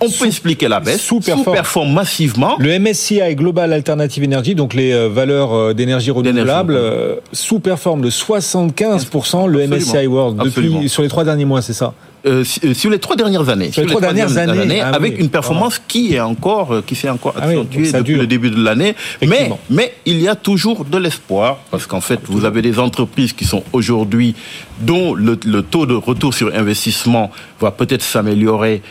on 0.00 0.10
peut 0.10 0.26
expliquer 0.26 0.68
la 0.68 0.80
baisse, 0.80 1.00
sous-performe. 1.00 1.92
massivement. 1.92 2.56
Le 2.58 2.78
MSCI 2.78 3.34
Global 3.34 3.72
Alternative 3.72 4.24
Energy, 4.24 4.54
donc 4.54 4.74
les 4.74 4.92
euh, 4.92 5.08
valeurs 5.08 5.52
euh, 5.52 5.74
d'énergie 5.74 6.10
renouvelable, 6.10 6.74
euh, 6.76 7.16
sous-performe 7.32 8.02
de 8.02 8.10
75% 8.10 9.46
le 9.46 9.66
MSCI 9.66 10.06
World 10.06 10.38
depuis, 10.42 10.88
sur 10.88 11.02
les 11.02 11.08
trois 11.08 11.24
derniers 11.24 11.44
mois, 11.44 11.62
c'est 11.62 11.72
ça? 11.72 11.94
Euh, 12.28 12.44
euh, 12.64 12.74
sur 12.74 12.90
les 12.90 12.98
trois 12.98 13.16
dernières 13.16 13.48
années. 13.48 13.72
Sur 13.72 13.82
les, 13.82 13.88
trois, 13.88 14.00
dernières, 14.00 14.36
années, 14.36 14.80
ah 14.80 14.90
avec 14.90 15.18
une 15.18 15.30
performance 15.30 15.80
qui 15.86 16.14
est 16.14 16.20
encore, 16.20 16.72
euh, 16.72 16.82
qui 16.86 16.94
s'est 16.94 17.08
encore 17.08 17.34
ah 17.36 17.44
accentuée 17.44 17.92
depuis 17.92 18.14
le 18.14 18.26
début 18.26 18.50
de 18.50 18.62
l'année. 18.62 18.94
Mais, 19.26 19.50
mais 19.70 19.94
il 20.06 20.20
y 20.20 20.28
a 20.28 20.34
toujours 20.34 20.84
de 20.84 20.98
l'espoir 20.98 21.58
parce 21.70 21.86
qu'en 21.86 22.00
fait, 22.00 22.20
vous 22.24 22.44
avez 22.44 22.62
des 22.62 22.78
entreprises 22.78 23.32
qui 23.32 23.44
sont 23.44 23.62
aujourd'hui 23.72 24.34
dont 24.80 25.14
le, 25.14 25.36
taux 25.62 25.86
de 25.86 25.94
retour 25.94 26.34
sur 26.34 26.54
investissement 26.54 27.30
va 27.60 27.70
peut-être 27.70 28.02
s'améliorer 28.02 28.82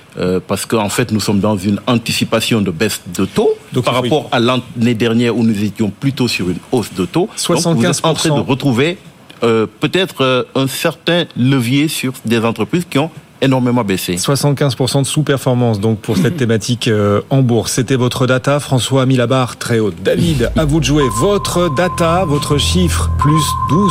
parce 0.48 0.66
qu'en 0.66 0.90
fait, 0.90 1.12
nous 1.12 1.22
sommes 1.22 1.40
dans 1.40 1.58
une 1.58 1.80
anticipation 1.88 2.62
de 2.62 2.72
baisse 2.72 3.02
de 3.16 3.26
taux 3.26 3.52
par 3.86 3.96
rapport 3.96 4.28
à 4.32 4.40
l'année 4.40 4.96
dernière 4.96 5.38
où 5.38 5.44
nous 5.44 5.64
étions 5.64 5.90
plutôt 5.90 6.28
sur 6.28 6.50
une 6.50 6.58
hausse 6.72 6.94
de 6.94 7.06
taux. 7.06 7.30
75%. 7.38 7.64
Donc, 7.64 7.78
vous 7.78 7.86
êtes 7.86 8.06
en 8.06 8.14
train 8.14 8.30
de 8.30 8.42
retrouver 8.42 8.98
euh, 9.44 9.68
peut-être 9.80 10.22
euh, 10.22 10.44
un 10.56 10.68
certain 10.68 11.26
levier 11.38 11.88
sur 11.88 12.14
des 12.26 12.40
entreprises 12.40 12.86
qui 12.90 12.98
ont 12.98 13.12
énormément 13.42 13.84
baissé. 13.84 14.16
75% 14.16 15.02
de 15.02 15.08
sous-performance 15.08 15.80
donc 15.80 16.00
pour 16.00 16.18
cette 16.18 16.38
thématique 16.38 16.88
euh, 16.88 17.22
en 17.30 17.42
bourse. 17.42 17.74
C'était 17.74 17.96
votre 17.96 18.28
data. 18.28 18.60
François 18.60 19.04
a 19.04 19.06
mis 19.06 19.16
la 19.16 19.28
barre 19.28 19.58
très 19.58 19.80
haute. 19.80 19.96
David, 20.04 20.52
à 20.56 20.66
vous 20.66 20.80
de 20.80 20.86
jouer. 20.86 21.06
Votre 21.20 21.74
data, 21.76 22.26
votre 22.26 22.58
chiffre, 22.58 23.10
plus 23.20 23.44
12%. 23.70 23.88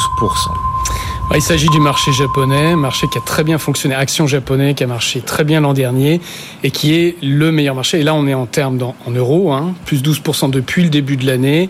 Il 1.35 1.43
s'agit 1.43 1.69
du 1.69 1.81
marché 1.81 2.13
japonais, 2.13 2.77
marché 2.77 3.09
qui 3.13 3.19
a 3.19 3.21
très 3.21 3.45
bien 3.45 3.59
fonctionné, 3.59 3.95
action 3.95 4.27
japonais 4.27 4.73
qui 4.73 4.85
a 4.85 4.87
marché 4.87 5.21
très 5.21 5.45
bien 5.45 5.61
l'an 5.61 5.75
dernier 5.75 6.21
et 6.63 6.71
qui 6.71 6.95
est 6.95 7.17
le 7.23 7.53
meilleur 7.53 7.75
marché. 7.75 8.01
Et 8.01 8.03
là, 8.05 8.15
on 8.15 8.27
est 8.27 8.33
en 8.33 8.47
termes 8.47 8.81
en 8.83 9.11
euros, 9.11 9.53
hein, 9.53 9.75
plus 9.85 10.03
12% 10.03 10.51
depuis 10.51 10.85
le 10.85 10.89
début 10.89 11.19
de 11.19 11.27
l'année. 11.27 11.69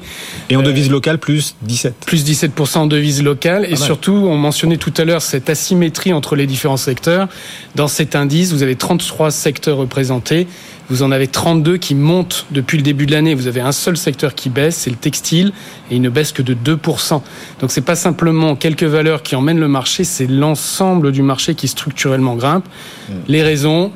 Et 0.51 0.57
en 0.57 0.63
devise 0.63 0.89
locale, 0.89 1.19
plus 1.19 1.57
17. 1.63 1.95
Plus 2.07 2.25
17% 2.25 2.79
en 2.79 2.87
devise 2.87 3.25
locale. 3.25 3.67
Et 3.69 3.75
surtout, 3.75 4.13
on 4.13 4.37
mentionnait 4.37 4.77
tout 4.77 4.95
à 4.99 5.05
l'heure 5.05 5.23
cette 5.23 5.51
asymétrie 5.51 6.13
entre 6.13 6.37
les 6.37 6.47
différents 6.47 6.77
secteurs. 6.77 7.27
Dans 7.75 7.89
cet 7.89 8.15
indice, 8.15 8.53
vous 8.53 8.63
avez 8.63 8.77
33 8.77 9.33
secteurs 9.33 9.79
représentés 9.79 10.47
vous 10.89 11.03
en 11.03 11.11
avez 11.11 11.27
32 11.27 11.77
qui 11.79 11.95
montent 11.95 12.47
depuis 12.51 12.77
le 12.77 12.83
début 12.83 13.07
de 13.07 13.13
l'année. 13.13 13.35
Vous 13.35 13.47
avez 13.47 13.61
un 13.61 13.73
seul 13.73 13.97
secteur 13.97 14.35
qui 14.35 14.51
baisse, 14.51 14.77
c'est 14.77 14.91
le 14.91 14.97
textile, 14.97 15.53
et 15.91 15.97
il 15.97 16.01
ne 16.01 16.09
baisse 16.09 16.33
que 16.33 16.43
de 16.43 16.55
2%. 16.55 17.21
Donc 17.61 17.71
c'est 17.71 17.81
pas 17.81 17.97
simplement 17.97 18.57
quelques 18.57 18.85
valeurs 18.85 19.23
qui 19.23 19.35
emmènent 19.35 19.61
le 19.61 19.69
marché, 19.69 20.05
c'est 20.05 20.27
l'ensemble 20.27 21.13
du 21.13 21.23
marché 21.23 21.55
qui 21.55 21.69
structurellement 21.69 22.37
grimpe. 22.37 22.67
Mmh. 23.09 23.13
Les 23.29 23.43
raisons, 23.43 23.93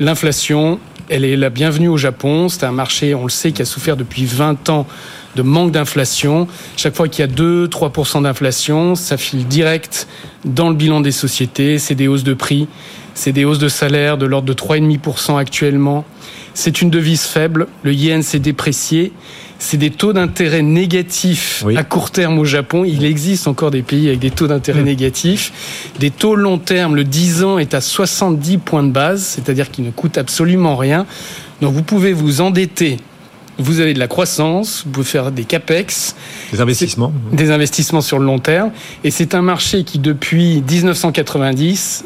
l'inflation, 0.00 0.78
elle 1.08 1.24
est 1.24 1.36
la 1.36 1.50
bienvenue 1.50 1.88
au 1.88 1.96
Japon. 1.96 2.48
C'est 2.48 2.64
un 2.64 2.72
marché, 2.72 3.14
on 3.14 3.24
le 3.24 3.30
sait, 3.30 3.52
qui 3.52 3.62
a 3.62 3.64
souffert 3.64 3.96
depuis 3.96 4.24
20 4.24 4.68
ans 4.70 4.86
de 5.36 5.42
manque 5.42 5.70
d'inflation. 5.70 6.48
Chaque 6.76 6.96
fois 6.96 7.08
qu'il 7.08 7.24
y 7.24 7.28
a 7.28 7.32
2-3% 7.32 8.22
d'inflation, 8.22 8.96
ça 8.96 9.16
file 9.16 9.46
direct 9.46 10.08
dans 10.44 10.68
le 10.68 10.74
bilan 10.74 11.00
des 11.00 11.12
sociétés. 11.12 11.78
C'est 11.78 11.94
des 11.94 12.08
hausses 12.08 12.24
de 12.24 12.34
prix, 12.34 12.66
c'est 13.14 13.32
des 13.32 13.44
hausses 13.44 13.60
de 13.60 13.68
salaire 13.68 14.18
de 14.18 14.26
l'ordre 14.26 14.48
de 14.48 14.54
3,5% 14.54 15.38
actuellement. 15.38 16.04
C'est 16.54 16.82
une 16.82 16.90
devise 16.90 17.22
faible. 17.22 17.68
Le 17.84 17.92
yen 17.92 18.22
s'est 18.22 18.40
déprécié 18.40 19.12
c'est 19.58 19.76
des 19.76 19.90
taux 19.90 20.12
d'intérêt 20.12 20.62
négatifs 20.62 21.64
à 21.76 21.84
court 21.84 22.10
terme 22.10 22.38
au 22.38 22.44
Japon. 22.44 22.84
Il 22.84 23.04
existe 23.04 23.48
encore 23.48 23.70
des 23.70 23.82
pays 23.82 24.08
avec 24.08 24.20
des 24.20 24.30
taux 24.30 24.46
d'intérêt 24.46 24.82
mm. 24.82 24.86
négatifs. 24.86 25.90
Des 25.98 26.10
taux 26.10 26.34
long 26.34 26.58
terme, 26.58 26.94
le 26.94 27.04
10 27.04 27.44
ans 27.44 27.58
est 27.58 27.74
à 27.74 27.80
70 27.80 28.58
points 28.58 28.82
de 28.82 28.90
base, 28.90 29.22
c'est-à-dire 29.22 29.70
qu'il 29.70 29.84
ne 29.84 29.90
coûte 29.90 30.18
absolument 30.18 30.76
rien. 30.76 31.06
Donc 31.60 31.72
vous 31.72 31.82
pouvez 31.82 32.12
vous 32.12 32.40
endetter 32.40 32.98
vous 33.58 33.80
avez 33.80 33.94
de 33.94 33.98
la 33.98 34.08
croissance, 34.08 34.82
vous 34.84 34.92
pouvez 34.92 35.06
faire 35.06 35.32
des 35.32 35.44
capex, 35.44 36.14
des 36.52 36.60
investissements, 36.60 37.12
des 37.32 37.50
investissements 37.50 38.00
sur 38.00 38.18
le 38.18 38.26
long 38.26 38.38
terme, 38.38 38.70
et 39.04 39.10
c'est 39.10 39.34
un 39.34 39.42
marché 39.42 39.84
qui 39.84 39.98
depuis 39.98 40.62
1990 40.68 42.04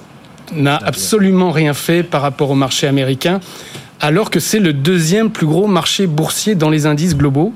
n'a 0.55 0.77
absolument 0.77 1.51
rien 1.51 1.75
fait 1.75 2.03
par 2.03 2.23
rapport 2.23 2.51
au 2.51 2.55
marché 2.55 2.87
américain 2.87 3.41
alors 4.01 4.31
que 4.31 4.41
c'est 4.41 4.59
le 4.59 4.73
deuxième 4.73 5.31
plus 5.31 5.47
gros 5.47 5.67
marché 5.67 6.07
boursier 6.07 6.55
dans 6.55 6.71
les 6.71 6.87
indices 6.87 7.17
globaux. 7.17 7.53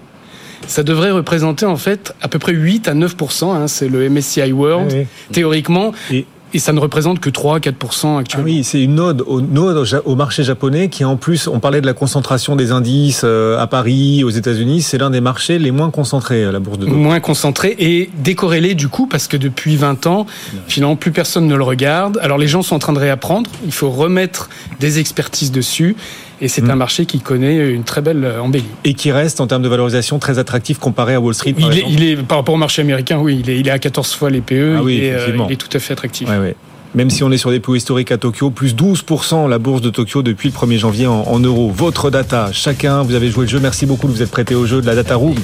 Ça 0.67 0.83
devrait 0.83 1.11
représenter 1.11 1.67
en 1.67 1.77
fait 1.77 2.15
à 2.23 2.29
peu 2.29 2.39
près 2.39 2.53
8 2.53 2.89
à 2.89 2.95
9% 2.95 3.55
hein, 3.55 3.69
c'est 3.69 3.89
le 3.89 4.09
MSCI 4.09 4.53
World 4.53 5.07
théoriquement. 5.33 5.93
Et 6.11 6.27
ça 6.59 6.73
ne 6.73 6.81
représente 6.81 7.21
que 7.21 7.31
3-4% 7.31 8.19
actuellement. 8.19 8.47
Ah 8.49 8.53
oui, 8.53 8.65
c'est 8.65 8.83
une 8.83 9.01
ode 9.01 9.23
au, 9.23 9.41
au 9.41 10.15
marché 10.15 10.45
japonais 10.45 10.89
qui 10.89 11.05
en 11.05 11.17
plus, 11.17 11.49
on 11.49 11.61
parlait 11.61 11.81
de 11.81 11.87
la 11.87 11.93
concentration 11.95 12.57
des 12.57 12.73
indices 12.73 13.23
euh, 13.25 13.59
à 13.59 13.67
Paris, 13.67 14.25
aux 14.25 14.31
États-Unis, 14.31 14.83
c'est 14.83 14.99
l'un 14.99 15.11
des 15.11 15.21
marchés 15.21 15.59
les 15.59 15.71
moins 15.71 15.91
concentrés, 15.91 16.51
la 16.51 16.59
bourse 16.59 16.79
de 16.79 16.87
Tokyo. 16.87 16.97
Moins 16.97 17.21
concentré 17.21 17.75
et 17.79 18.11
décorrélé 18.19 18.75
du 18.75 18.89
coup 18.89 19.07
parce 19.07 19.29
que 19.29 19.37
depuis 19.37 19.77
20 19.77 20.07
ans, 20.07 20.27
finalement 20.67 20.97
plus 20.97 21.13
personne 21.13 21.47
ne 21.47 21.55
le 21.55 21.65
regarde. 21.65 22.19
Alors 22.23 22.39
les 22.39 22.49
gens 22.49 22.63
sont 22.63 22.77
en 22.77 22.79
train 22.79 22.93
de 22.93 22.99
réapprendre, 22.99 23.51
il 23.65 23.73
faut 23.73 23.91
remettre 23.91 24.49
des 24.81 24.99
expertises 24.99 25.53
dessus 25.53 25.97
et 26.45 26.49
c'est 26.49 26.69
un 26.69 26.75
mm. 26.75 26.79
marché 26.79 27.07
qui 27.07 27.21
connaît 27.21 27.71
une 27.71 27.85
très 27.85 28.03
belle 28.03 28.31
embellie. 28.39 28.65
Et 28.85 28.93
qui 28.93 29.11
reste 29.11 29.41
en 29.41 29.47
termes 29.47 29.63
de 29.63 29.69
valorisation 29.69 30.19
très 30.19 30.39
attractif 30.39 30.79
comparé 30.79 31.15
à 31.15 31.21
Wall 31.21 31.35
Street. 31.35 31.55
Par 31.55 31.73
il, 31.73 31.79
est, 31.79 31.85
il, 31.89 32.05
est, 32.05 32.17
par 32.17 32.39
rapport 32.39 32.55
au 32.55 32.59
marché 32.59 32.83
américain, 32.83 33.19
oui, 33.19 33.41
il 33.41 33.49
est, 33.49 33.59
il 33.59 33.67
est 33.67 33.71
à 33.71 33.79
14 33.79 34.13
fois 34.13 34.29
les 34.29 34.43
PE. 34.43 34.77
Ah 34.79 34.83
oui, 34.83 34.97
il, 34.97 35.05
est, 35.05 35.15
euh, 35.15 35.39
il 35.49 35.53
est 35.53 35.57
tout 35.57 35.75
à 35.75 35.81
fait 35.81 35.95
attractif. 35.95 36.29
Ouais, 36.29 36.39
ouais 36.39 36.55
même 36.95 37.11
si 37.11 37.25
on 37.25 37.31
est 37.33 37.39
sur 37.39 37.51
des 37.51 37.61
plus 37.61 37.77
historiques 37.77 38.13
à 38.13 38.19
Tokyo, 38.19 38.51
plus 38.51 38.75
12% 38.75 39.49
la 39.49 39.59
bourse 39.59 39.81
de 39.81 39.91
Tokyo 39.91 40.23
depuis 40.23 40.51
le 40.51 40.55
1er 40.55 40.79
janvier 40.79 41.07
en, 41.07 41.39
euros. 41.41 41.71
Votre 41.75 42.11
data, 42.11 42.51
chacun, 42.53 43.03
vous 43.03 43.15
avez 43.15 43.31
joué 43.31 43.45
le 43.45 43.51
jeu, 43.51 43.61
merci 43.61 43.87
beaucoup 43.87 44.07
de 44.07 44.13
vous 44.13 44.23
être 44.23 44.31
prêté 44.31 44.55
au 44.55 44.67
jeu 44.67 44.81
de 44.81 44.87
la 44.87 44.95
Data 44.95 45.17
Room. 45.17 45.35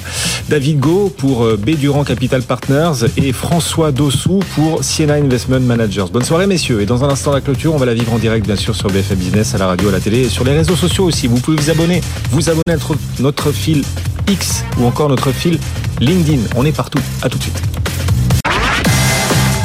David 0.49 0.79
Go 0.79 1.13
pour 1.15 1.43
euh, 1.43 1.57
B 1.57 1.71
Durand 1.71 2.03
Capital 2.03 2.41
Partners 2.41 3.07
et 3.17 3.33
François 3.33 3.91
Dossou 3.91 4.39
pour 4.55 4.83
Siena 4.83 5.15
Investment 5.15 5.59
Managers. 5.59 6.05
Bonne 6.11 6.23
soirée 6.23 6.47
messieurs, 6.47 6.81
et 6.81 6.85
dans 6.85 7.03
un 7.03 7.09
instant 7.09 7.31
la 7.31 7.41
clôture, 7.41 7.73
on 7.73 7.77
va 7.77 7.85
la 7.85 7.93
vivre 7.93 8.13
en 8.13 8.17
direct 8.17 8.45
bien 8.45 8.55
sûr 8.55 8.75
sur 8.75 8.89
BFM 8.89 9.17
Business, 9.17 9.53
à 9.53 9.57
la 9.57 9.67
radio, 9.67 9.89
à 9.89 9.91
la 9.91 9.99
télé 9.99 10.21
et 10.21 10.29
sur 10.29 10.43
les 10.43 10.53
réseaux 10.53 10.75
sociaux 10.75 11.05
aussi. 11.05 11.27
Vous 11.27 11.39
pouvez 11.39 11.57
vous 11.57 11.69
abonner, 11.69 12.01
vous 12.31 12.49
abonner 12.49 12.63
à 12.69 12.73
notre, 12.73 12.95
notre 13.19 13.51
fil 13.51 13.83
X 14.27 14.63
ou 14.79 14.85
encore 14.85 15.09
notre 15.09 15.31
fil 15.31 15.59
LinkedIn. 15.99 16.41
On 16.55 16.65
est 16.65 16.71
partout. 16.71 16.99
À 17.21 17.29
tout 17.29 17.37
de 17.37 17.43
suite. 17.43 17.61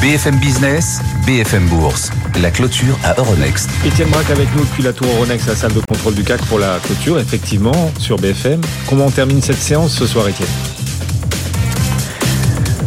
BFM 0.01 0.35
Business, 0.37 1.01
BFM 1.25 1.65
Bourse, 1.69 2.11
la 2.39 2.51
clôture 2.51 2.97
à 3.03 3.15
Euronext. 3.17 3.67
Étienne 3.83 4.09
Braque 4.09 4.29
avec 4.29 4.47
nous 4.55 4.63
depuis 4.63 4.83
la 4.83 4.93
tour 4.93 5.07
Euronext, 5.07 5.47
la 5.47 5.55
salle 5.55 5.73
de 5.73 5.79
contrôle 5.79 6.13
du 6.13 6.23
CAC 6.23 6.39
pour 6.45 6.59
la 6.59 6.77
clôture, 6.79 7.19
effectivement, 7.19 7.91
sur 7.99 8.17
BFM. 8.17 8.61
Comment 8.87 9.07
on 9.07 9.11
termine 9.11 9.41
cette 9.41 9.57
séance 9.57 9.93
ce 9.93 10.05
soir, 10.05 10.27
Étienne? 10.27 10.47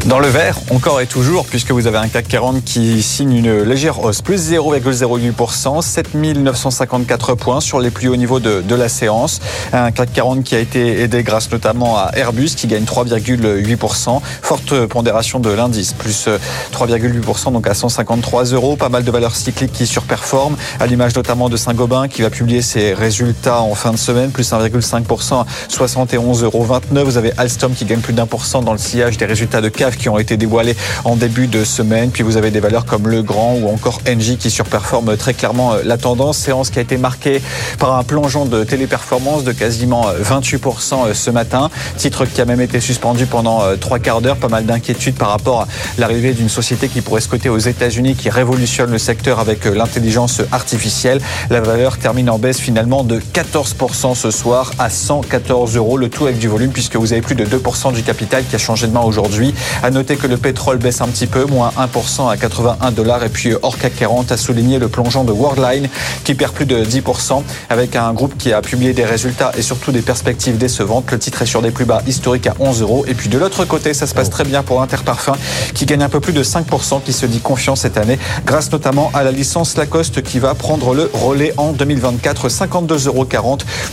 Dans 0.06 0.18
le 0.18 0.28
vert, 0.28 0.58
encore 0.70 1.00
et 1.00 1.06
toujours, 1.06 1.46
puisque 1.46 1.72
vous 1.72 1.86
avez 1.86 1.98
un 1.98 2.08
CAC 2.08 2.26
40 2.28 2.64
qui 2.64 3.02
signe 3.02 3.32
une 3.32 3.62
légère 3.62 4.02
hausse, 4.02 4.22
plus 4.22 4.50
0,08%, 4.50 5.82
7954 5.82 7.34
points 7.34 7.60
sur 7.60 7.80
les 7.80 7.90
plus 7.90 8.08
hauts 8.08 8.16
niveaux 8.16 8.40
de, 8.40 8.62
de, 8.62 8.74
la 8.74 8.88
séance. 8.88 9.40
Un 9.72 9.90
CAC 9.90 10.12
40 10.12 10.44
qui 10.44 10.54
a 10.54 10.58
été 10.58 11.02
aidé 11.02 11.22
grâce 11.22 11.50
notamment 11.50 11.98
à 11.98 12.10
Airbus 12.14 12.50
qui 12.56 12.66
gagne 12.66 12.84
3,8%. 12.84 14.20
Forte 14.42 14.86
pondération 14.86 15.38
de 15.38 15.50
l'indice, 15.50 15.92
plus 15.92 16.28
3,8%, 16.72 17.52
donc 17.52 17.66
à 17.66 17.74
153 17.74 18.44
euros. 18.44 18.76
Pas 18.76 18.88
mal 18.88 19.04
de 19.04 19.10
valeurs 19.10 19.36
cycliques 19.36 19.72
qui 19.72 19.86
surperforment, 19.86 20.56
à 20.80 20.86
l'image 20.86 21.14
notamment 21.14 21.48
de 21.48 21.56
Saint-Gobain 21.56 22.08
qui 22.08 22.22
va 22.22 22.30
publier 22.30 22.62
ses 22.62 22.94
résultats 22.94 23.60
en 23.60 23.74
fin 23.74 23.92
de 23.92 23.98
semaine, 23.98 24.30
plus 24.30 24.50
1,5%, 24.50 25.44
71,29 25.68 26.44
euros. 26.44 26.66
Vous 27.04 27.18
avez 27.18 27.32
Alstom 27.36 27.74
qui 27.74 27.84
gagne 27.84 28.00
plus 28.00 28.14
d'un 28.14 28.26
pour 28.26 28.46
cent 28.46 28.62
dans 28.62 28.72
le 28.72 28.78
sillage 28.78 29.18
des 29.18 29.26
résultats 29.26 29.60
de 29.60 29.68
Qui 29.96 30.08
ont 30.08 30.18
été 30.18 30.36
dévoilés 30.36 30.76
en 31.04 31.16
début 31.16 31.46
de 31.46 31.64
semaine. 31.64 32.10
Puis 32.10 32.22
vous 32.22 32.36
avez 32.36 32.50
des 32.50 32.60
valeurs 32.60 32.84
comme 32.84 33.08
Legrand 33.08 33.54
ou 33.60 33.68
encore 33.68 34.00
Engie 34.08 34.36
qui 34.36 34.50
surperforment 34.50 35.16
très 35.16 35.34
clairement 35.34 35.74
euh, 35.74 35.82
la 35.84 35.98
tendance. 35.98 36.38
Séance 36.38 36.70
qui 36.70 36.78
a 36.78 36.82
été 36.82 36.96
marquée 36.96 37.42
par 37.78 37.96
un 37.96 38.02
plongeon 38.02 38.44
de 38.44 38.64
téléperformance 38.64 39.44
de 39.44 39.52
quasiment 39.52 40.06
28% 40.22 40.56
euh, 40.56 41.10
euh, 41.10 41.14
ce 41.14 41.30
matin. 41.30 41.70
Titre 41.96 42.24
qui 42.24 42.40
a 42.40 42.44
même 42.44 42.60
été 42.60 42.80
suspendu 42.80 43.26
pendant 43.26 43.62
trois 43.78 43.98
quarts 43.98 44.20
d'heure. 44.20 44.36
Pas 44.36 44.48
mal 44.48 44.64
d'inquiétudes 44.64 45.16
par 45.16 45.28
rapport 45.28 45.62
à 45.62 45.68
l'arrivée 45.98 46.32
d'une 46.32 46.48
société 46.48 46.88
qui 46.88 47.00
pourrait 47.00 47.20
se 47.20 47.28
coter 47.28 47.48
aux 47.48 47.58
États-Unis 47.58 48.14
qui 48.14 48.30
révolutionne 48.30 48.90
le 48.90 48.98
secteur 48.98 49.40
avec 49.40 49.64
l'intelligence 49.64 50.42
artificielle. 50.52 51.20
La 51.50 51.60
valeur 51.60 51.98
termine 51.98 52.30
en 52.30 52.38
baisse 52.38 52.58
finalement 52.58 53.04
de 53.04 53.20
14% 53.20 54.14
ce 54.14 54.30
soir 54.30 54.72
à 54.78 54.90
114 54.90 55.76
euros. 55.76 55.96
Le 55.96 56.08
tout 56.08 56.24
avec 56.24 56.38
du 56.38 56.48
volume 56.48 56.70
puisque 56.72 56.96
vous 56.96 57.12
avez 57.12 57.22
plus 57.22 57.34
de 57.34 57.44
2% 57.44 57.92
du 57.92 58.02
capital 58.02 58.44
qui 58.48 58.56
a 58.56 58.58
changé 58.58 58.86
de 58.86 58.92
main 58.92 59.00
aujourd'hui. 59.00 59.54
À 59.82 59.90
noter 59.90 60.16
que 60.16 60.26
le 60.26 60.36
pétrole 60.36 60.76
baisse 60.76 61.00
un 61.00 61.08
petit 61.08 61.26
peu, 61.26 61.46
moins 61.46 61.72
1% 61.78 62.30
à 62.30 62.36
81 62.36 62.90
dollars. 62.90 63.24
Et 63.24 63.30
puis 63.30 63.54
hors 63.62 63.78
CAC 63.78 63.96
40 63.96 64.30
a 64.30 64.36
souligné 64.36 64.78
le 64.78 64.88
plongeon 64.88 65.24
de 65.24 65.32
Worldline 65.32 65.88
qui 66.22 66.34
perd 66.34 66.52
plus 66.52 66.66
de 66.66 66.84
10% 66.84 67.42
avec 67.70 67.96
un 67.96 68.12
groupe 68.12 68.36
qui 68.36 68.52
a 68.52 68.60
publié 68.60 68.92
des 68.92 69.06
résultats 69.06 69.52
et 69.56 69.62
surtout 69.62 69.90
des 69.90 70.02
perspectives 70.02 70.58
décevantes. 70.58 71.10
Le 71.10 71.18
titre 71.18 71.40
est 71.40 71.46
sur 71.46 71.62
des 71.62 71.70
plus 71.70 71.86
bas 71.86 72.02
historiques 72.06 72.46
à 72.46 72.54
11 72.58 72.82
euros. 72.82 73.04
Et 73.08 73.14
puis 73.14 73.30
de 73.30 73.38
l'autre 73.38 73.64
côté, 73.64 73.94
ça 73.94 74.06
se 74.06 74.14
passe 74.14 74.28
très 74.28 74.44
bien 74.44 74.62
pour 74.62 74.82
Interparfum 74.82 75.36
qui 75.74 75.86
gagne 75.86 76.02
un 76.02 76.10
peu 76.10 76.20
plus 76.20 76.34
de 76.34 76.44
5%, 76.44 77.02
qui 77.02 77.14
se 77.14 77.24
dit 77.24 77.40
confiant 77.40 77.74
cette 77.74 77.96
année 77.96 78.18
grâce 78.44 78.70
notamment 78.70 79.10
à 79.14 79.22
la 79.22 79.32
licence 79.32 79.78
Lacoste 79.78 80.22
qui 80.22 80.40
va 80.40 80.54
prendre 80.54 80.94
le 80.94 81.10
relais 81.14 81.54
en 81.56 81.72
2024. 81.72 82.48
52,40 82.48 83.06
euros 83.06 83.26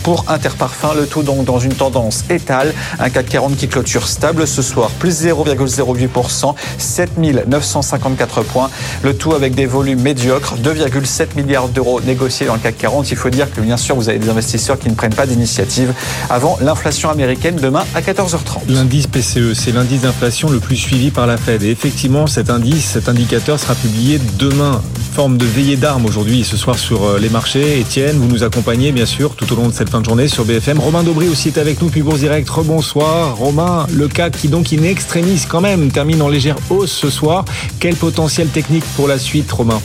pour 0.02 0.26
Interparfum. 0.28 0.96
Le 0.96 1.06
tout 1.06 1.22
donc 1.22 1.44
dans 1.44 1.58
une 1.58 1.74
tendance 1.74 2.24
étale. 2.28 2.74
Un 2.98 3.08
CAC 3.08 3.26
40 3.26 3.56
qui 3.56 3.68
clôture 3.68 4.06
stable 4.06 4.46
ce 4.46 4.60
soir, 4.60 4.90
plus 4.90 5.24
0,0 5.24 5.77
0,8%, 5.78 6.54
7954 6.78 8.42
points. 8.42 8.70
Le 9.02 9.14
tout 9.16 9.34
avec 9.34 9.54
des 9.54 9.66
volumes 9.66 10.00
médiocres, 10.00 10.56
2,7 10.56 11.36
milliards 11.36 11.68
d'euros 11.68 12.00
négociés 12.00 12.46
dans 12.46 12.54
le 12.54 12.60
CAC 12.60 12.78
40. 12.78 13.10
Il 13.10 13.16
faut 13.16 13.30
dire 13.30 13.52
que 13.52 13.60
bien 13.60 13.76
sûr, 13.76 13.94
vous 13.96 14.08
avez 14.08 14.18
des 14.18 14.28
investisseurs 14.28 14.78
qui 14.78 14.88
ne 14.88 14.94
prennent 14.94 15.14
pas 15.14 15.26
d'initiative 15.26 15.92
avant 16.30 16.58
l'inflation 16.60 17.10
américaine 17.10 17.56
demain 17.56 17.84
à 17.94 18.00
14h30. 18.00 18.68
L'indice 18.68 19.06
PCE, 19.06 19.54
c'est 19.54 19.72
l'indice 19.72 20.02
d'inflation 20.02 20.50
le 20.50 20.58
plus 20.58 20.76
suivi 20.76 21.10
par 21.10 21.26
la 21.26 21.36
Fed. 21.36 21.62
Et 21.62 21.70
effectivement, 21.70 22.26
cet 22.26 22.50
indice, 22.50 22.84
cet 22.84 23.08
indicateur 23.08 23.58
sera 23.58 23.74
publié 23.74 24.20
demain. 24.38 24.82
Forme 25.14 25.36
de 25.36 25.46
veillée 25.46 25.76
d'armes 25.76 26.06
aujourd'hui 26.06 26.40
et 26.40 26.44
ce 26.44 26.56
soir 26.56 26.78
sur 26.78 27.04
euh, 27.04 27.18
les 27.18 27.28
marchés. 27.28 27.80
Étienne, 27.80 28.16
vous 28.16 28.28
nous 28.28 28.44
accompagnez 28.44 28.92
bien 28.92 29.06
sûr 29.06 29.34
tout 29.34 29.52
au 29.52 29.56
long 29.56 29.68
de 29.68 29.74
cette 29.74 29.88
fin 29.88 30.00
de 30.00 30.04
journée 30.04 30.28
sur 30.28 30.44
BFM. 30.44 30.78
Romain 30.78 31.02
Dobry 31.02 31.28
aussi 31.28 31.48
est 31.48 31.58
avec 31.58 31.82
nous, 31.82 31.88
puis 31.88 32.02
Bourse 32.02 32.20
Direct. 32.20 32.48
Rebonsoir. 32.48 33.36
Romain, 33.36 33.86
le 33.92 34.06
CAC 34.06 34.36
qui 34.36 34.48
donc 34.48 34.72
in 34.72 34.84
extremis 34.84 35.42
quand 35.48 35.60
même 35.60 35.67
termine 35.92 36.22
en 36.22 36.28
légère 36.28 36.56
hausse 36.70 36.92
ce 36.92 37.10
soir. 37.10 37.44
Quel 37.80 37.94
potentiel 37.94 38.48
technique 38.48 38.84
pour 38.96 39.08
la 39.08 39.18
suite, 39.18 39.50
Romain? 39.50 39.80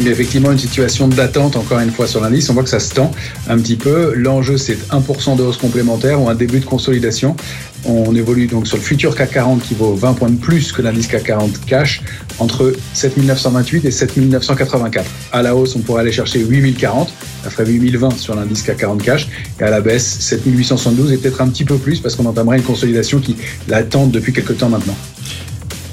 Mais 0.00 0.10
effectivement 0.10 0.52
une 0.52 0.58
situation 0.58 1.08
d'attente 1.08 1.56
encore 1.56 1.80
une 1.80 1.90
fois 1.90 2.06
sur 2.06 2.20
l'indice. 2.20 2.48
On 2.50 2.54
voit 2.54 2.62
que 2.62 2.68
ça 2.68 2.80
se 2.80 2.94
tend 2.94 3.10
un 3.48 3.58
petit 3.58 3.76
peu. 3.76 4.14
L'enjeu 4.14 4.56
c'est 4.58 4.78
1% 4.90 5.36
de 5.36 5.42
hausse 5.42 5.56
complémentaire 5.56 6.20
ou 6.20 6.28
un 6.28 6.34
début 6.34 6.60
de 6.60 6.64
consolidation. 6.64 7.36
On 7.84 8.14
évolue 8.16 8.46
donc 8.46 8.66
sur 8.66 8.76
le 8.76 8.82
futur 8.82 9.14
CAC 9.14 9.32
40 9.32 9.62
qui 9.62 9.74
vaut 9.74 9.94
20 9.94 10.14
points 10.14 10.30
de 10.30 10.36
plus 10.36 10.72
que 10.72 10.82
l'indice 10.82 11.06
CAC 11.06 11.24
40 11.24 11.64
cash 11.66 12.02
entre 12.38 12.72
7928 12.94 13.84
et 13.84 13.90
7984. 13.90 15.06
À 15.32 15.42
la 15.42 15.54
hausse, 15.54 15.76
on 15.76 15.80
pourrait 15.80 16.02
aller 16.02 16.12
chercher 16.12 16.40
8040, 16.40 17.12
ça 17.44 17.50
ferait 17.50 17.66
8020 17.66 18.18
sur 18.18 18.34
l'indice 18.34 18.62
CAC 18.62 18.78
40 18.78 19.02
cash 19.02 19.28
et 19.60 19.62
à 19.62 19.70
la 19.70 19.80
baisse 19.80 20.04
7872 20.20 21.12
et 21.12 21.18
peut-être 21.18 21.40
un 21.40 21.48
petit 21.48 21.64
peu 21.64 21.76
plus 21.76 22.00
parce 22.00 22.16
qu'on 22.16 22.26
entamerait 22.26 22.56
une 22.56 22.64
consolidation 22.64 23.20
qui 23.20 23.36
l'attend 23.68 24.06
depuis 24.06 24.32
quelques 24.32 24.58
temps 24.58 24.68
maintenant. 24.68 24.96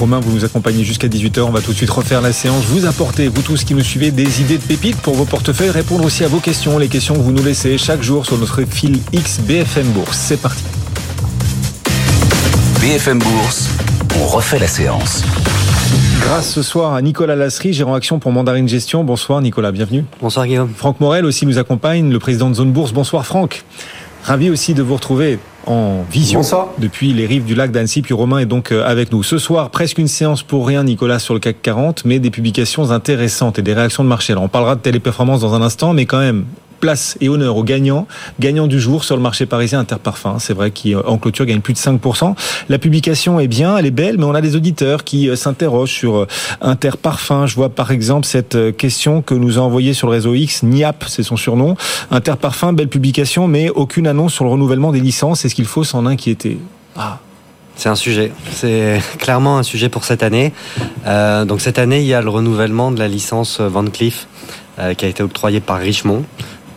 Romain, 0.03 0.19
vous 0.19 0.33
nous 0.33 0.43
accompagnez 0.43 0.83
jusqu'à 0.83 1.07
18h. 1.07 1.43
On 1.43 1.51
va 1.51 1.61
tout 1.61 1.71
de 1.71 1.77
suite 1.77 1.89
refaire 1.89 2.19
la 2.19 2.33
séance. 2.33 2.65
Vous 2.65 2.85
apportez, 2.85 3.29
vous 3.29 3.41
tous 3.41 3.63
qui 3.63 3.73
nous 3.73 3.83
suivez, 3.83 4.11
des 4.11 4.41
idées 4.41 4.57
de 4.57 4.63
pépites 4.63 4.97
pour 4.97 5.13
vos 5.13 5.23
portefeuilles, 5.23 5.69
répondre 5.69 6.03
aussi 6.03 6.25
à 6.25 6.27
vos 6.27 6.39
questions, 6.39 6.77
les 6.77 6.89
questions 6.89 7.15
que 7.15 7.21
vous 7.21 7.31
nous 7.31 7.41
laissez 7.41 7.77
chaque 7.77 8.01
jour 8.01 8.25
sur 8.25 8.37
notre 8.37 8.65
fil 8.65 8.99
X 9.13 9.39
BFM 9.39 9.87
Bourse. 9.91 10.17
C'est 10.17 10.41
parti. 10.41 10.61
BFM 12.81 13.19
Bourse, 13.19 13.69
on 14.21 14.25
refait 14.25 14.59
la 14.59 14.67
séance. 14.67 15.23
Grâce 16.19 16.51
ce 16.51 16.63
soir 16.63 16.95
à 16.95 17.01
Nicolas 17.01 17.37
Lasserie, 17.37 17.71
gérant 17.71 17.93
action 17.93 18.19
pour 18.19 18.33
Mandarine 18.33 18.67
Gestion. 18.67 19.05
Bonsoir 19.05 19.39
Nicolas, 19.39 19.71
bienvenue. 19.71 20.03
Bonsoir 20.21 20.45
Guillaume. 20.45 20.73
Franck 20.75 20.99
Morel 20.99 21.23
aussi 21.23 21.45
nous 21.45 21.59
accompagne, 21.59 22.11
le 22.11 22.19
président 22.19 22.49
de 22.49 22.55
Zone 22.55 22.73
Bourse. 22.73 22.91
Bonsoir 22.91 23.25
Franck. 23.25 23.63
Ravi 24.23 24.49
aussi 24.49 24.73
de 24.73 24.81
vous 24.81 24.95
retrouver 24.95 25.37
en 25.65 26.03
vision 26.09 26.39
Bonsoir. 26.39 26.69
depuis 26.77 27.11
les 27.13 27.25
rives 27.25 27.43
du 27.43 27.55
lac 27.55 27.71
d'Annecy. 27.71 28.01
Puis 28.01 28.13
Romain 28.13 28.39
est 28.39 28.45
donc 28.45 28.71
euh, 28.71 28.85
avec 28.85 29.11
nous. 29.11 29.21
Ce 29.21 29.37
soir, 29.37 29.69
presque 29.69 29.97
une 29.97 30.07
séance 30.07 30.43
pour 30.43 30.65
rien, 30.65 30.83
Nicolas, 30.83 31.19
sur 31.19 31.33
le 31.33 31.41
CAC 31.41 31.61
40, 31.61 32.05
mais 32.05 32.19
des 32.19 32.31
publications 32.31 32.91
intéressantes 32.91 33.59
et 33.59 33.61
des 33.61 33.73
réactions 33.73 34.03
de 34.03 34.09
marché. 34.09 34.31
Alors, 34.31 34.43
on 34.43 34.49
parlera 34.49 34.75
de 34.75 34.81
téléperformance 34.81 35.41
dans 35.41 35.53
un 35.53 35.61
instant, 35.61 35.93
mais 35.93 36.05
quand 36.05 36.19
même, 36.19 36.45
place 36.83 37.17
et 37.21 37.29
honneur 37.29 37.55
aux 37.55 37.63
gagnants. 37.63 38.07
Gagnant 38.41 38.67
du 38.67 38.77
jour 38.77 39.05
sur 39.05 39.15
le 39.15 39.21
marché 39.21 39.45
parisien 39.45 39.79
Interparfum. 39.79 40.35
C'est 40.39 40.53
vrai 40.53 40.69
qu'en 40.69 41.17
clôture 41.17 41.45
gagne 41.45 41.61
plus 41.61 41.71
de 41.71 41.77
5%. 41.77 42.35
La 42.67 42.77
publication 42.77 43.39
est 43.39 43.47
bien, 43.47 43.77
elle 43.77 43.85
est 43.85 43.91
belle, 43.91 44.17
mais 44.17 44.25
on 44.25 44.35
a 44.35 44.41
des 44.41 44.57
auditeurs 44.57 45.05
qui 45.05 45.29
euh, 45.29 45.37
s'interrogent 45.37 45.93
sur 45.93 46.17
euh, 46.17 46.27
Interparfum. 46.59 47.47
Je 47.47 47.55
vois 47.55 47.69
par 47.69 47.91
exemple 47.91 48.27
cette 48.27 48.55
euh, 48.55 48.73
question 48.73 49.21
que 49.21 49.33
nous 49.33 49.59
a 49.59 49.61
envoyée 49.61 49.93
sur 49.93 50.07
le 50.07 50.11
réseau 50.11 50.33
X, 50.33 50.63
Niap, 50.63 51.05
c'est 51.07 51.23
son 51.23 51.37
surnom. 51.37 51.77
Interparfum, 52.11 52.75
belle 52.75 52.89
publication, 52.89 53.47
mais 53.47 53.69
aucune 53.69 54.05
annonce 54.05 54.33
sur 54.33 54.43
le 54.43 54.51
renouvellement 54.51 54.91
des 54.91 54.99
licences. 54.99 55.45
Est-ce 55.45 55.55
qu'il 55.55 55.67
faut 55.67 55.85
s'en 55.85 56.05
inquiéter? 56.05 56.57
Ah, 56.97 57.19
c'est 57.77 57.87
un 57.87 57.95
sujet. 57.95 58.33
C'est 58.51 59.01
clairement 59.19 59.57
un 59.57 59.63
sujet 59.63 59.87
pour 59.87 60.03
cette 60.03 60.21
année. 60.21 60.51
Donc 61.05 61.61
cette 61.61 61.79
année, 61.79 62.01
il 62.01 62.07
y 62.07 62.13
a 62.13 62.21
le 62.21 62.29
renouvellement 62.29 62.91
de 62.91 62.99
la 62.99 63.07
licence 63.07 63.61
Van 63.61 63.85
Cleef 63.85 64.27
qui 64.97 65.05
a 65.05 65.07
été 65.07 65.23
octroyée 65.23 65.61
par 65.61 65.79
Richemont. 65.79 66.25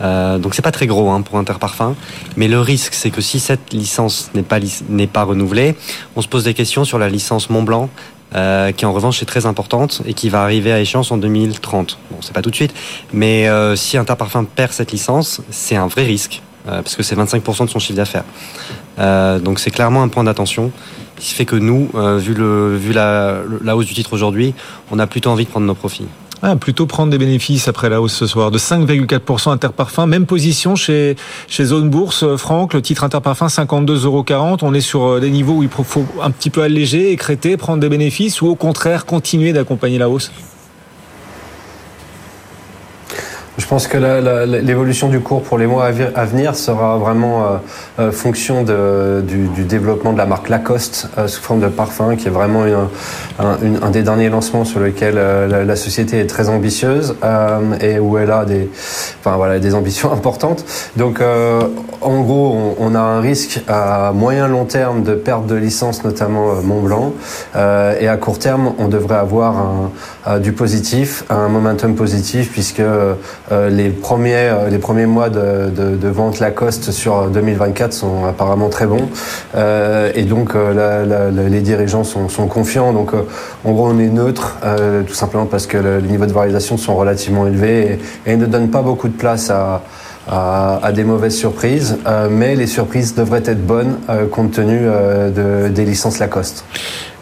Euh, 0.02 0.38
donc 0.38 0.54
c'est 0.54 0.62
pas 0.62 0.72
très 0.72 0.86
gros 0.86 1.10
hein, 1.10 1.22
pour 1.22 1.38
Interparfum, 1.38 1.94
mais 2.36 2.48
le 2.48 2.60
risque 2.60 2.94
c'est 2.94 3.10
que 3.10 3.20
si 3.20 3.40
cette 3.40 3.72
licence 3.72 4.30
n'est 4.34 4.42
pas 4.42 4.58
n'est 4.88 5.06
pas 5.06 5.24
renouvelée, 5.24 5.74
on 6.16 6.22
se 6.22 6.28
pose 6.28 6.44
des 6.44 6.54
questions 6.54 6.84
sur 6.84 6.98
la 6.98 7.08
licence 7.08 7.48
Montblanc, 7.48 7.88
euh, 8.34 8.72
qui 8.72 8.84
en 8.84 8.92
revanche 8.92 9.22
est 9.22 9.26
très 9.26 9.46
importante 9.46 10.02
et 10.04 10.12
qui 10.12 10.28
va 10.28 10.42
arriver 10.42 10.72
à 10.72 10.80
échéance 10.80 11.10
en 11.12 11.16
2030. 11.16 11.98
Bon, 12.10 12.18
c'est 12.20 12.34
pas 12.34 12.42
tout 12.42 12.50
de 12.50 12.56
suite, 12.56 12.74
mais 13.12 13.48
euh, 13.48 13.76
si 13.76 13.96
Interparfum 13.96 14.46
perd 14.46 14.72
cette 14.72 14.92
licence, 14.92 15.40
c'est 15.50 15.76
un 15.76 15.86
vrai 15.86 16.04
risque 16.04 16.42
euh, 16.68 16.82
parce 16.82 16.96
que 16.96 17.02
c'est 17.02 17.16
25% 17.16 17.66
de 17.66 17.70
son 17.70 17.78
chiffre 17.78 17.96
d'affaires. 17.96 18.24
Euh, 18.98 19.38
donc 19.38 19.60
c'est 19.60 19.70
clairement 19.70 20.02
un 20.02 20.08
point 20.08 20.24
d'attention. 20.24 20.72
Qui 21.16 21.32
fait 21.32 21.46
que 21.46 21.56
nous, 21.56 21.88
euh, 21.94 22.18
vu, 22.18 22.34
le, 22.34 22.76
vu 22.76 22.92
la, 22.92 23.38
la 23.64 23.74
hausse 23.74 23.86
du 23.86 23.94
titre 23.94 24.12
aujourd'hui, 24.12 24.52
on 24.90 24.98
a 24.98 25.06
plutôt 25.06 25.30
envie 25.30 25.46
de 25.46 25.50
prendre 25.50 25.66
nos 25.66 25.74
profits. 25.74 26.06
Ah, 26.42 26.54
plutôt 26.54 26.86
prendre 26.86 27.10
des 27.10 27.18
bénéfices 27.18 27.66
après 27.66 27.88
la 27.88 28.00
hausse 28.00 28.12
ce 28.12 28.26
soir 28.26 28.50
de 28.50 28.58
5,4% 28.58 29.50
Interparfum. 29.50 30.08
Même 30.08 30.26
position 30.26 30.76
chez, 30.76 31.16
chez 31.48 31.64
Zone 31.64 31.88
Bourse. 31.88 32.36
Franck, 32.36 32.74
le 32.74 32.82
titre 32.82 33.04
Interparfum 33.04 33.48
52,40 33.48 34.04
euros. 34.04 34.56
On 34.62 34.74
est 34.74 34.80
sur 34.80 35.04
euh, 35.04 35.20
des 35.20 35.30
niveaux 35.30 35.54
où 35.54 35.62
il 35.62 35.70
faut 35.70 36.04
un 36.22 36.30
petit 36.30 36.50
peu 36.50 36.62
alléger, 36.62 37.10
écréter, 37.10 37.56
prendre 37.56 37.80
des 37.80 37.88
bénéfices 37.88 38.42
ou 38.42 38.48
au 38.48 38.54
contraire 38.54 39.06
continuer 39.06 39.52
d'accompagner 39.52 39.98
la 39.98 40.10
hausse? 40.10 40.30
Je 43.58 43.64
pense 43.66 43.88
que 43.88 43.96
l'évolution 44.60 45.08
du 45.08 45.20
cours 45.20 45.42
pour 45.42 45.56
les 45.56 45.66
mois 45.66 45.86
à 45.86 46.24
venir 46.26 46.54
sera 46.54 46.98
vraiment 46.98 47.42
euh, 47.44 47.46
euh, 48.00 48.12
fonction 48.12 48.62
de- 48.62 49.22
du, 49.26 49.48
du 49.48 49.64
développement 49.64 50.12
de 50.12 50.18
la 50.18 50.26
marque 50.26 50.50
Lacoste 50.50 51.08
euh, 51.16 51.26
sous 51.26 51.40
forme 51.40 51.60
de 51.60 51.68
parfum, 51.68 52.16
qui 52.16 52.26
est 52.28 52.30
vraiment 52.30 52.66
une- 52.66 52.74
un, 53.38 53.56
une- 53.62 53.78
un 53.82 53.88
des 53.90 54.02
derniers 54.02 54.28
lancements 54.28 54.66
sur 54.66 54.80
lequel 54.80 55.14
euh, 55.16 55.46
la, 55.46 55.64
la 55.64 55.76
société 55.76 56.20
est 56.20 56.26
très 56.26 56.50
ambitieuse 56.50 57.16
euh, 57.24 57.78
et 57.80 57.98
où 57.98 58.18
elle 58.18 58.30
a 58.30 58.44
des, 58.44 58.68
enfin, 59.20 59.36
voilà, 59.36 59.58
des 59.58 59.74
ambitions 59.74 60.12
importantes. 60.18 60.62
Donc, 60.96 61.22
euh, 61.22 61.62
en 62.02 62.20
gros, 62.20 62.54
on, 62.78 62.90
on 62.90 62.94
a 62.94 63.00
un 63.00 63.20
risque 63.22 63.62
à 63.68 64.12
moyen 64.14 64.48
long 64.48 64.66
terme 64.66 65.02
de 65.02 65.14
perte 65.14 65.46
de 65.46 65.54
licence, 65.54 66.04
notamment 66.04 66.56
Montblanc, 66.62 67.14
et 67.54 68.06
à 68.06 68.16
court 68.18 68.38
terme, 68.38 68.74
on 68.78 68.88
devrait 68.88 69.16
avoir 69.16 69.56
un, 69.56 69.90
du 70.40 70.52
positif, 70.52 71.24
un 71.30 71.48
momentum 71.48 71.94
positif, 71.94 72.50
puisque 72.50 72.80
euh, 72.80 73.14
les 73.70 73.90
premiers 73.90 74.34
euh, 74.50 74.68
les 74.68 74.78
premiers 74.78 75.06
mois 75.06 75.30
de, 75.30 75.70
de, 75.70 75.96
de 75.96 76.08
vente 76.08 76.40
Lacoste 76.40 76.90
sur 76.90 77.28
2024 77.30 77.92
sont 77.92 78.24
apparemment 78.24 78.68
très 78.68 78.86
bons, 78.86 79.08
Euh, 79.54 80.10
et 80.14 80.24
donc 80.24 80.54
euh, 80.54 80.74
la- 80.74 81.04
la- 81.06 81.48
les 81.48 81.60
dirigeants 81.60 82.04
sont, 82.04 82.28
sont 82.28 82.46
confiants. 82.48 82.92
Donc, 82.92 83.14
euh, 83.14 83.22
en 83.64 83.72
gros, 83.72 83.88
on 83.88 83.98
est 83.98 84.08
neutre, 84.08 84.56
euh, 84.64 85.02
tout 85.02 85.14
simplement 85.14 85.46
parce 85.46 85.66
que 85.66 85.78
le- 85.78 85.98
les 85.98 86.08
niveaux 86.08 86.26
de 86.26 86.32
valorisation 86.32 86.76
sont 86.76 86.96
relativement 86.96 87.46
élevés 87.46 88.00
et, 88.26 88.32
et 88.32 88.36
ne 88.36 88.46
donnent 88.46 88.70
pas 88.70 88.82
beaucoup 88.82 89.08
de 89.08 89.16
place 89.16 89.50
à 89.50 89.82
à, 90.28 90.80
à 90.82 90.90
des 90.90 91.04
mauvaises 91.04 91.36
surprises, 91.36 91.98
euh, 92.08 92.26
mais 92.28 92.56
les 92.56 92.66
surprises 92.66 93.14
devraient 93.14 93.44
être 93.46 93.64
bonnes 93.64 93.98
euh, 94.10 94.26
compte 94.26 94.50
tenu 94.50 94.76
euh, 94.82 95.30
de, 95.30 95.68
des 95.72 95.84
licences 95.84 96.18
Lacoste. 96.18 96.64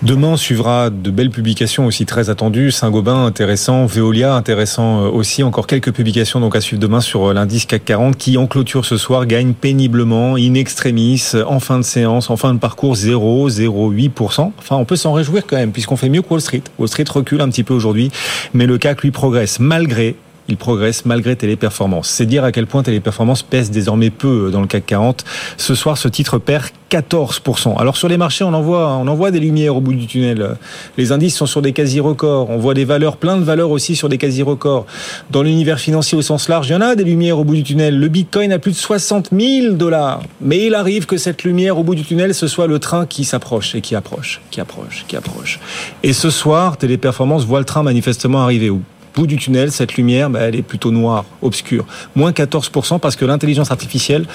Demain, 0.05 0.37
suivra 0.37 0.91
de 0.91 1.11
belles 1.11 1.31
publications 1.31 1.87
aussi 1.87 2.05
très 2.05 2.29
attendues. 2.29 2.71
Saint-Gobain, 2.71 3.25
intéressant. 3.25 3.87
Veolia, 3.87 4.35
intéressant 4.35 5.03
euh, 5.03 5.09
aussi. 5.09 5.43
Encore 5.43 5.67
quelques 5.67 5.93
publications 5.93 6.41
donc 6.41 6.55
à 6.57 6.61
suivre 6.61 6.83
demain 6.83 7.01
sur 7.01 7.31
euh, 7.31 7.33
l'indice 7.33 7.65
CAC 7.65 7.87
40 7.87 8.19
qui, 8.19 8.37
en 8.37 8.47
clôture 8.47 8.85
ce 8.85 8.99
soir, 8.99 9.25
gagne 9.25 9.55
péniblement, 9.55 10.35
in 10.35 10.53
extremis, 10.55 11.23
en 11.47 11.59
fin 11.59 11.79
de 11.79 11.85
séance, 11.85 12.29
en 12.29 12.37
fin 12.37 12.53
de 12.53 12.59
parcours, 12.59 12.97
0,08%. 12.97 14.53
Enfin, 14.59 14.77
on 14.77 14.85
peut 14.85 14.97
s'en 14.97 15.15
réjouir 15.15 15.47
quand 15.47 15.57
même 15.57 15.73
puisqu'on 15.73 15.97
fait 15.97 16.11
mieux 16.11 16.21
que 16.21 16.29
Wall 16.29 16.43
Street. 16.43 16.63
Wall 16.79 16.89
Street 16.89 17.07
recule 17.09 17.41
un 17.41 17.49
petit 17.49 17.65
peu 17.65 17.73
aujourd'hui, 17.73 18.11
mais 18.53 18.67
le 18.67 18.77
CAC, 18.77 19.01
lui, 19.01 19.11
progresse 19.11 19.59
malgré 19.59 20.17
il 20.49 20.57
progresse 20.57 21.05
malgré 21.05 21.37
Téléperformance. 21.37 22.09
C'est 22.09 22.27
dire 22.27 22.45
à 22.45 22.53
quel 22.53 22.67
point 22.67 22.83
Téléperformance 22.83 23.43
pèse 23.43 23.71
désormais 23.71 24.11
peu 24.11 24.51
dans 24.51 24.61
le 24.61 24.67
CAC 24.67 24.87
40. 24.87 25.25
Ce 25.57 25.75
soir, 25.75 25.99
ce 25.99 26.09
titre 26.09 26.39
perd 26.39 26.65
14%. 26.91 27.77
Alors 27.79 27.97
sur 27.97 28.09
les 28.09 28.17
marchés, 28.17 28.45
on 28.45 28.53
en 28.53 28.63
voit, 28.63 28.97
on 28.97 29.07
en 29.09 29.15
voit 29.15 29.31
des 29.31 29.41
lumières 29.41 29.77
au 29.77 29.81
bout 29.81 29.95
du 29.95 30.07
tunnel. 30.07 30.57
Les 30.97 31.13
indices 31.13 31.37
sont 31.37 31.47
sur 31.47 31.63
des 31.63 31.73
quasi-records. 31.73 32.51
On 32.51 32.59
voit 32.59 32.75
des 32.75 32.85
valeurs, 32.85 33.17
plein 33.17 33.37
de 33.37 33.43
valeurs 33.43 33.71
aussi 33.71 33.97
sur 33.97 34.09
des 34.09 34.19
quasi-records. 34.19 34.87
Dans 35.31 35.43
l'univers 35.43 35.81
financier 35.81 36.17
au 36.17 36.23
sens 36.23 36.49
large, 36.49 36.69
il 36.69 36.73
y 36.73 36.77
en 36.77 36.81
a 36.81 36.95
des 36.95 37.05
lumières 37.05 37.39
au 37.39 37.45
bout 37.45 37.57
du 37.57 37.63
tunnel. 37.63 37.99
Le 37.99 38.09
Bitcoin 38.09 38.53
a 38.53 38.59
plus 38.59 38.73
de 38.73 38.77
60 38.77 39.31
000 39.37 39.75
dollars. 39.75 40.23
Mais 40.41 40.67
il 40.67 40.75
arrive 40.75 41.07
que 41.07 41.17
cette 41.17 41.43
lumière 41.43 41.79
au 41.79 41.83
bout 41.83 41.95
du 41.95 42.05
tunnel, 42.05 42.35
ce 42.35 42.47
soit 42.47 42.67
le 42.67 42.79
train 42.79 43.07
qui 43.07 43.25
s'approche 43.25 43.75
et 43.75 43.81
qui 43.81 43.95
approche, 43.95 44.41
qui 44.51 44.61
approche, 44.61 45.05
qui 45.09 45.17
approche. 45.17 45.59
Et 46.03 46.13
ce 46.13 46.31
soir, 46.31 46.77
Téléperformance 46.77 47.45
voit 47.45 47.59
le 47.59 47.65
train 47.65 47.83
manifestement 47.83 48.43
arriver 48.43 48.71
bout 49.15 49.27
du 49.27 49.37
tunnel, 49.37 49.71
cette 49.73 49.95
lumière, 49.95 50.29
bah, 50.31 50.41
elle 50.43 50.57
est 50.57 50.63
plutôt 50.63 50.91
noire, 50.91 51.25
obscure. 51.43 51.87
Moins 52.17 52.33
14% 52.33 52.99
parce 52.99 53.17
que 53.17 53.25
l'intelligence 53.25 53.71
artificielle, 53.71 54.27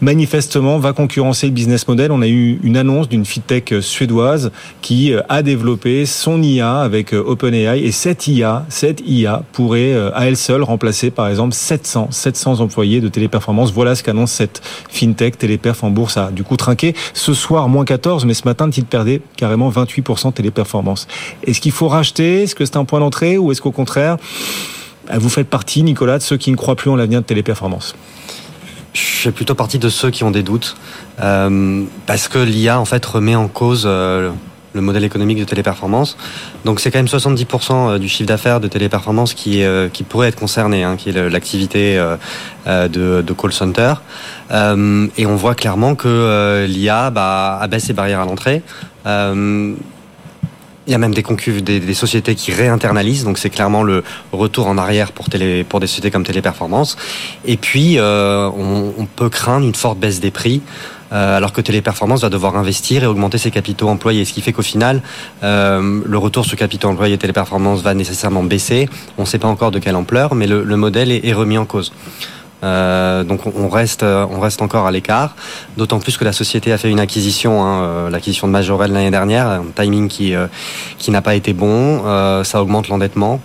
manifestement, 0.00 0.78
va 0.78 0.92
concurrencer 0.92 1.46
le 1.46 1.52
business 1.52 1.88
model. 1.88 2.12
On 2.12 2.22
a 2.22 2.28
eu 2.28 2.60
une 2.62 2.76
annonce 2.76 3.08
d'une 3.08 3.24
fintech 3.24 3.74
suédoise 3.80 4.50
qui 4.82 5.12
euh, 5.12 5.22
a 5.28 5.42
développé 5.42 6.06
son 6.06 6.42
IA 6.42 6.80
avec 6.80 7.14
euh, 7.14 7.22
OpenAI 7.24 7.80
et 7.82 7.92
cette 7.92 8.26
IA, 8.26 8.66
cette 8.68 9.02
IA 9.06 9.42
pourrait 9.52 9.92
euh, 9.92 10.10
à 10.14 10.26
elle 10.26 10.36
seule 10.36 10.62
remplacer 10.62 11.10
par 11.10 11.28
exemple 11.28 11.54
700, 11.54 12.08
700 12.10 12.60
employés 12.60 13.00
de 13.00 13.08
téléperformance. 13.08 13.72
Voilà 13.72 13.94
ce 13.94 14.02
qu'annonce 14.02 14.32
cette 14.32 14.62
fintech 14.90 15.38
téléperf 15.38 15.82
en 15.84 15.90
bourse 15.90 16.16
a 16.16 16.30
du 16.30 16.44
coup 16.44 16.56
trinqué. 16.56 16.94
Ce 17.14 17.34
soir, 17.34 17.68
moins 17.68 17.84
14, 17.84 18.24
mais 18.24 18.34
ce 18.34 18.44
matin, 18.44 18.68
titre 18.70 18.88
perdait 18.88 19.20
carrément 19.36 19.70
28% 19.70 20.32
téléperformance. 20.32 21.06
Est-ce 21.46 21.60
qu'il 21.60 21.72
faut 21.72 21.88
racheter? 21.88 22.42
Est-ce 22.42 22.54
que 22.54 22.64
c'est 22.64 22.76
un 22.76 22.84
point 22.84 23.00
d'entrée? 23.00 23.38
Ou 23.38 23.52
est-ce 23.52 23.62
qu'au 23.62 23.72
contraire, 23.72 24.17
vous 25.12 25.28
faites 25.28 25.48
partie, 25.48 25.82
Nicolas, 25.82 26.18
de 26.18 26.22
ceux 26.22 26.36
qui 26.36 26.50
ne 26.50 26.56
croient 26.56 26.76
plus 26.76 26.90
en 26.90 26.96
l'avenir 26.96 27.20
de 27.20 27.26
téléperformance 27.26 27.94
Je 28.92 29.00
fais 29.00 29.32
plutôt 29.32 29.54
partie 29.54 29.78
de 29.78 29.88
ceux 29.88 30.10
qui 30.10 30.24
ont 30.24 30.30
des 30.30 30.42
doutes, 30.42 30.76
euh, 31.20 31.84
parce 32.06 32.28
que 32.28 32.38
l'IA 32.38 32.78
en 32.78 32.84
fait 32.84 33.04
remet 33.04 33.34
en 33.34 33.48
cause 33.48 33.84
euh, 33.86 34.30
le 34.74 34.80
modèle 34.80 35.04
économique 35.04 35.38
de 35.38 35.44
téléperformance. 35.44 36.16
Donc 36.64 36.80
c'est 36.80 36.90
quand 36.90 36.98
même 36.98 37.06
70% 37.06 37.98
du 37.98 38.08
chiffre 38.08 38.28
d'affaires 38.28 38.60
de 38.60 38.68
téléperformance 38.68 39.34
qui, 39.34 39.62
euh, 39.62 39.88
pourrait 40.08 40.28
être 40.28 40.38
concerné, 40.38 40.84
hein, 40.84 40.96
qui 40.96 41.10
est 41.10 41.30
l'activité 41.30 41.98
euh, 41.98 42.16
euh, 42.66 42.88
de, 43.22 43.32
call 43.32 43.52
center. 43.52 43.94
Euh, 44.50 45.06
et 45.16 45.26
on 45.26 45.36
voit 45.36 45.54
clairement 45.54 45.94
que 45.94 46.08
euh, 46.08 46.66
l'IA 46.66 47.10
bah, 47.10 47.58
abaisse 47.60 47.84
ses 47.84 47.92
barrières 47.92 48.20
à 48.20 48.24
l'entrée. 48.24 48.62
Il 50.88 50.92
y 50.92 50.94
a 50.94 50.98
même 50.98 51.12
des 51.12 51.22
concus, 51.22 51.62
des, 51.62 51.92
sociétés 51.92 52.34
qui 52.34 52.50
réinternalisent, 52.50 53.22
donc 53.22 53.36
c'est 53.36 53.50
clairement 53.50 53.82
le 53.82 54.02
retour 54.32 54.68
en 54.68 54.78
arrière 54.78 55.12
pour, 55.12 55.28
télé, 55.28 55.62
pour 55.62 55.80
des 55.80 55.86
sociétés 55.86 56.10
comme 56.10 56.24
Téléperformance. 56.24 56.96
Et 57.44 57.58
puis, 57.58 57.98
euh, 57.98 58.48
on, 58.56 59.04
peut 59.04 59.28
craindre 59.28 59.66
une 59.66 59.74
forte 59.74 59.98
baisse 59.98 60.18
des 60.18 60.30
prix, 60.30 60.62
euh, 61.12 61.36
alors 61.36 61.52
que 61.52 61.60
Téléperformance 61.60 62.22
va 62.22 62.30
devoir 62.30 62.56
investir 62.56 63.04
et 63.04 63.06
augmenter 63.06 63.36
ses 63.36 63.50
capitaux 63.50 63.90
employés. 63.90 64.24
Ce 64.24 64.32
qui 64.32 64.40
fait 64.40 64.54
qu'au 64.54 64.62
final, 64.62 65.02
euh, 65.42 66.00
le 66.06 66.16
retour 66.16 66.46
sur 66.46 66.56
capitaux 66.56 66.88
employés 66.88 67.18
Téléperformance 67.18 67.82
va 67.82 67.92
nécessairement 67.92 68.42
baisser. 68.42 68.88
On 69.18 69.22
ne 69.22 69.26
sait 69.26 69.38
pas 69.38 69.48
encore 69.48 69.70
de 69.70 69.80
quelle 69.80 69.96
ampleur, 69.96 70.34
mais 70.34 70.46
le, 70.46 70.64
le 70.64 70.76
modèle 70.78 71.12
est 71.12 71.32
remis 71.34 71.58
en 71.58 71.66
cause. 71.66 71.92
Donc 72.62 73.46
on 73.46 73.68
reste, 73.68 74.02
on 74.02 74.40
reste 74.40 74.62
encore 74.62 74.86
à 74.86 74.90
l'écart. 74.90 75.36
D'autant 75.76 75.98
plus 75.98 76.16
que 76.16 76.24
la 76.24 76.32
société 76.32 76.72
a 76.72 76.78
fait 76.78 76.90
une 76.90 77.00
acquisition, 77.00 77.64
hein, 77.64 78.10
l'acquisition 78.10 78.46
de 78.46 78.52
Majorel 78.52 78.92
l'année 78.92 79.10
dernière, 79.10 79.46
un 79.46 79.64
timing 79.74 80.08
qui 80.08 80.34
qui 80.98 81.10
n'a 81.10 81.22
pas 81.22 81.34
été 81.34 81.52
bon. 81.52 82.02
ça 82.44 82.62
augmente 82.62 82.88
l'endettement. 82.88 83.40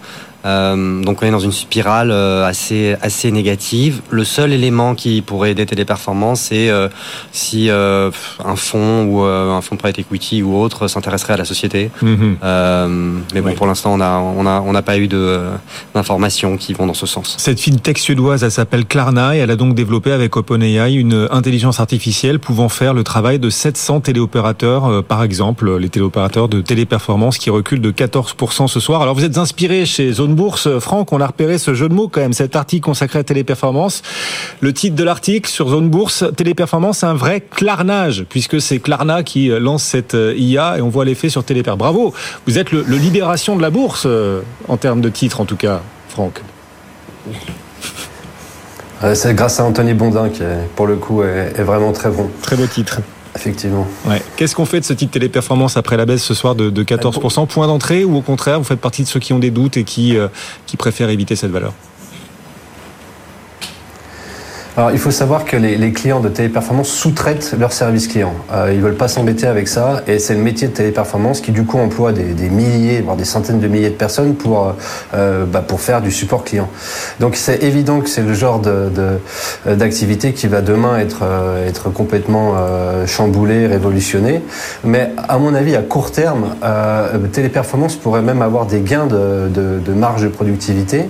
Euh, 0.45 1.01
donc 1.01 1.21
on 1.21 1.25
est 1.25 1.31
dans 1.31 1.39
une 1.39 1.51
spirale 1.51 2.11
euh, 2.11 2.45
assez 2.45 2.95
assez 3.01 3.31
négative. 3.31 4.01
Le 4.09 4.23
seul 4.23 4.51
élément 4.51 4.95
qui 4.95 5.21
pourrait 5.21 5.51
aider 5.51 5.65
Téléperformance, 5.65 6.41
c'est 6.41 6.69
euh, 6.69 6.89
si 7.31 7.69
un 7.69 8.55
fonds 8.55 9.05
ou 9.05 9.21
un 9.21 9.61
fonds 9.61 9.75
de 9.75 9.79
private 9.79 9.99
equity 9.99 10.43
ou 10.43 10.57
autre 10.57 10.87
s'intéresserait 10.87 11.33
à 11.33 11.37
la 11.37 11.45
société. 11.45 11.89
Mhm. 12.01 12.37
mais 13.33 13.41
bon, 13.41 13.53
pour 13.53 13.67
l'instant, 13.67 13.93
on 13.93 14.01
a 14.01 14.17
on 14.17 14.45
a 14.45 14.61
on 14.61 14.73
n'a 14.73 14.81
pas 14.81 14.97
eu 14.97 15.07
d'informations 15.07 16.57
qui 16.57 16.73
vont 16.73 16.87
dans 16.87 16.93
ce 16.93 17.05
sens. 17.05 17.35
Cette 17.37 17.59
fintech 17.59 17.97
suédoise, 17.97 18.43
elle 18.43 18.51
s'appelle 18.51 18.85
Klarna 18.85 19.35
et 19.35 19.39
elle 19.39 19.51
a 19.51 19.55
donc 19.55 19.75
développé 19.75 20.11
avec 20.11 20.35
OpenAI 20.35 20.93
une 20.93 21.27
intelligence 21.31 21.79
artificielle 21.79 22.39
pouvant 22.39 22.69
faire 22.69 22.93
le 22.93 23.03
travail 23.03 23.39
de 23.39 23.49
700 23.49 24.01
téléopérateurs, 24.01 25.03
par 25.03 25.23
exemple 25.23 25.77
les 25.77 25.89
téléopérateurs 25.89 26.49
de 26.49 26.61
téléperformance 26.61 27.37
qui 27.37 27.49
reculent 27.49 27.81
de 27.81 27.91
14% 27.91 28.67
ce 28.67 28.79
soir. 28.79 29.01
Alors 29.01 29.15
vous 29.15 29.23
êtes 29.23 29.37
inspiré 29.37 29.85
chez 29.85 30.11
Zone 30.11 30.32
Bourse, 30.33 30.79
Franck, 30.79 31.13
on 31.13 31.21
a 31.21 31.27
repéré 31.27 31.57
ce 31.57 31.73
jeu 31.73 31.89
de 31.89 31.93
mots 31.93 32.07
quand 32.07 32.21
même, 32.21 32.33
cet 32.33 32.55
article 32.55 32.83
consacré 32.83 33.19
à 33.19 33.23
Téléperformance. 33.23 34.01
Le 34.61 34.73
titre 34.73 34.95
de 34.95 35.03
l'article 35.03 35.49
sur 35.49 35.69
Zone 35.69 35.89
Bourse, 35.89 36.23
Téléperformance, 36.35 37.03
un 37.03 37.13
vrai 37.13 37.41
clarnage, 37.41 38.25
puisque 38.29 38.61
c'est 38.61 38.79
Klarna 38.79 39.23
qui 39.23 39.51
euh, 39.51 39.59
lance 39.59 39.83
cette 39.83 40.15
euh, 40.15 40.33
IA 40.35 40.77
et 40.77 40.81
on 40.81 40.89
voit 40.89 41.05
l'effet 41.05 41.29
sur 41.29 41.43
Téléper. 41.43 41.75
Bravo, 41.77 42.13
vous 42.47 42.57
êtes 42.57 42.71
le, 42.71 42.81
libération 42.81 43.55
de 43.55 43.61
la 43.61 43.69
bourse, 43.69 44.03
euh, 44.05 44.41
en 44.67 44.77
termes 44.77 45.01
de 45.01 45.09
titre 45.09 45.41
en 45.41 45.45
tout 45.45 45.57
cas, 45.57 45.81
Franck. 46.09 46.41
C'est 49.15 49.33
grâce 49.33 49.59
à 49.59 49.65
Anthony 49.65 49.93
Bondin 49.93 50.29
qui, 50.29 50.43
pour 50.77 50.87
le 50.87 50.95
coup, 50.95 51.23
est 51.23 51.61
vraiment 51.61 51.91
très 51.91 52.09
bon. 52.09 52.29
Très 52.41 52.55
beau 52.55 52.65
titre. 52.67 53.01
Effectivement. 53.35 53.87
Qu'est-ce 54.35 54.55
qu'on 54.55 54.65
fait 54.65 54.79
de 54.79 54.85
ce 54.85 54.93
titre 54.93 55.13
téléperformance 55.13 55.75
après 55.75 55.97
la 55.97 56.05
baisse 56.05 56.23
ce 56.23 56.33
soir 56.33 56.55
de, 56.55 56.69
14% 56.83 57.47
Point 57.47 57.67
d'entrée 57.67 58.03
ou 58.03 58.15
au 58.15 58.21
contraire, 58.21 58.59
vous 58.59 58.65
faites 58.65 58.79
partie 58.79 59.03
de 59.03 59.07
ceux 59.07 59.19
qui 59.19 59.33
ont 59.33 59.39
des 59.39 59.51
doutes 59.51 59.77
et 59.77 59.83
qui, 59.83 60.15
euh, 60.17 60.27
qui 60.67 60.77
préfèrent 60.77 61.09
éviter 61.09 61.35
cette 61.35 61.51
valeur? 61.51 61.73
Alors, 64.75 64.89
il 64.89 64.97
faut 64.97 65.11
savoir 65.11 65.45
que 65.45 65.55
les, 65.55 65.91
clients 65.91 66.19
de 66.19 66.29
téléperformance 66.29 66.89
sous-traitent 66.89 67.53
leurs 67.59 67.73
services 67.73 68.07
clients. 68.07 68.33
Euh, 68.51 68.71
ils 68.73 68.81
veulent 68.81 68.95
pas 68.95 69.07
s'embêter 69.07 69.45
avec 69.45 69.67
ça, 69.67 70.01
et 70.07 70.17
c'est 70.17 70.33
le 70.33 70.41
métier 70.41 70.67
de 70.67 70.73
téléperformance 70.73 71.41
qui 71.41 71.51
du 71.51 71.63
coup 71.63 71.77
emploie 71.77 72.11
des, 72.11 72.49
milliers, 72.49 73.01
voire 73.01 73.15
des 73.15 73.23
centaines 73.23 73.59
de 73.59 73.67
milliers 73.67 73.91
de 73.91 73.95
personnes 73.95 74.33
pour 74.33 74.67
euh, 74.67 74.71
euh, 75.13 75.45
bah, 75.45 75.63
pour 75.65 75.79
faire 75.79 76.01
du 76.01 76.09
support 76.09 76.43
client. 76.43 76.67
Donc 77.19 77.35
c'est 77.35 77.61
évident 77.61 77.99
que 77.99 78.09
c'est 78.09 78.23
le 78.23 78.33
genre 78.33 78.59
de, 78.59 78.89
d'activité 79.67 80.33
qui 80.33 80.47
va 80.47 80.61
demain 80.61 80.97
être 80.97 81.19
euh, 81.21 81.67
être 81.67 81.91
complètement 81.91 82.55
chamboulé, 83.05 83.67
révolutionné. 83.67 84.41
Mais 84.83 85.11
à 85.27 85.37
mon 85.37 85.53
avis, 85.53 85.75
à 85.75 85.83
court 85.83 86.11
terme, 86.11 86.55
téléperformance 87.31 87.95
pourrait 87.95 88.21
même 88.21 88.41
avoir 88.41 88.65
des 88.65 88.81
gains 88.81 89.05
de, 89.05 89.49
de, 89.49 89.79
de 89.79 89.93
marge 89.93 90.23
de 90.23 90.29
productivité, 90.29 91.05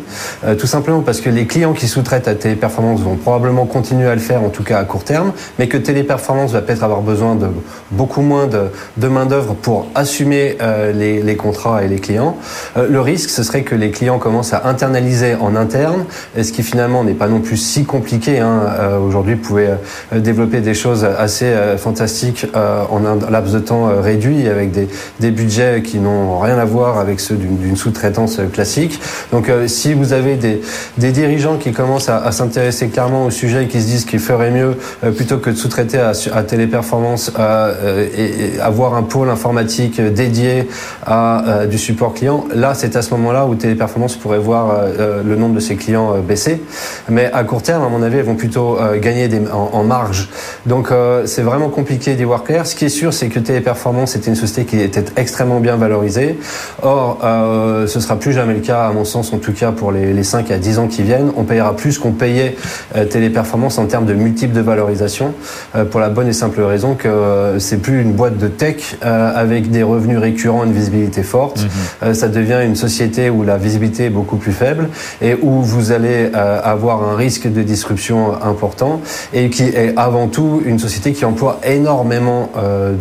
tout 0.57 0.67
simplement 0.67 1.01
parce 1.01 1.21
que 1.21 1.29
les 1.29 1.47
clients 1.47 1.73
qui 1.73 1.87
sous-traitent 1.87 2.27
à 2.27 2.35
téléperformance 2.35 3.01
vont 3.01 3.15
probablement 3.15 3.52
continuer 3.65 4.07
à 4.07 4.15
le 4.15 4.21
faire, 4.21 4.43
en 4.43 4.49
tout 4.49 4.63
cas 4.63 4.79
à 4.79 4.83
court 4.83 5.03
terme, 5.03 5.31
mais 5.59 5.67
que 5.67 5.77
Téléperformance 5.77 6.51
va 6.51 6.61
peut-être 6.61 6.83
avoir 6.83 7.01
besoin 7.01 7.35
de 7.35 7.47
beaucoup 7.91 8.21
moins 8.21 8.47
de, 8.47 8.63
de 8.97 9.07
main-d'œuvre 9.07 9.53
pour 9.53 9.87
assumer 9.95 10.57
euh, 10.61 10.91
les, 10.91 11.21
les, 11.21 11.35
contrats 11.35 11.83
et 11.83 11.87
les 11.87 11.99
clients. 11.99 12.37
Euh, 12.77 12.87
le 12.89 12.99
risque, 13.01 13.29
ce 13.29 13.43
serait 13.43 13.63
que 13.63 13.75
les 13.75 13.91
clients 13.91 14.19
commencent 14.19 14.53
à 14.53 14.67
internaliser 14.67 15.35
en 15.35 15.55
interne, 15.55 16.05
ce 16.41 16.51
qui 16.51 16.63
finalement 16.63 17.03
n'est 17.03 17.13
pas 17.13 17.27
non 17.27 17.39
plus 17.39 17.57
si 17.57 17.85
compliqué. 17.85 18.39
Hein. 18.39 18.61
Euh, 18.79 18.99
Aujourd'hui, 18.99 19.35
vous 19.35 19.41
pouvez 19.41 19.69
développer 20.11 20.61
des 20.61 20.73
choses 20.73 21.03
assez 21.03 21.53
fantastiques 21.77 22.47
en 22.55 23.05
un 23.05 23.29
laps 23.29 23.53
de 23.53 23.59
temps 23.59 23.89
réduit, 24.01 24.47
avec 24.47 24.71
des, 24.71 24.87
des 25.19 25.31
budgets 25.31 25.81
qui 25.83 25.99
n'ont 25.99 26.39
rien 26.39 26.57
à 26.57 26.65
voir 26.65 26.99
avec 26.99 27.19
ceux 27.19 27.35
d'une 27.35 27.75
sous-traitance 27.75 28.39
classique. 28.53 28.99
Donc, 29.31 29.51
si 29.67 29.93
vous 29.93 30.13
avez 30.13 30.35
des, 30.35 30.61
des 30.97 31.11
dirigeants 31.11 31.57
qui 31.57 31.71
commencent 31.71 32.09
à, 32.09 32.17
à 32.17 32.31
s'intéresser 32.31 32.87
clairement 32.87 33.25
au 33.25 33.31
sujet 33.31 33.42
qui 33.69 33.81
se 33.81 33.87
disent 33.87 34.05
qu'il 34.05 34.19
ferait 34.19 34.51
mieux 34.51 34.75
euh, 35.03 35.11
plutôt 35.11 35.37
que 35.37 35.49
de 35.49 35.55
sous-traiter 35.55 35.99
à, 35.99 36.13
à, 36.33 36.43
Téléperformance 36.43 37.31
euh, 37.37 38.07
et, 38.17 38.59
avoir 38.59 38.95
un 38.95 39.03
pôle 39.03 39.29
informatique 39.29 39.99
dédié 40.01 40.67
à 41.05 41.47
euh, 41.47 41.65
du 41.65 41.77
support 41.77 42.13
client. 42.13 42.45
Là, 42.53 42.73
c'est 42.73 42.95
à 42.95 43.01
ce 43.01 43.13
moment-là 43.15 43.45
où 43.45 43.55
Téléperformance 43.55 44.15
pourrait 44.15 44.39
voir 44.39 44.83
le 44.97 45.35
nombre 45.35 45.55
de 45.55 45.59
ses 45.59 45.75
clients 45.75 46.17
baisser. 46.19 46.61
Mais 47.09 47.31
à 47.33 47.43
court 47.43 47.61
terme, 47.61 47.83
à 47.83 47.89
mon 47.89 48.01
avis, 48.01 48.17
elles 48.17 48.25
vont 48.25 48.35
plutôt 48.35 48.77
gagner 49.01 49.29
en, 49.51 49.83
marge. 49.83 50.29
Donc, 50.65 50.89
c'est 51.25 51.41
vraiment 51.41 51.69
compliqué 51.69 52.15
d'y 52.15 52.23
voir 52.23 52.43
clair. 52.43 52.65
Ce 52.65 52.75
qui 52.75 52.85
est 52.85 52.89
sûr, 52.89 53.13
c'est 53.13 53.29
que 53.29 53.39
Téléperformance 53.39 54.15
était 54.15 54.29
une 54.29 54.35
société 54.35 54.65
qui 54.65 54.79
était 54.79 55.05
extrêmement 55.15 55.59
bien 55.59 55.75
valorisée. 55.75 56.37
Or, 56.81 57.19
euh, 57.23 57.87
ce 57.87 57.99
sera 57.99 58.17
plus 58.17 58.33
jamais 58.33 58.53
le 58.53 58.59
cas, 58.59 58.87
à 58.87 58.91
mon 58.91 59.05
sens, 59.05 59.33
en 59.33 59.37
tout 59.37 59.53
cas 59.53 59.71
pour 59.71 59.91
les, 59.91 60.13
les 60.13 60.23
5 60.23 60.51
à 60.51 60.57
10 60.57 60.79
ans 60.79 60.87
qui 60.87 61.03
viennent. 61.03 61.31
On 61.37 61.43
payera 61.43 61.75
plus 61.75 61.97
qu'on 61.97 62.11
payait 62.11 62.55
euh, 62.95 63.05
les 63.13 63.29
performances 63.33 63.77
en 63.77 63.85
termes 63.85 64.05
de 64.05 64.13
multiples 64.13 64.53
de 64.53 64.61
valorisation 64.61 65.33
euh, 65.75 65.85
pour 65.85 65.99
la 65.99 66.09
bonne 66.09 66.27
et 66.27 66.33
simple 66.33 66.61
raison 66.61 66.95
que 66.95 67.07
euh, 67.07 67.59
c'est 67.59 67.77
plus 67.77 68.01
une 68.01 68.13
boîte 68.13 68.37
de 68.37 68.47
tech 68.47 68.97
euh, 69.03 69.31
avec 69.35 69.71
des 69.71 69.83
revenus 69.83 70.19
récurrents, 70.19 70.63
une 70.63 70.71
visibilité 70.71 71.23
forte. 71.23 71.65
Mhm. 72.03 72.13
ça 72.13 72.27
devient 72.27 72.59
une 72.63 72.75
société 72.75 73.29
où 73.29 73.43
la 73.43 73.57
visibilité 73.57 74.05
est 74.05 74.09
beaucoup 74.09 74.37
plus 74.37 74.51
faible 74.51 74.89
et 75.21 75.35
où 75.41 75.61
vous 75.61 75.91
allez 75.91 76.31
avoir 76.33 77.03
un 77.03 77.15
risque 77.15 77.51
de 77.51 77.61
disruption 77.61 78.33
important 78.41 79.01
et 79.33 79.49
qui 79.49 79.63
est 79.63 79.93
avant 79.97 80.27
tout 80.27 80.61
une 80.65 80.79
société 80.79 81.13
qui 81.13 81.25
emploie 81.25 81.59
énormément 81.65 82.51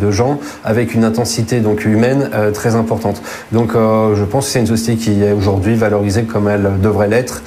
de 0.01 0.11
gens 0.11 0.39
avec 0.63 0.93
une 0.93 1.03
intensité 1.03 1.59
donc 1.59 1.85
humaine 1.85 2.29
très 2.53 2.75
importante. 2.75 3.21
Donc 3.51 3.71
je 3.73 4.23
pense 4.23 4.45
que 4.45 4.51
c'est 4.51 4.59
une 4.59 4.67
société 4.67 4.97
qui 4.97 5.23
est 5.23 5.31
aujourd'hui 5.31 5.75
valorisée 5.75 6.23
comme 6.23 6.47
elle 6.47 6.69
devrait 6.81 7.07
l'être, 7.07 7.43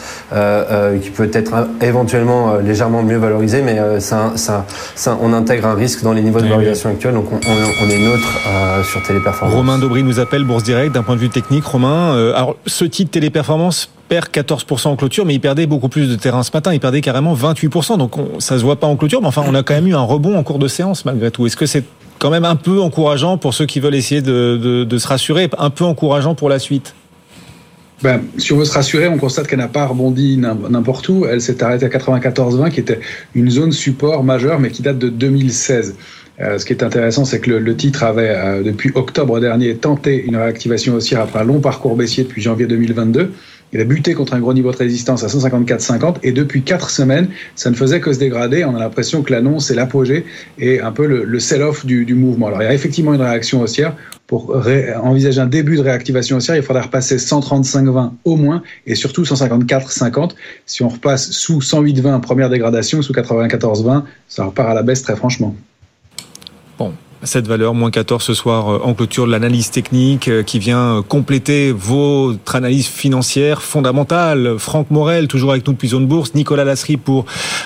qui 1.03 1.11
peut 1.11 1.31
être 1.33 1.69
éventuellement 1.81 2.57
légèrement 2.57 2.76
mieux 2.85 3.17
valorisé, 3.17 3.63
mais 3.63 3.79
euh, 3.79 4.01
ça, 4.01 4.33
ça, 4.37 4.65
ça, 4.95 5.19
on 5.21 5.33
intègre 5.33 5.67
un 5.67 5.75
risque 5.75 6.03
dans 6.03 6.13
les 6.13 6.23
niveaux 6.23 6.41
de 6.41 6.47
valorisation 6.47 6.91
actuels, 6.91 7.15
donc 7.15 7.33
on, 7.33 7.37
on, 7.37 7.91
est 7.91 7.99
neutre 7.99 8.39
euh, 8.47 8.83
sur 8.85 9.03
Téléperformance. 9.03 9.57
Romain 9.57 9.79
Daubry 9.79 10.03
nous 10.03 10.21
appelle 10.21 10.45
Bourse 10.45 10.63
Direct 10.63 10.93
d'un 10.95 11.03
point 11.03 11.15
de 11.15 11.21
vue 11.21 11.29
technique. 11.29 11.65
Romain, 11.65 12.15
euh, 12.15 12.35
alors 12.35 12.57
ce 12.67 12.85
titre 12.85 13.11
Téléperformance 13.11 13.91
perd 14.09 14.27
14% 14.27 14.89
en 14.89 14.97
clôture, 14.97 15.25
mais 15.25 15.35
il 15.35 15.41
perdait 15.41 15.67
beaucoup 15.67 15.89
plus 15.89 16.09
de 16.09 16.17
terrain 16.17 16.43
ce 16.43 16.51
matin. 16.53 16.73
Il 16.73 16.81
perdait 16.81 17.01
carrément 17.01 17.35
28%. 17.35 17.99
Donc 17.99 18.19
on, 18.19 18.41
ça 18.41 18.59
se 18.59 18.63
voit 18.63 18.77
pas 18.77 18.87
en 18.87 18.97
clôture, 18.97 19.21
mais 19.21 19.29
enfin 19.29 19.43
on 19.47 19.55
a 19.55 19.63
quand 19.63 19.75
même 19.75 19.89
eu 19.89 19.95
un 19.95 20.03
rebond 20.03 20.37
en 20.37 20.43
cours 20.43 20.59
de 20.59 20.69
séance 20.69 21.05
malgré 21.05 21.31
tout. 21.31 21.47
Est-ce 21.47 21.57
que 21.57 21.67
c'est 21.67 21.85
quand 22.19 22.31
même 22.31 22.45
un 22.45 22.57
peu 22.57 22.81
encourageant 22.81 23.37
pour 23.37 23.53
ceux 23.53 23.67
qui 23.67 23.81
veulent 23.81 23.95
essayer 23.95 24.23
de, 24.23 24.59
de, 24.63 24.85
de 24.85 24.99
se 24.99 25.09
rassurer, 25.09 25.51
un 25.59 25.71
peu 25.71 25.85
encourageant 25.85 26.35
pour 26.35 26.49
la 26.49 26.59
suite? 26.59 26.95
Ben, 28.03 28.23
si 28.37 28.53
on 28.53 28.59
veut 28.59 28.65
se 28.65 28.75
rassurer, 28.75 29.09
on 29.09 29.17
constate 29.17 29.47
qu'elle 29.47 29.59
n'a 29.59 29.69
pas 29.69 29.87
rebondi 29.87 30.37
n'importe 30.37 31.09
où. 31.09 31.25
Elle 31.27 31.41
s'est 31.41 31.63
arrêtée 31.63 31.87
à 31.87 31.89
94,20, 31.89 32.71
qui 32.71 32.81
était 32.81 33.01
une 33.35 33.51
zone 33.51 33.73
support 33.73 34.23
majeure, 34.23 34.61
mais 34.61 34.71
qui 34.71 34.83
date 34.83 34.99
de 34.99 35.09
2016. 35.09 35.97
Euh, 36.39 36.59
ce 36.59 36.67
qui 36.67 36.75
est 36.75 36.83
intéressant, 36.83 37.25
c'est 37.25 37.41
que 37.41 37.51
le, 37.51 37.77
titre 37.77 38.03
avait, 38.03 38.29
euh, 38.29 38.63
depuis 38.63 38.93
octobre 38.95 39.41
dernier, 39.41 39.75
tenté 39.77 40.23
une 40.23 40.37
réactivation 40.37 40.95
haussière 40.95 41.21
après 41.21 41.39
un 41.39 41.45
long 41.45 41.61
parcours 41.61 41.97
baissier 41.97 42.25
depuis 42.25 42.43
janvier 42.43 42.67
2022. 42.67 43.33
Il 43.73 43.81
a 43.81 43.85
buté 43.85 44.15
contre 44.15 44.35
un 44.35 44.41
gros 44.41 44.55
niveau 44.55 44.71
de 44.71 44.77
résistance 44.77 45.25
à 45.25 45.27
154,50 45.27 46.17
et 46.23 46.33
depuis 46.33 46.63
quatre 46.63 46.89
semaines, 46.89 47.29
ça 47.57 47.69
ne 47.71 47.75
faisait 47.75 48.01
que 48.01 48.13
se 48.13 48.19
dégrader. 48.19 48.65
On 48.65 48.77
a 48.77 48.79
l'impression 48.79 49.23
que 49.23 49.33
l'annonce 49.33 49.71
est 49.71 49.75
l'apogée 49.75 50.25
et 50.59 50.81
un 50.81 50.93
peu 50.93 51.07
le, 51.07 51.41
sell-off 51.41 51.85
du, 51.85 52.05
du, 52.05 52.15
mouvement. 52.15 52.47
Alors 52.47 52.63
il 52.63 52.67
y 52.67 52.69
a 52.69 52.75
effectivement 52.75 53.13
une 53.13 53.21
réaction 53.21 53.61
haussière. 53.61 53.97
Pour 54.27 54.57
envisager 55.03 55.41
un 55.41 55.47
début 55.47 55.77
de 55.77 55.83
réactivation 55.83 56.37
haussière, 56.37 56.57
il 56.57 56.63
faudra 56.63 56.83
repasser 56.83 57.17
135,20 57.17 58.11
au 58.25 58.37
moins 58.37 58.63
et 58.87 58.95
surtout 58.95 59.23
154,50. 59.23 60.31
Si 60.65 60.83
on 60.83 60.89
repasse 60.89 61.31
sous 61.31 61.61
108,20 61.61 62.21
première 62.21 62.51
dégradation, 62.51 63.03
sous 63.03 63.13
94,20, 63.13 64.03
ça 64.29 64.45
repart 64.45 64.71
à 64.71 64.75
la 64.75 64.83
baisse 64.83 65.03
très 65.03 65.17
franchement. 65.17 65.55
Bon, 66.79 66.93
cette 67.23 67.47
valeur, 67.47 67.75
moins 67.75 67.91
14 67.91 68.23
ce 68.23 68.35
soir 68.35 68.69
euh, 68.69 68.81
en 68.83 68.95
clôture 68.95 69.27
de 69.27 69.33
l'analyse 69.33 69.71
technique 69.71 70.29
euh, 70.29 70.43
qui 70.43 70.59
vient 70.59 70.99
euh, 70.99 71.03
compléter 71.03 71.73
votre 71.73 72.57
analyse 72.57 72.87
financière 72.87 73.63
fondamentale. 73.63 74.57
Franck 74.59 74.91
Morel, 74.91 75.27
toujours 75.27 75.53
avec 75.53 75.67
nous 75.67 75.73
depuis 75.73 75.89
Zone 75.89 76.07
Bourse. 76.07 76.35
Nicolas 76.35 76.65
Lasserie 76.65 76.97
pour 76.97 77.25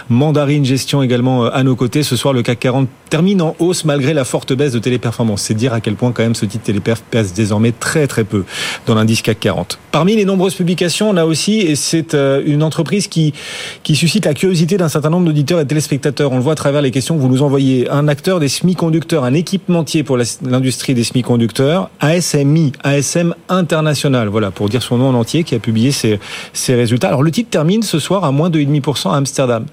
Mandarine 0.09 0.65
Gestion 0.65 1.03
également 1.03 1.45
à 1.45 1.63
nos 1.63 1.77
côtés. 1.77 2.03
Ce 2.03 2.17
soir, 2.17 2.33
le 2.33 2.43
CAC 2.43 2.61
40 2.61 2.89
termine 3.09 3.43
en 3.43 3.57
hausse 3.59 3.85
malgré 3.85 4.15
la 4.15 4.25
forte 4.25 4.53
baisse 4.53 4.73
de 4.73 4.79
Téléperformance. 4.79 5.43
C'est 5.43 5.55
dire 5.55 5.73
à 5.73 5.81
quel 5.81 5.95
point 5.95 6.13
quand 6.13 6.23
même 6.23 6.37
ce 6.37 6.47
titre 6.47 6.65
Téléperf 6.65 7.03
pèse 7.11 7.33
désormais 7.33 7.73
très 7.73 8.07
très 8.07 8.25
peu 8.25 8.45
dans 8.87 8.95
l'indice 8.95 9.23
CAC 9.23 9.41
40. 9.41 9.79
Parmi 9.91 10.15
les 10.15 10.25
nombreuses 10.25 10.55
publications, 10.55 11.11
on 11.11 11.17
a 11.17 11.25
aussi, 11.25 11.59
et 11.59 11.75
c'est 11.75 12.15
une 12.15 12.63
entreprise 12.63 13.09
qui, 13.09 13.35
qui 13.83 13.97
suscite 13.97 14.27
la 14.27 14.35
curiosité 14.35 14.77
d'un 14.77 14.89
certain 14.89 15.11
nombre 15.11 15.27
d'auditeurs 15.27 15.61
et 15.61 15.67
téléspectateurs. 15.67 16.31
On 16.31 16.37
le 16.37 16.43
voit 16.43 16.53
à 16.53 16.57
travers 16.57 16.83
les 16.83 16.93
questions 16.93 17.17
que 17.17 17.21
vous 17.21 17.29
nous 17.29 17.43
envoyez. 17.43 17.91
Un 17.91 18.07
acteur 18.07 18.39
des 18.39 18.49
semi-conducteurs, 18.49 19.25
un 19.25 19.35
équipementier 19.41 20.05
pour 20.05 20.17
l'industrie 20.17 20.95
des 20.95 21.03
semi-conducteurs, 21.03 21.91
ASMI, 22.01 22.73
ASM 22.85 23.35
International, 23.49 24.29
voilà, 24.29 24.51
pour 24.51 24.69
dire 24.69 24.83
son 24.83 24.99
nom 24.99 25.09
en 25.09 25.15
entier, 25.15 25.45
qui 25.45 25.55
a 25.55 25.59
publié 25.59 25.91
ses, 25.91 26.21
résultats. 26.69 27.09
Alors 27.09 27.23
le 27.23 27.31
titre 27.31 27.51
termine 27.51 27.83
ce 27.83 27.99
soir 27.99 28.25
à 28.25 28.31
moins 28.31 28.51
de 28.51 28.61
2,5% 28.61 29.11
à 29.11 29.17
Amsterdam. 29.17 29.65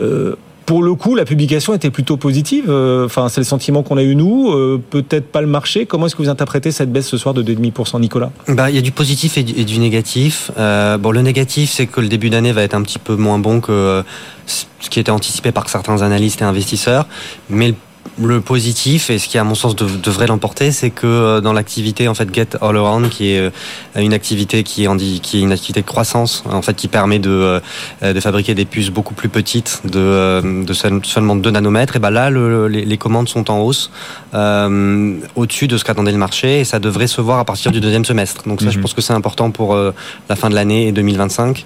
Euh, 0.00 0.34
pour 0.66 0.82
le 0.82 0.94
coup, 0.94 1.16
la 1.16 1.24
publication 1.24 1.74
était 1.74 1.90
plutôt 1.90 2.16
positive. 2.16 2.66
Euh, 2.68 3.06
enfin, 3.06 3.28
c'est 3.28 3.40
le 3.40 3.44
sentiment 3.44 3.82
qu'on 3.82 3.96
a 3.96 4.02
eu 4.02 4.14
nous. 4.14 4.52
Euh, 4.52 4.80
peut-être 4.90 5.26
pas 5.26 5.40
le 5.40 5.48
marché. 5.48 5.84
Comment 5.84 6.06
est-ce 6.06 6.14
que 6.14 6.22
vous 6.22 6.28
interprétez 6.28 6.70
cette 6.70 6.92
baisse 6.92 7.08
ce 7.08 7.16
soir 7.16 7.34
de 7.34 7.42
2,5%, 7.42 8.00
Nicolas? 8.00 8.30
Bah, 8.46 8.70
il 8.70 8.76
y 8.76 8.78
a 8.78 8.82
du 8.82 8.92
positif 8.92 9.36
et 9.36 9.42
du, 9.42 9.78
négatif. 9.78 10.50
Bon, 10.56 11.10
le 11.10 11.22
négatif, 11.22 11.70
c'est 11.70 11.86
que 11.86 12.00
le 12.00 12.08
début 12.08 12.30
d'année 12.30 12.52
va 12.52 12.62
être 12.62 12.74
un 12.74 12.82
petit 12.82 13.00
peu 13.00 13.16
moins 13.16 13.38
bon 13.38 13.60
que 13.60 14.02
ce 14.46 14.88
qui 14.88 15.00
était 15.00 15.10
anticipé 15.10 15.52
par 15.52 15.68
certains 15.68 16.02
analystes 16.02 16.40
et 16.40 16.44
investisseurs. 16.44 17.06
Mais 17.48 17.68
le 17.68 17.74
le 18.18 18.40
positif 18.40 19.10
et 19.10 19.18
ce 19.18 19.28
qui 19.28 19.38
à 19.38 19.44
mon 19.44 19.54
sens 19.54 19.76
devrait 19.76 20.26
l'emporter, 20.26 20.72
c'est 20.72 20.90
que 20.90 21.06
euh, 21.06 21.40
dans 21.40 21.52
l'activité 21.52 22.08
en 22.08 22.14
fait 22.14 22.32
Get 22.32 22.48
All 22.60 22.76
Around, 22.76 23.08
qui 23.08 23.32
est 23.32 23.38
euh, 23.38 23.50
une 23.96 24.12
activité 24.12 24.62
qui 24.62 24.84
est, 24.84 25.20
qui 25.20 25.38
est 25.38 25.40
une 25.40 25.52
activité 25.52 25.80
de 25.80 25.86
croissance, 25.86 26.44
en 26.50 26.62
fait 26.62 26.74
qui 26.74 26.88
permet 26.88 27.18
de, 27.18 27.60
euh, 28.02 28.12
de 28.12 28.20
fabriquer 28.20 28.54
des 28.54 28.64
puces 28.64 28.90
beaucoup 28.90 29.14
plus 29.14 29.28
petites, 29.28 29.80
de, 29.84 30.64
de 30.64 30.72
seulement 31.04 31.36
2 31.36 31.50
nanomètres, 31.50 31.96
et 31.96 31.98
ben 31.98 32.10
là 32.10 32.30
les, 32.30 32.98
commandes 32.98 33.28
sont 33.28 33.50
en 33.50 33.60
hausse 33.60 33.90
au-dessus 34.34 35.68
de 35.68 35.78
ce 35.78 35.84
qu'attendait 35.84 36.12
le 36.12 36.18
marché 36.18 36.60
et 36.60 36.64
ça 36.64 36.78
devrait 36.78 37.06
se 37.06 37.20
voir 37.20 37.38
à 37.38 37.44
partir 37.44 37.72
du 37.72 37.80
deuxième 37.80 38.04
semestre. 38.04 38.46
Donc 38.46 38.60
ça, 38.60 38.68
je 38.68 38.76
mhm. 38.76 38.82
pense 38.82 38.94
que 38.94 39.00
c'est 39.00 39.14
important 39.14 39.50
pour 39.50 39.74
la 39.74 40.36
fin 40.36 40.50
de 40.50 40.54
l'année 40.54 40.88
et 40.88 40.92
2025. 40.92 41.64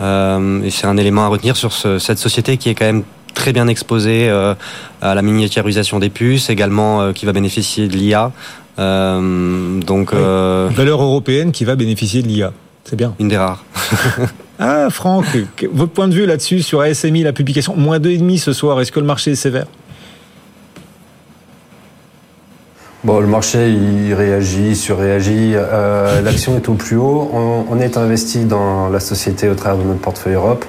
et 0.00 0.70
c'est 0.70 0.86
un 0.86 0.96
élément 0.96 1.24
à 1.24 1.28
retenir 1.28 1.56
sur 1.56 1.72
cette 1.72 2.18
société 2.18 2.56
qui 2.56 2.70
est 2.70 2.74
quand 2.74 2.86
même 2.86 3.04
très 3.34 3.52
bien 3.52 3.66
exposé 3.68 4.28
euh, 4.28 4.54
à 5.00 5.14
la 5.14 5.22
miniaturisation 5.22 5.98
des 5.98 6.10
puces, 6.10 6.50
également 6.50 7.02
euh, 7.02 7.12
qui 7.12 7.26
va 7.26 7.32
bénéficier 7.32 7.88
de 7.88 7.96
l'IA. 7.96 8.32
Euh, 8.78 9.80
donc 9.80 10.14
valeur 10.14 11.02
européenne 11.02 11.52
qui 11.52 11.64
va 11.64 11.76
bénéficier 11.76 12.22
de 12.22 12.28
l'IA. 12.28 12.52
C'est 12.84 12.96
bien. 12.96 13.14
Une 13.18 13.28
des 13.28 13.36
rares. 13.36 13.64
ah, 14.58 14.88
Franck, 14.90 15.26
votre 15.72 15.92
point 15.92 16.08
de 16.08 16.14
vue 16.14 16.26
là-dessus 16.26 16.62
sur 16.62 16.80
ASMI, 16.80 17.22
la 17.22 17.32
publication, 17.32 17.76
moins 17.76 17.98
2,5 17.98 18.38
ce 18.38 18.52
soir, 18.52 18.80
est-ce 18.80 18.90
que 18.90 19.00
le 19.00 19.06
marché 19.06 19.32
est 19.32 19.36
sévère? 19.36 19.66
Bon, 23.04 23.18
le 23.18 23.26
marché, 23.26 23.68
il 23.68 24.14
réagit, 24.14 24.76
surréagit. 24.76 25.54
Euh, 25.56 26.20
L'action 26.20 26.54
est 26.54 26.68
au 26.68 26.74
plus 26.74 26.96
haut. 26.96 27.28
On, 27.68 27.80
est 27.80 27.96
investi 27.96 28.44
dans 28.44 28.88
la 28.90 29.00
société 29.00 29.48
au 29.48 29.56
travers 29.56 29.82
de 29.82 29.88
notre 29.88 29.98
portefeuille 29.98 30.34
Europe. 30.34 30.64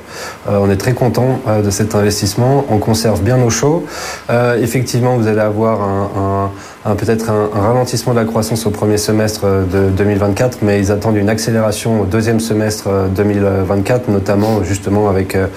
Euh, 0.50 0.58
on 0.60 0.68
est 0.72 0.78
très 0.78 0.96
content 0.96 1.42
euh, 1.48 1.62
de 1.62 1.70
cet 1.70 1.94
investissement. 1.94 2.66
On 2.72 2.80
conserve 2.80 3.22
bien 3.22 3.38
nos 3.38 3.52
chauds. 3.52 3.86
Euh, 4.32 4.60
effectivement, 4.60 5.16
vous 5.16 5.28
allez 5.28 5.42
avoir 5.42 5.84
un 5.84 6.50
peut-être 6.84 7.30
un, 7.30 7.50
ralentissement 7.54 8.14
de 8.14 8.20
la 8.20 8.26
croissance 8.26 8.66
au 8.66 8.70
premier 8.70 8.98
semestre 8.98 9.46
de 9.46 9.90
2024, 9.90 10.60
mais 10.64 10.80
ils 10.80 10.92
attendent 10.92 11.16
une 11.16 11.30
accélération 11.30 12.02
au 12.02 12.06
deuxième 12.06 12.42
semestre 12.42 12.90
2024, 13.16 14.10
notamment 14.10 14.64
justement 14.64 15.10
avec 15.10 15.36
euh, 15.36 15.48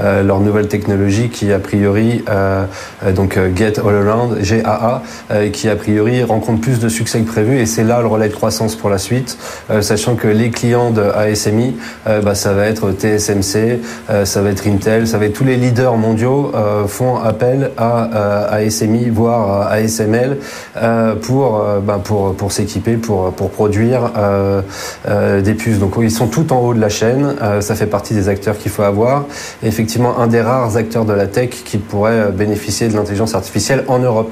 euh, 0.00 0.22
leur 0.24 0.40
nouvelle 0.40 0.66
technologie 0.66 1.28
qui 1.28 1.52
a 1.52 1.60
priori, 1.60 2.24
euh, 2.28 2.64
donc 3.14 3.38
Get 3.54 3.78
All 3.78 4.08
Around, 4.08 4.42
GAA, 4.42 5.02
qui 5.52 5.68
a 5.68 5.76
priori 5.76 6.22
rencontre 6.24 6.60
plus 6.60 6.80
de 6.80 6.88
succès 6.88 7.20
que 7.20 7.28
prévu, 7.28 7.58
et 7.58 7.66
c'est 7.66 7.84
là 7.84 8.00
le 8.00 8.08
relais 8.08 8.28
de 8.28 8.34
croissance 8.34 8.74
pour 8.74 8.90
la 8.90 8.98
suite, 8.98 9.38
sachant 9.80 10.16
que 10.16 10.26
les 10.26 10.50
clients 10.50 10.90
de 10.90 11.02
ASMI, 11.02 11.76
bah, 12.06 12.34
ça 12.34 12.52
va 12.52 12.66
être 12.66 12.92
TSMC, 12.92 13.80
ça 14.24 14.42
va 14.42 14.50
être 14.50 14.66
Intel, 14.66 15.06
ça 15.06 15.18
va 15.18 15.26
être 15.26 15.32
tous 15.32 15.44
les 15.44 15.56
leaders 15.56 15.96
mondiaux 15.96 16.52
font 16.86 17.16
appel 17.16 17.70
à 17.76 18.52
ASMI, 18.52 19.10
voire 19.10 19.62
à 19.62 19.72
ASML. 19.72 20.38
Euh, 20.76 21.16
pour, 21.16 21.60
euh, 21.60 21.80
bah, 21.80 22.00
pour, 22.02 22.34
pour 22.34 22.50
s'équiper, 22.50 22.96
pour, 22.96 23.30
pour 23.32 23.50
produire 23.50 24.10
euh, 24.16 24.62
des 25.42 25.54
puces. 25.54 25.78
Donc 25.78 25.94
ils 26.00 26.10
sont 26.10 26.28
tout 26.28 26.50
en 26.52 26.60
haut 26.60 26.74
de 26.74 26.80
la 26.80 26.88
chaîne, 26.88 27.34
ça 27.60 27.74
fait 27.74 27.86
partie 27.86 28.14
des 28.14 28.28
acteurs 28.28 28.56
qu'il 28.56 28.70
faut 28.70 28.82
avoir. 28.82 29.26
Effectivement, 29.62 30.18
un 30.18 30.26
des 30.26 30.40
rares 30.40 30.76
acteurs 30.76 31.04
de 31.04 31.12
la 31.12 31.26
tech 31.26 31.50
qui 31.50 31.78
pourrait 31.78 32.32
bénéficier 32.32 32.88
de 32.88 32.94
l'intelligence 32.94 33.34
artificielle 33.34 33.84
en 33.88 33.98
Europe. 33.98 34.30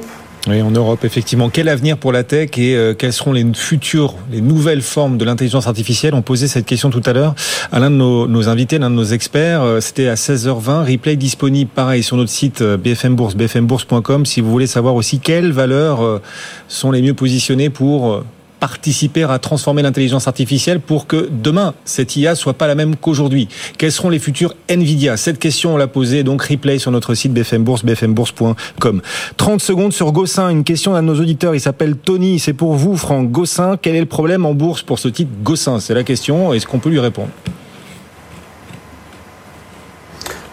Oui, 0.48 0.62
en 0.62 0.70
Europe, 0.70 1.04
effectivement. 1.04 1.50
Quel 1.50 1.68
avenir 1.68 1.98
pour 1.98 2.12
la 2.12 2.24
tech 2.24 2.50
et 2.56 2.74
euh, 2.74 2.94
quelles 2.94 3.12
seront 3.12 3.32
les 3.32 3.44
futures, 3.52 4.14
les 4.32 4.40
nouvelles 4.40 4.80
formes 4.80 5.18
de 5.18 5.24
l'intelligence 5.26 5.66
artificielle? 5.66 6.14
On 6.14 6.22
posait 6.22 6.48
cette 6.48 6.64
question 6.64 6.88
tout 6.88 7.02
à 7.04 7.12
l'heure 7.12 7.34
à 7.72 7.78
l'un 7.78 7.90
de 7.90 7.96
nos, 7.96 8.48
invités, 8.48 8.78
l'un 8.78 8.88
de 8.88 8.94
nos 8.94 9.04
experts. 9.04 9.62
Euh, 9.62 9.80
c'était 9.80 10.08
à 10.08 10.14
16h20. 10.14 10.90
Replay 10.90 11.16
disponible, 11.16 11.70
pareil, 11.74 12.02
sur 12.02 12.16
notre 12.16 12.30
site 12.30 12.62
euh, 12.62 12.78
BFM 12.78 13.16
Bourse, 13.16 13.36
bfmbourse.com, 13.36 14.24
si 14.24 14.40
vous 14.40 14.50
voulez 14.50 14.66
savoir 14.66 14.94
aussi 14.94 15.18
quelles 15.18 15.52
valeurs 15.52 16.20
sont 16.68 16.90
les 16.90 17.02
mieux 17.02 17.14
positionnées 17.14 17.68
pour 17.68 18.22
participer 18.60 19.24
à 19.24 19.38
transformer 19.38 19.82
l'intelligence 19.82 20.28
artificielle 20.28 20.78
pour 20.80 21.06
que 21.06 21.28
demain, 21.30 21.74
cette 21.84 22.16
IA 22.16 22.34
soit 22.34 22.52
pas 22.52 22.66
la 22.66 22.74
même 22.74 22.94
qu'aujourd'hui. 22.94 23.48
Quels 23.78 23.90
seront 23.90 24.10
les 24.10 24.18
futurs 24.18 24.54
Nvidia? 24.68 25.16
Cette 25.16 25.38
question, 25.38 25.74
on 25.74 25.76
l'a 25.76 25.86
posée, 25.86 26.22
donc 26.22 26.42
replay 26.42 26.78
sur 26.78 26.90
notre 26.90 27.14
site 27.14 27.32
BFM 27.32 27.64
Bourse, 27.64 27.84
bfmbourse.com. 27.84 29.02
30 29.36 29.60
secondes 29.60 29.92
sur 29.92 30.12
Gossin, 30.12 30.50
une 30.50 30.64
question 30.64 30.94
de 30.94 31.00
nos 31.00 31.18
auditeurs, 31.18 31.54
il 31.54 31.60
s'appelle 31.60 31.96
Tony, 31.96 32.38
c'est 32.38 32.52
pour 32.52 32.74
vous 32.74 32.96
Franck. 32.96 33.30
Gossin, 33.30 33.76
quel 33.80 33.96
est 33.96 34.00
le 34.00 34.06
problème 34.06 34.44
en 34.44 34.54
bourse 34.54 34.82
pour 34.82 34.98
ce 34.98 35.08
titre 35.08 35.30
Gossin? 35.42 35.80
C'est 35.80 35.94
la 35.94 36.04
question, 36.04 36.52
est-ce 36.52 36.66
qu'on 36.66 36.78
peut 36.78 36.90
lui 36.90 37.00
répondre? 37.00 37.30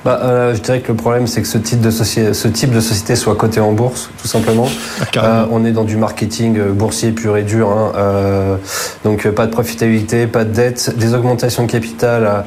Bah, 0.05 0.19
euh, 0.23 0.55
Je 0.55 0.61
dirais 0.61 0.79
que 0.81 0.91
le 0.91 0.97
problème, 0.97 1.27
c'est 1.27 1.41
que 1.41 1.47
ce 1.47 1.57
type, 1.57 1.81
de 1.81 1.91
ce 1.91 2.47
type 2.47 2.71
de 2.71 2.79
société 2.79 3.15
soit 3.15 3.35
coté 3.35 3.59
en 3.59 3.71
bourse, 3.71 4.09
tout 4.21 4.27
simplement. 4.27 4.67
Ah, 5.15 5.23
euh, 5.23 5.45
on 5.51 5.65
est 5.65 5.71
dans 5.71 5.83
du 5.83 5.97
marketing 5.97 6.57
euh, 6.57 6.71
boursier 6.71 7.11
pur 7.11 7.37
et 7.37 7.43
dur. 7.43 7.69
Hein, 7.69 7.91
euh, 7.95 8.55
donc, 9.03 9.27
pas 9.29 9.45
de 9.45 9.51
profitabilité, 9.51 10.27
pas 10.27 10.43
de 10.43 10.51
dette, 10.51 10.97
des 10.97 11.13
augmentations 11.13 11.63
de 11.63 11.71
capital 11.71 12.43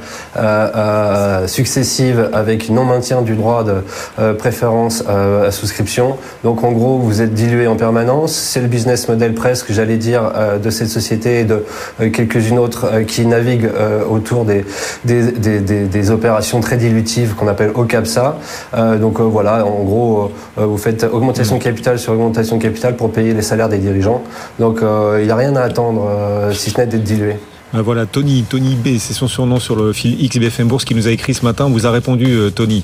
successives 1.46 2.30
avec 2.32 2.70
non-maintien 2.70 3.22
du 3.22 3.34
droit 3.34 3.64
de 3.64 4.32
préférence 4.32 5.05
à 5.07 5.51
souscription. 5.51 6.16
Donc, 6.44 6.64
en 6.64 6.72
gros, 6.72 6.98
vous 6.98 7.22
êtes 7.22 7.34
dilué 7.34 7.66
en 7.66 7.76
permanence. 7.76 8.32
C'est 8.32 8.61
le 8.61 8.66
business 8.66 9.09
model 9.09 9.34
presque, 9.34 9.72
j'allais 9.72 9.96
dire, 9.96 10.32
de 10.62 10.70
cette 10.70 10.88
société 10.88 11.40
et 11.40 11.44
de 11.44 11.64
quelques-unes 11.98 12.59
autres 12.59 13.01
qui 13.07 13.26
naviguent 13.26 13.70
autour 14.09 14.44
des, 14.44 14.64
des, 15.05 15.32
des, 15.32 15.61
des 15.61 16.11
opérations 16.11 16.61
très 16.61 16.76
dilutives 16.76 17.34
qu'on 17.41 17.49
appelle 17.49 17.72
OCAPSA. 17.74 18.36
Euh, 18.74 18.99
donc 18.99 19.18
euh, 19.18 19.24
voilà, 19.24 19.66
en 19.66 19.82
gros, 19.82 20.30
euh, 20.59 20.66
vous 20.66 20.76
faites 20.76 21.05
augmentation 21.05 21.57
de 21.57 21.62
capital 21.62 21.99
sur 21.99 22.12
augmentation 22.12 22.57
de 22.57 22.62
capital 22.62 22.95
pour 22.97 23.11
payer 23.11 23.34
les 23.34 23.43
salaires 23.43 23.68
des 23.68 23.78
dirigeants. 23.78 24.22
Donc 24.59 24.80
il 24.82 25.24
n'y 25.24 25.30
a 25.30 25.36
rien 25.36 25.57
à 25.57 25.62
attendre, 25.62 26.09
si 26.53 26.70
ce 26.70 26.78
n'est 26.78 26.86
d'être 26.86 27.03
dilué. 27.03 27.36
Ah, 27.72 27.82
voilà, 27.82 28.04
Tony, 28.04 28.42
Tony 28.42 28.74
B, 28.74 28.98
c'est 28.98 29.12
son 29.12 29.28
surnom 29.28 29.60
sur 29.60 29.76
le 29.76 29.92
fil 29.92 30.16
XBFM 30.28 30.66
Bourse 30.66 30.84
qui 30.84 30.96
nous 30.96 31.06
a 31.06 31.12
écrit 31.12 31.34
ce 31.34 31.44
matin. 31.44 31.68
Vous 31.68 31.86
a 31.86 31.92
répondu, 31.92 32.26
euh, 32.26 32.50
Tony. 32.50 32.82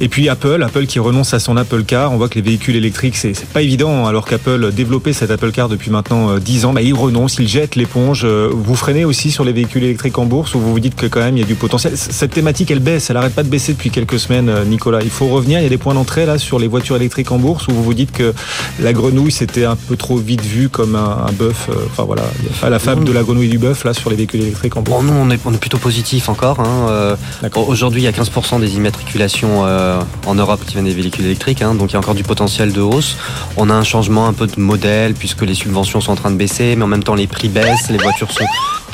Et 0.00 0.08
puis 0.08 0.28
Apple, 0.28 0.60
Apple 0.60 0.86
qui 0.86 0.98
renonce 0.98 1.34
à 1.34 1.38
son 1.38 1.56
Apple 1.56 1.84
Car. 1.84 2.10
On 2.10 2.16
voit 2.16 2.28
que 2.28 2.34
les 2.34 2.42
véhicules 2.42 2.74
électriques, 2.74 3.14
c'est 3.14 3.32
pas 3.46 3.62
évident, 3.62 4.06
alors 4.06 4.26
qu'Apple 4.26 4.72
développait 4.72 5.12
cet 5.12 5.30
Apple 5.30 5.52
Car 5.52 5.68
depuis 5.68 5.92
maintenant 5.92 6.36
10 6.36 6.64
euh, 6.64 6.68
ans. 6.68 6.72
Bah, 6.72 6.82
il 6.82 6.94
renonce, 6.94 7.36
il 7.38 7.46
jette 7.46 7.76
l'éponge. 7.76 8.22
Euh, 8.24 8.50
vous 8.52 8.74
freinez 8.74 9.04
aussi 9.04 9.30
sur 9.30 9.44
les 9.44 9.52
véhicules 9.52 9.84
électriques 9.84 10.18
en 10.18 10.24
bourse 10.24 10.56
ou 10.56 10.58
vous 10.58 10.72
vous 10.72 10.80
dites 10.80 10.96
que 10.96 11.06
quand 11.06 11.20
même 11.20 11.36
il 11.36 11.40
y 11.40 11.44
a 11.44 11.46
du 11.46 11.54
potentiel? 11.54 11.92
Cette 11.96 12.32
thématique, 12.32 12.72
elle 12.72 12.80
baisse, 12.80 13.10
elle 13.10 13.16
arrête 13.16 13.34
pas 13.34 13.44
de 13.44 13.48
baisser 13.48 13.72
depuis 13.72 13.90
quelques 13.90 14.18
semaines, 14.18 14.50
Nicolas. 14.66 15.02
Il 15.02 15.10
faut 15.10 15.28
revenir. 15.28 15.60
Il 15.60 15.62
y 15.62 15.66
a 15.66 15.70
des 15.70 15.78
points 15.78 15.94
d'entrée 15.94 16.26
là 16.26 16.38
sur 16.38 16.58
les 16.58 16.66
voitures 16.66 16.96
électriques 16.96 17.30
en 17.30 17.38
bourse 17.38 17.68
où 17.68 17.70
vous 17.70 17.84
vous 17.84 17.94
dites 17.94 18.10
que 18.10 18.34
la 18.80 18.92
grenouille 18.92 19.30
c'était 19.30 19.64
un 19.64 19.76
peu 19.76 19.96
trop 19.96 20.16
vite 20.16 20.42
vu 20.42 20.68
comme 20.68 20.96
un, 20.96 21.30
bœuf. 21.38 21.70
Enfin 21.92 22.02
voilà, 22.02 22.24
pas 22.60 22.68
la 22.68 22.80
fable 22.80 23.04
de 23.04 23.12
la 23.12 23.22
grenouille 23.22 23.48
du 23.48 23.58
bœuf 23.58 23.84
là 23.84 23.94
sur 23.94 24.10
les 24.10 24.23
électriques 24.32 24.76
en 24.76 24.82
bourse 24.82 25.04
nous, 25.04 25.12
on 25.12 25.30
est, 25.30 25.40
on 25.44 25.52
est 25.52 25.58
plutôt 25.58 25.78
positif 25.78 26.28
encore. 26.28 26.60
Hein. 26.60 26.88
Euh, 26.88 27.16
aujourd'hui, 27.54 28.02
il 28.02 28.04
y 28.04 28.08
a 28.08 28.12
15% 28.12 28.60
des 28.60 28.76
immatriculations 28.76 29.64
euh, 29.64 30.00
en 30.26 30.34
Europe 30.34 30.60
qui 30.66 30.74
viennent 30.74 30.84
des 30.84 30.94
véhicules 30.94 31.24
électriques, 31.24 31.62
hein. 31.62 31.74
donc 31.74 31.90
il 31.90 31.94
y 31.94 31.96
a 31.96 31.98
encore 31.98 32.14
du 32.14 32.22
potentiel 32.22 32.72
de 32.72 32.80
hausse. 32.80 33.16
On 33.56 33.70
a 33.70 33.74
un 33.74 33.84
changement 33.84 34.26
un 34.26 34.32
peu 34.32 34.46
de 34.46 34.60
modèle 34.60 35.14
puisque 35.14 35.42
les 35.42 35.54
subventions 35.54 36.00
sont 36.00 36.12
en 36.12 36.16
train 36.16 36.30
de 36.30 36.36
baisser, 36.36 36.74
mais 36.76 36.84
en 36.84 36.88
même 36.88 37.04
temps 37.04 37.14
les 37.14 37.26
prix 37.26 37.48
baissent, 37.48 37.90
les 37.90 37.98
voitures 37.98 38.30
sont 38.30 38.44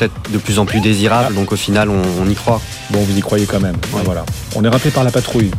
peut-être 0.01 0.33
de 0.33 0.39
plus 0.39 0.59
en 0.59 0.64
plus 0.64 0.81
désirables, 0.81 1.35
donc 1.35 1.53
au 1.53 1.57
final, 1.57 1.89
on, 1.91 2.28
y 2.28 2.35
croit. 2.35 2.61
Bon, 2.91 3.01
vous 3.01 3.16
y 3.16 3.20
croyez 3.20 3.47
quand 3.47 3.61
même. 3.61 3.76
Voilà. 4.05 4.24
On 4.55 4.64
est 4.64 4.68
rappelé 4.68 4.91
par 4.91 5.05
la 5.05 5.11
patrouille. 5.11 5.51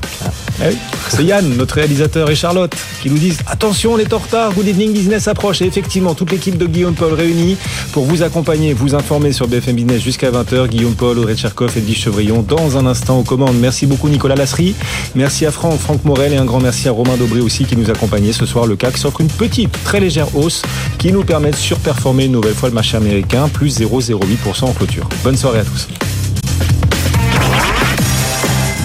Eh 0.64 0.76
C'est 1.10 1.24
Yann, 1.24 1.48
notre 1.56 1.76
réalisateur, 1.76 2.30
et 2.30 2.36
Charlotte 2.36 2.76
qui 3.02 3.10
nous 3.10 3.18
disent 3.18 3.40
attention, 3.48 3.94
on 3.94 3.98
est 3.98 4.14
en 4.14 4.18
retard, 4.18 4.54
Good 4.54 4.68
Evening 4.68 4.94
Business 4.94 5.28
approche. 5.28 5.62
Et 5.62 5.66
effectivement, 5.66 6.14
toute 6.14 6.32
l'équipe 6.32 6.58
de 6.58 6.66
Guillaume 6.66 6.96
Paul 6.96 7.14
réunie 7.14 7.58
pour 7.92 8.06
vous 8.06 8.24
accompagner, 8.24 8.74
vous 8.74 8.96
informer 8.96 9.32
sur 9.32 9.48
BFM 9.48 9.61
Business 9.70 10.02
jusqu'à 10.02 10.32
20 10.32 10.68
Guillaume 10.68 10.96
Paul, 10.96 11.20
Audrey 11.20 11.36
Tcherkov, 11.36 11.78
Edwige 11.78 12.00
Chevrillon, 12.00 12.42
dans 12.42 12.78
un 12.78 12.86
instant 12.86 13.20
aux 13.20 13.24
commandes. 13.24 13.58
Merci 13.60 13.86
beaucoup 13.86 14.10
Nicolas 14.10 14.36
Lasserie. 14.36 14.76
Merci 15.16 15.46
à 15.46 15.52
Franck, 15.52 15.80
Franck 15.80 16.04
Morel 16.04 16.34
et 16.34 16.38
un 16.38 16.46
grand 16.46 16.60
merci 16.60 16.88
à 16.88 16.92
Romain 16.92 17.16
Dobré 17.18 17.40
aussi 17.40 17.66
qui 17.66 17.78
nous 17.78 17.90
accompagnait 17.90 18.34
ce 18.34 18.46
soir. 18.46 18.66
Le 18.66 18.76
CAC 18.76 18.98
s'offre 18.98 19.22
une 19.22 19.28
petite, 19.28 19.72
très 19.84 20.00
légère 20.00 20.36
hausse 20.36 20.64
qui 20.98 21.12
nous 21.12 21.24
permet 21.24 21.52
de 21.52 21.56
surperformer 21.56 22.26
une 22.26 22.34
nouvelle 22.34 22.56
fois 22.56 22.70
le 22.70 22.76
marché 22.76 22.98
américain, 22.98 23.48
plus 23.48 23.80
0,08% 23.80 24.66
en 24.66 24.74
clôture. 24.74 25.08
Bonne 25.24 25.38
soirée 25.38 25.60
à 25.60 25.64
tous. 25.64 25.88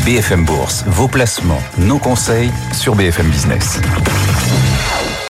BFM 0.04 0.44
Bourse, 0.44 0.84
vos 0.86 1.08
placements, 1.08 1.62
nos 1.78 1.98
conseils 1.98 2.50
sur 2.72 2.94
BFM 2.94 3.28
Business. 3.28 3.80